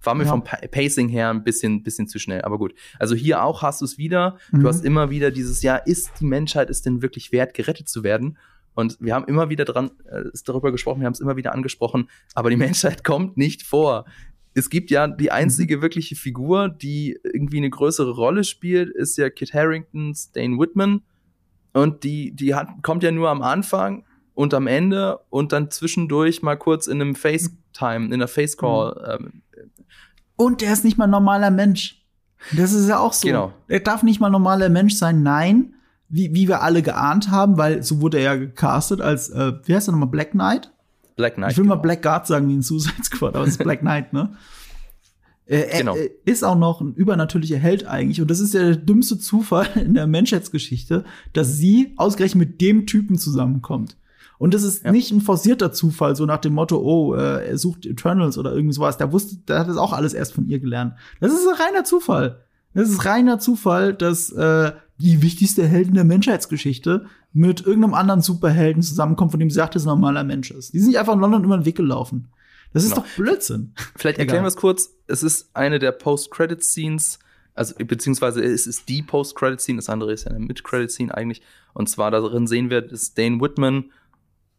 [0.06, 0.30] war mir ja.
[0.30, 2.44] vom Pacing her ein bisschen, bisschen zu schnell.
[2.44, 2.76] Aber gut.
[3.00, 4.38] Also hier auch hast du es wieder.
[4.52, 4.62] Mhm.
[4.62, 8.04] Du hast immer wieder dieses, ja, ist die Menschheit es denn wirklich wert, gerettet zu
[8.04, 8.38] werden?
[8.76, 11.54] Und wir haben immer wieder dran, äh, ist darüber gesprochen, wir haben es immer wieder
[11.54, 14.06] angesprochen, aber die Menschheit kommt nicht vor
[14.56, 19.30] es gibt ja die einzige wirkliche Figur, die irgendwie eine größere Rolle spielt, ist ja
[19.30, 21.02] Kit Harringtons Dane Whitman.
[21.74, 26.42] Und die, die hat, kommt ja nur am Anfang und am Ende und dann zwischendurch
[26.42, 29.20] mal kurz in einem FaceTime, in einer Facecall.
[29.20, 29.26] Mhm.
[29.26, 29.42] Ähm,
[30.38, 32.02] und er ist nicht mal normaler Mensch.
[32.56, 33.28] Das ist ja auch so.
[33.28, 33.54] Genau.
[33.68, 35.22] Er darf nicht mal normaler Mensch sein.
[35.22, 35.75] Nein,
[36.10, 39.76] wie, wie wir alle geahnt haben, weil so wurde er ja gecastet als, äh, wie
[39.76, 40.72] heißt er nochmal, Black Knight?
[41.16, 41.52] Black Knight.
[41.52, 41.76] Ich will genau.
[41.76, 44.36] mal Black Guard sagen wie ein Suicide Squad, aber es ist Black Knight, ne?
[45.48, 45.96] Er, genau.
[45.96, 48.20] er ist auch noch ein übernatürlicher Held eigentlich.
[48.20, 52.88] Und das ist ja der dümmste Zufall in der Menschheitsgeschichte, dass sie ausgerechnet mit dem
[52.88, 53.96] Typen zusammenkommt.
[54.40, 54.92] Und das ist ja.
[54.92, 58.74] nicht ein forcierter Zufall, so nach dem Motto, oh, äh, er sucht Eternals oder irgendwie
[58.74, 58.98] sowas.
[58.98, 60.96] Der wusste, der hat das auch alles erst von ihr gelernt.
[61.20, 62.44] Das ist ein reiner Zufall.
[62.74, 68.82] Das ist reiner Zufall, dass äh, die wichtigste Heldin der Menschheitsgeschichte mit irgendeinem anderen Superhelden
[68.82, 70.74] zusammenkommt, von dem sie sagt, dass er ein normaler Mensch ist.
[70.74, 72.30] Die sind nicht einfach in London über den Weg gelaufen.
[72.74, 73.04] Das ist genau.
[73.04, 73.74] doch Blödsinn.
[73.96, 74.94] Vielleicht erklären wir es kurz.
[75.08, 77.20] Es ist eine der Post-Credit-Scenes,
[77.54, 81.42] also beziehungsweise es ist die Post-Credit-Scene, das andere ist ja eine Mid-Credit-Scene eigentlich.
[81.74, 83.92] Und zwar darin sehen wir, dass Dane Whitman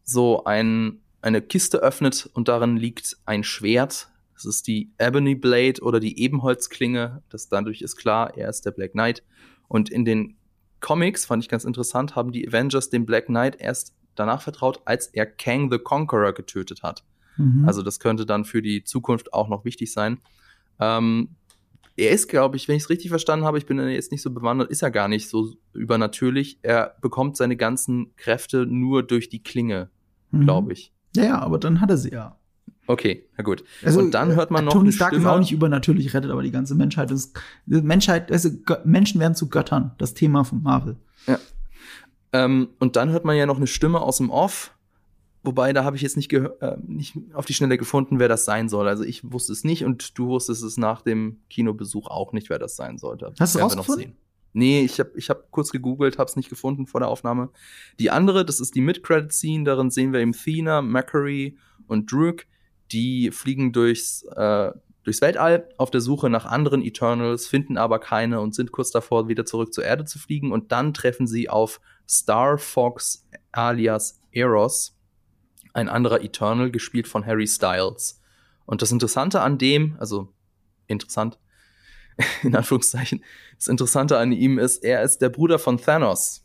[0.02, 4.08] so ein, eine Kiste öffnet und darin liegt ein Schwert.
[4.34, 7.22] Das ist die Ebony Blade oder die Ebenholzklinge.
[7.28, 9.22] Das dadurch ist klar, er ist der Black Knight.
[9.68, 10.36] Und in den
[10.80, 15.08] Comics, fand ich ganz interessant, haben die Avengers dem Black Knight erst danach vertraut, als
[15.08, 17.04] er Kang the Conqueror getötet hat.
[17.36, 17.64] Mhm.
[17.66, 20.18] Also das könnte dann für die Zukunft auch noch wichtig sein.
[20.80, 21.30] Ähm,
[21.96, 24.30] er ist, glaube ich, wenn ich es richtig verstanden habe, ich bin jetzt nicht so
[24.30, 26.58] bewandert, ist er gar nicht so übernatürlich.
[26.62, 29.88] Er bekommt seine ganzen Kräfte nur durch die Klinge,
[30.30, 30.42] mhm.
[30.42, 30.92] glaube ich.
[31.14, 32.38] Ja, ja, aber dann hat er sie ja.
[32.86, 33.64] Okay, na gut.
[33.84, 36.52] Also, und dann hört man noch Tony Stark ist auch nicht übernatürlich rettet, aber die
[36.52, 38.50] ganze Menschheit ist Menschheit, also
[38.84, 40.96] Menschen werden zu Göttern, das Thema von Marvel.
[41.26, 41.38] Ja.
[42.32, 44.72] Ähm, und dann hört man ja noch eine Stimme aus dem Off,
[45.42, 48.68] wobei da habe ich jetzt nicht, äh, nicht auf die Schnelle gefunden, wer das sein
[48.68, 48.88] soll.
[48.88, 52.58] Also ich wusste es nicht und du wusstest es nach dem Kinobesuch auch nicht, wer
[52.58, 53.32] das sein sollte.
[53.38, 54.16] Hast du rausgefunden?
[54.52, 57.50] Nee, ich habe ich hab kurz gegoogelt, habe es nicht gefunden vor der Aufnahme.
[57.98, 61.58] Die andere, das ist die Mid-Credit-Scene, darin sehen wir eben Thena, Macquarie
[61.88, 62.46] und Druk
[62.92, 64.72] die fliegen durchs, äh,
[65.04, 69.28] durchs Weltall auf der Suche nach anderen Eternals, finden aber keine und sind kurz davor,
[69.28, 70.52] wieder zurück zur Erde zu fliegen.
[70.52, 74.96] Und dann treffen sie auf Star Fox alias Eros,
[75.72, 78.20] ein anderer Eternal, gespielt von Harry Styles.
[78.64, 80.32] Und das Interessante an dem, also
[80.86, 81.38] interessant,
[82.42, 83.22] in Anführungszeichen,
[83.56, 86.44] das Interessante an ihm ist, er ist der Bruder von Thanos.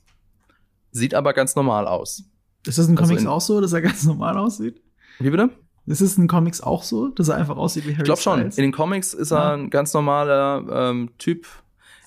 [0.91, 2.23] Sieht aber ganz normal aus.
[2.65, 4.81] Ist das in also Comics also in, auch so, dass er ganz normal aussieht?
[5.19, 5.49] Wie bitte?
[5.85, 8.41] Ist es in Comics auch so, dass er einfach aussieht wie Harry Ich glaube schon.
[8.41, 9.49] In den Comics ist ja.
[9.49, 11.47] er ein ganz normaler ähm, Typ.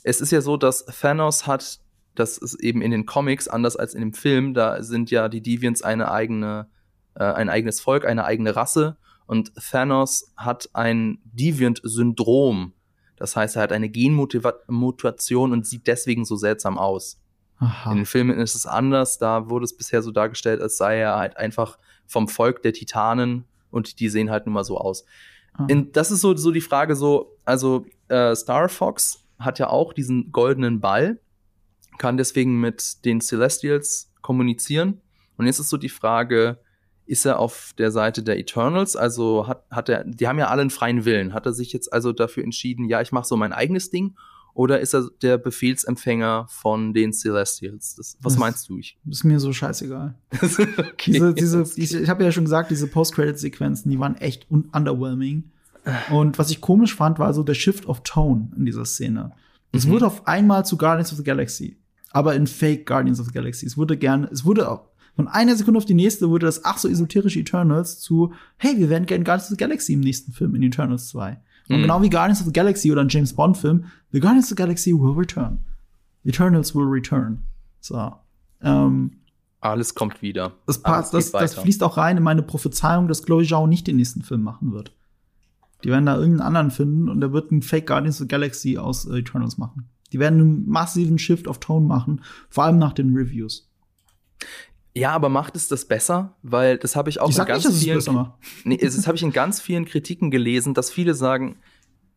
[0.04, 1.80] Es ist ja so, dass Thanos hat,
[2.14, 5.40] das ist eben in den Comics anders als in dem Film, da sind ja die
[5.40, 6.68] Deviants eine eigene,
[7.14, 8.96] äh, ein eigenes Volk, eine eigene Rasse.
[9.26, 12.74] Und Thanos hat ein Deviant-Syndrom.
[13.16, 17.18] Das heißt, er hat eine Genmutation und sieht deswegen so seltsam aus.
[17.58, 17.90] Aha.
[17.90, 19.18] In den Filmen ist es anders.
[19.18, 23.46] Da wurde es bisher so dargestellt, als sei er halt einfach vom Volk der Titanen
[23.74, 25.04] und die sehen halt nun mal so aus.
[25.52, 25.66] Ah.
[25.68, 29.92] In, das ist so, so die Frage so, also äh, Star Fox hat ja auch
[29.92, 31.18] diesen goldenen Ball,
[31.98, 35.00] kann deswegen mit den Celestials kommunizieren.
[35.36, 36.58] Und jetzt ist so die Frage,
[37.06, 38.96] ist er auf der Seite der Eternals?
[38.96, 41.34] Also hat, hat er, die haben ja alle einen freien Willen.
[41.34, 44.16] Hat er sich jetzt also dafür entschieden, ja, ich mache so mein eigenes Ding?
[44.54, 47.96] Oder ist er der Befehlsempfänger von den Celestials?
[47.96, 48.78] Das, was das meinst du?
[48.78, 48.96] Ich?
[49.08, 50.14] Ist mir so scheißegal.
[50.78, 51.12] okay.
[51.12, 55.50] Diese, diese, ich, ich habe ja schon gesagt, diese Post-Credit-Sequenzen, die waren echt underwhelming.
[56.10, 59.32] Und was ich komisch fand, war so der Shift of Tone in dieser Szene.
[59.72, 59.90] Es mhm.
[59.90, 61.76] wurde auf einmal zu Guardians of the Galaxy,
[62.10, 63.66] aber in Fake Guardians of the Galaxy.
[63.66, 64.66] Es wurde gern, es wurde
[65.16, 68.88] von einer Sekunde auf die nächste wurde das ach so esoterische Eternals zu, hey, wir
[68.88, 71.40] werden gerne Guardians of the Galaxy im nächsten Film in Eternals 2.
[71.68, 71.82] Und mhm.
[71.82, 74.54] genau wie Guardians of the Galaxy oder ein James Bond Film, The Guardians of the
[74.54, 75.58] Galaxy will return.
[76.24, 77.42] Eternals will return.
[77.80, 78.12] So.
[78.62, 79.12] Ähm,
[79.60, 80.52] Alles kommt wieder.
[80.66, 83.96] Das, passt, das, das fließt auch rein in meine Prophezeiung, dass Chloe Zhao nicht den
[83.96, 84.92] nächsten Film machen wird.
[85.84, 88.78] Die werden da irgendeinen anderen finden und der wird einen Fake Guardians of the Galaxy
[88.78, 89.88] aus äh, Eternals machen.
[90.12, 93.68] Die werden einen massiven Shift of Tone machen, vor allem nach den Reviews.
[94.96, 96.36] Ja, aber macht es das besser?
[96.42, 98.28] Weil das habe ich auch ich in ganz nicht, vielen
[98.64, 101.58] nee, das habe ich in ganz vielen Kritiken gelesen, dass viele sagen,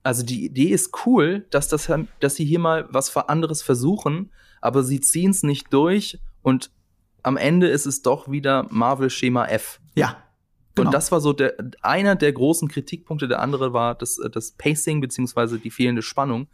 [0.04, 4.32] also die Idee ist cool, dass das dass sie hier mal was anderes versuchen,
[4.62, 6.72] aber sie ziehen es nicht durch und
[7.24, 9.82] am Ende ist es doch wieder Marvel Schema F.
[9.96, 10.24] Ja.
[10.76, 10.88] Genau.
[10.88, 15.02] Und das war so der einer der großen Kritikpunkte, der andere war das, das Pacing
[15.02, 16.48] beziehungsweise die fehlende Spannung.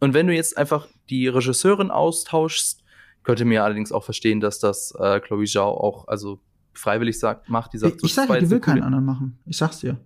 [0.00, 2.82] Und wenn du jetzt einfach die Regisseurin austauschst,
[3.22, 6.40] könnte mir allerdings auch verstehen, dass das äh, Chloe Zhao auch also
[6.72, 9.38] freiwillig sagt, macht die sagt, ich, ich sage, die will keinen anderen machen.
[9.46, 9.98] Ich sag's dir.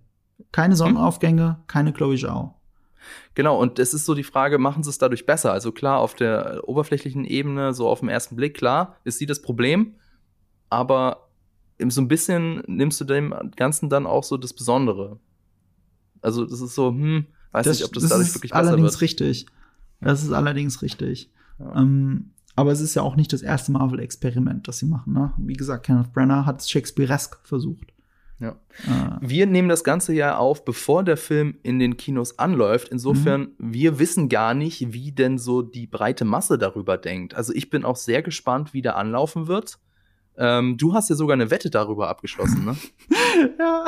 [0.51, 1.55] Keine Sonnenaufgänge, hm?
[1.67, 2.55] keine Chloe Zhao.
[3.33, 5.51] Genau, und es ist so die Frage, machen sie es dadurch besser?
[5.51, 9.41] Also klar, auf der oberflächlichen Ebene, so auf den ersten Blick, klar, ist sie das
[9.41, 9.95] Problem,
[10.69, 11.29] aber
[11.87, 15.19] so ein bisschen nimmst du dem Ganzen dann auch so das Besondere.
[16.21, 18.79] Also das ist so, hm, weiß das, nicht, ob das, das dadurch wirklich besser wird.
[18.83, 19.45] Das ist allerdings richtig.
[19.99, 21.31] Das ist allerdings richtig.
[21.59, 21.81] Ja.
[21.81, 25.13] Ähm, aber es ist ja auch nicht das erste Marvel-Experiment, das sie machen.
[25.13, 25.33] Ne?
[25.37, 27.93] Wie gesagt, Kenneth Brenner hat es Shakespearesk versucht.
[28.39, 28.57] Ja.
[28.85, 29.17] Äh.
[29.21, 32.89] Wir nehmen das Ganze ja auf, bevor der Film in den Kinos anläuft.
[32.89, 33.73] Insofern, mhm.
[33.73, 37.35] wir wissen gar nicht, wie denn so die breite Masse darüber denkt.
[37.35, 39.79] Also ich bin auch sehr gespannt, wie der anlaufen wird.
[40.37, 42.75] Ähm, du hast ja sogar eine Wette darüber abgeschlossen, ne?
[43.59, 43.85] ja,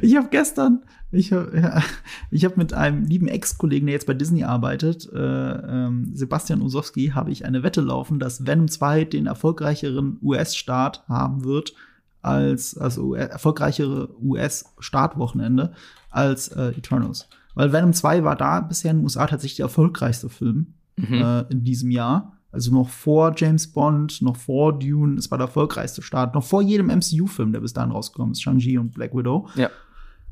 [0.00, 1.82] ich habe gestern, ich habe ja,
[2.30, 7.08] ich hab mit einem lieben Ex-Kollegen, der jetzt bei Disney arbeitet, äh, ähm, Sebastian Osowski,
[7.14, 11.74] habe ich eine Wette laufen, dass Venom 2 den erfolgreicheren US-Start haben wird
[12.22, 15.72] als also erfolgreichere US-Startwochenende
[16.10, 17.28] als äh, Eternals.
[17.54, 21.14] Weil Venom 2 war da bisher in den USA tatsächlich der erfolgreichste Film mhm.
[21.14, 22.38] äh, in diesem Jahr.
[22.52, 26.60] Also noch vor James Bond, noch vor Dune, es war der erfolgreichste Start, noch vor
[26.62, 29.48] jedem MCU-Film, der bis dahin rausgekommen ist, Shang-Chi und Black Widow.
[29.54, 29.70] Ja.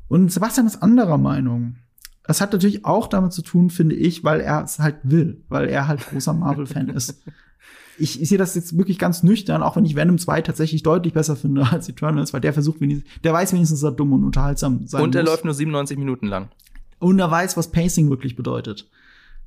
[0.07, 1.77] Und Sebastian ist anderer Meinung.
[2.23, 5.67] Das hat natürlich auch damit zu tun, finde ich, weil er es halt will, weil
[5.67, 7.21] er halt großer Marvel-Fan ist.
[7.97, 11.13] Ich, ich sehe das jetzt wirklich ganz nüchtern, auch wenn ich Venom 2 tatsächlich deutlich
[11.13, 14.23] besser finde als Eternals, weil der versucht wenigstens, der weiß wenigstens, dass er dumm und
[14.23, 15.29] unterhaltsam sein Und er muss.
[15.29, 16.49] läuft nur 97 Minuten lang.
[16.97, 18.89] Und er weiß, was Pacing wirklich bedeutet.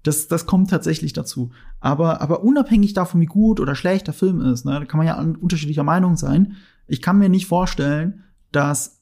[0.04, 1.50] Das, das kommt tatsächlich dazu.
[1.80, 5.06] Aber, aber unabhängig davon, wie gut oder schlecht der Film ist, ne, da kann man
[5.06, 6.56] ja unterschiedlicher Meinung sein.
[6.86, 8.22] Ich kann mir nicht vorstellen,
[8.52, 9.00] dass,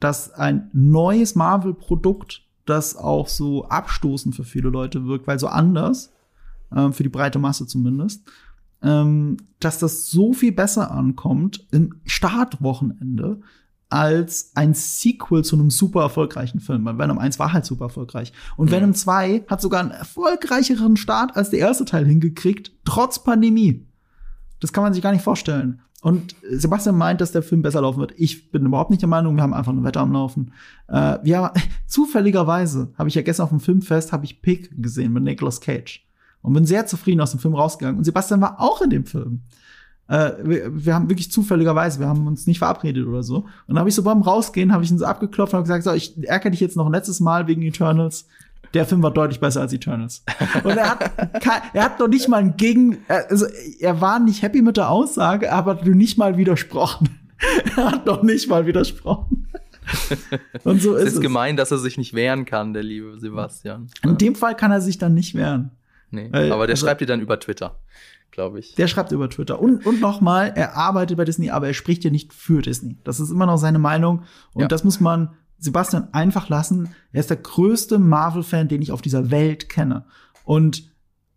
[0.00, 6.12] dass ein neues Marvel-Produkt, das auch so abstoßend für viele Leute wirkt, weil so anders,
[6.70, 8.24] äh, für die breite Masse zumindest,
[8.82, 13.40] ähm, dass das so viel besser ankommt im Startwochenende
[13.96, 16.84] als ein Sequel zu einem super erfolgreichen Film.
[16.84, 18.30] Weil Venom 1 war halt super erfolgreich.
[18.58, 18.72] Und mhm.
[18.72, 23.86] Venom 2 hat sogar einen erfolgreicheren Start als der erste Teil hingekriegt, trotz Pandemie.
[24.60, 25.80] Das kann man sich gar nicht vorstellen.
[26.02, 28.12] Und Sebastian meint, dass der Film besser laufen wird.
[28.18, 30.52] Ich bin überhaupt nicht der Meinung, wir haben einfach ein Wetter am Laufen.
[30.88, 35.14] Äh, wir haben, zufälligerweise habe ich ja gestern auf dem Filmfest habe ich Pig gesehen
[35.14, 36.06] mit Nicolas Cage
[36.42, 37.96] und bin sehr zufrieden aus dem Film rausgegangen.
[37.96, 39.40] Und Sebastian war auch in dem Film.
[40.08, 43.38] Äh, wir, wir, haben wirklich zufälligerweise, wir haben uns nicht verabredet oder so.
[43.38, 45.84] Und dann habe ich so beim Rausgehen, habe ich ihn so abgeklopft und habe gesagt,
[45.84, 48.26] so, ich ärgere dich jetzt noch ein letztes Mal wegen Eternals.
[48.74, 50.22] Der Film war deutlich besser als Eternals.
[50.62, 51.10] Und er hat,
[51.72, 53.46] er hat noch nicht mal ein Gegen, also
[53.80, 57.08] er war nicht happy mit der Aussage, aber du nicht mal widersprochen.
[57.76, 59.48] er hat noch nicht mal widersprochen.
[60.64, 61.14] Und so ist es.
[61.14, 63.88] ist gemein, dass er sich nicht wehren kann, der liebe Sebastian.
[64.02, 65.70] In dem Fall kann er sich dann nicht wehren.
[66.10, 67.78] Nee, aber der also, schreibt dir dann über Twitter
[68.36, 68.74] glaube ich.
[68.74, 69.60] Der schreibt über Twitter.
[69.60, 72.98] Und, und nochmal, er arbeitet bei Disney, aber er spricht ja nicht für Disney.
[73.02, 74.24] Das ist immer noch seine Meinung.
[74.52, 74.68] Und ja.
[74.68, 76.94] das muss man Sebastian einfach lassen.
[77.12, 80.04] Er ist der größte Marvel-Fan, den ich auf dieser Welt kenne.
[80.44, 80.92] Und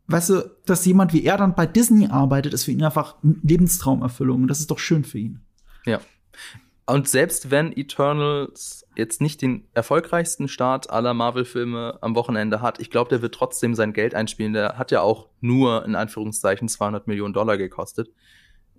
[0.08, 3.36] weißt du, dass jemand wie er dann bei Disney arbeitet, ist für ihn einfach eine
[3.44, 4.42] Lebenstraumerfüllung.
[4.42, 5.42] Und das ist doch schön für ihn.
[5.86, 6.02] Ja.
[6.86, 12.92] Und selbst wenn Eternals jetzt nicht den erfolgreichsten Start aller Marvel-Filme am Wochenende hat, ich
[12.92, 14.54] glaube, der wird trotzdem sein Geld einspielen.
[14.54, 18.10] Der hat ja auch nur in Anführungszeichen 200 Millionen Dollar gekostet.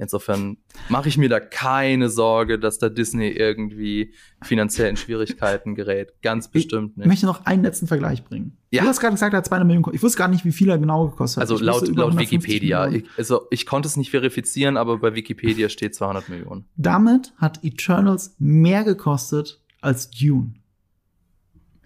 [0.00, 0.56] Insofern
[0.88, 6.14] mache ich mir da keine Sorge, dass da Disney irgendwie finanziell in Schwierigkeiten gerät.
[6.22, 7.04] Ganz bestimmt nicht.
[7.04, 8.56] Ich möchte noch einen letzten Vergleich bringen.
[8.70, 8.82] Ja.
[8.82, 10.78] Du hast gerade gesagt, er hat 200 Millionen Ich wusste gar nicht, wie viel er
[10.78, 11.50] genau gekostet hat.
[11.50, 12.88] Also laut, laut Wikipedia.
[12.88, 16.64] Ich, also ich konnte es nicht verifizieren, aber bei Wikipedia steht 200 Millionen.
[16.76, 20.54] Damit hat Eternals mehr gekostet als Dune.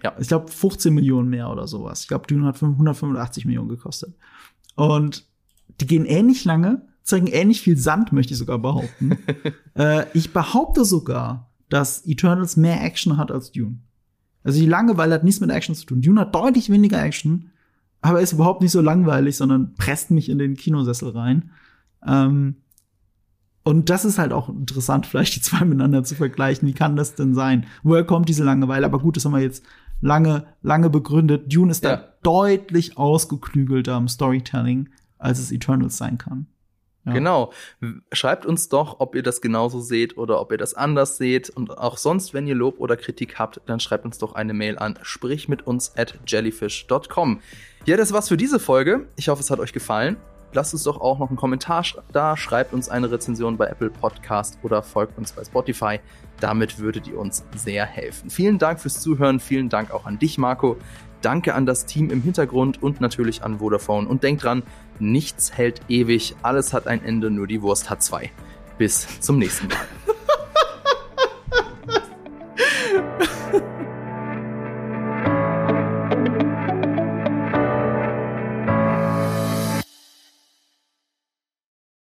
[0.03, 0.15] Ja.
[0.19, 2.03] Ich glaube 15 Millionen mehr oder sowas.
[2.03, 4.15] Ich glaube, Dune hat 185 Millionen gekostet.
[4.77, 5.27] Und
[5.81, 9.19] die gehen ähnlich lange zeigen ähnlich viel Sand, möchte ich sogar behaupten.
[9.79, 13.79] äh, ich behaupte sogar, dass Eternals mehr Action hat als Dune.
[14.43, 16.03] Also die Langeweile hat nichts mit Action zu tun.
[16.03, 17.51] Dune hat deutlich weniger Action,
[18.01, 21.51] aber ist überhaupt nicht so langweilig, sondern presst mich in den Kinosessel rein.
[22.07, 22.57] Ähm,
[23.65, 26.69] und das ist halt auch interessant, vielleicht die zwei miteinander zu vergleichen.
[26.69, 27.67] Wie kann das denn sein?
[27.83, 28.87] Woher kommt diese Langeweile?
[28.87, 29.65] Aber gut, das haben wir jetzt
[30.01, 31.53] lange, lange begründet.
[31.53, 31.97] Dune ist ja.
[31.97, 36.47] da deutlich ausgeklügelter im Storytelling, als es Eternals sein kann.
[37.07, 37.13] Ja.
[37.13, 37.53] Genau.
[38.13, 41.51] Schreibt uns doch, ob ihr das genauso seht oder ob ihr das anders seht.
[41.51, 44.79] Und auch sonst, wenn ihr Lob oder Kritik habt, dann schreibt uns doch eine Mail
[44.79, 47.41] an sprich mit uns at jellyfish.com.
[47.87, 49.09] Ja, das war's für diese Folge.
[49.17, 50.17] Ich hoffe, es hat euch gefallen.
[50.55, 54.57] Lasst uns doch auch noch einen Kommentar da, schreibt uns eine Rezension bei Apple Podcast
[54.63, 55.99] oder folgt uns bei Spotify.
[56.39, 58.31] Damit würdet ihr uns sehr helfen.
[58.31, 60.77] Vielen Dank fürs Zuhören, vielen Dank auch an dich, Marco.
[61.23, 64.07] Danke an das Team im Hintergrund und natürlich an Vodafone.
[64.07, 64.63] Und denkt dran,
[65.01, 68.31] nichts hält ewig, alles hat ein Ende, nur die Wurst hat zwei.
[68.79, 69.77] Bis zum nächsten Mal.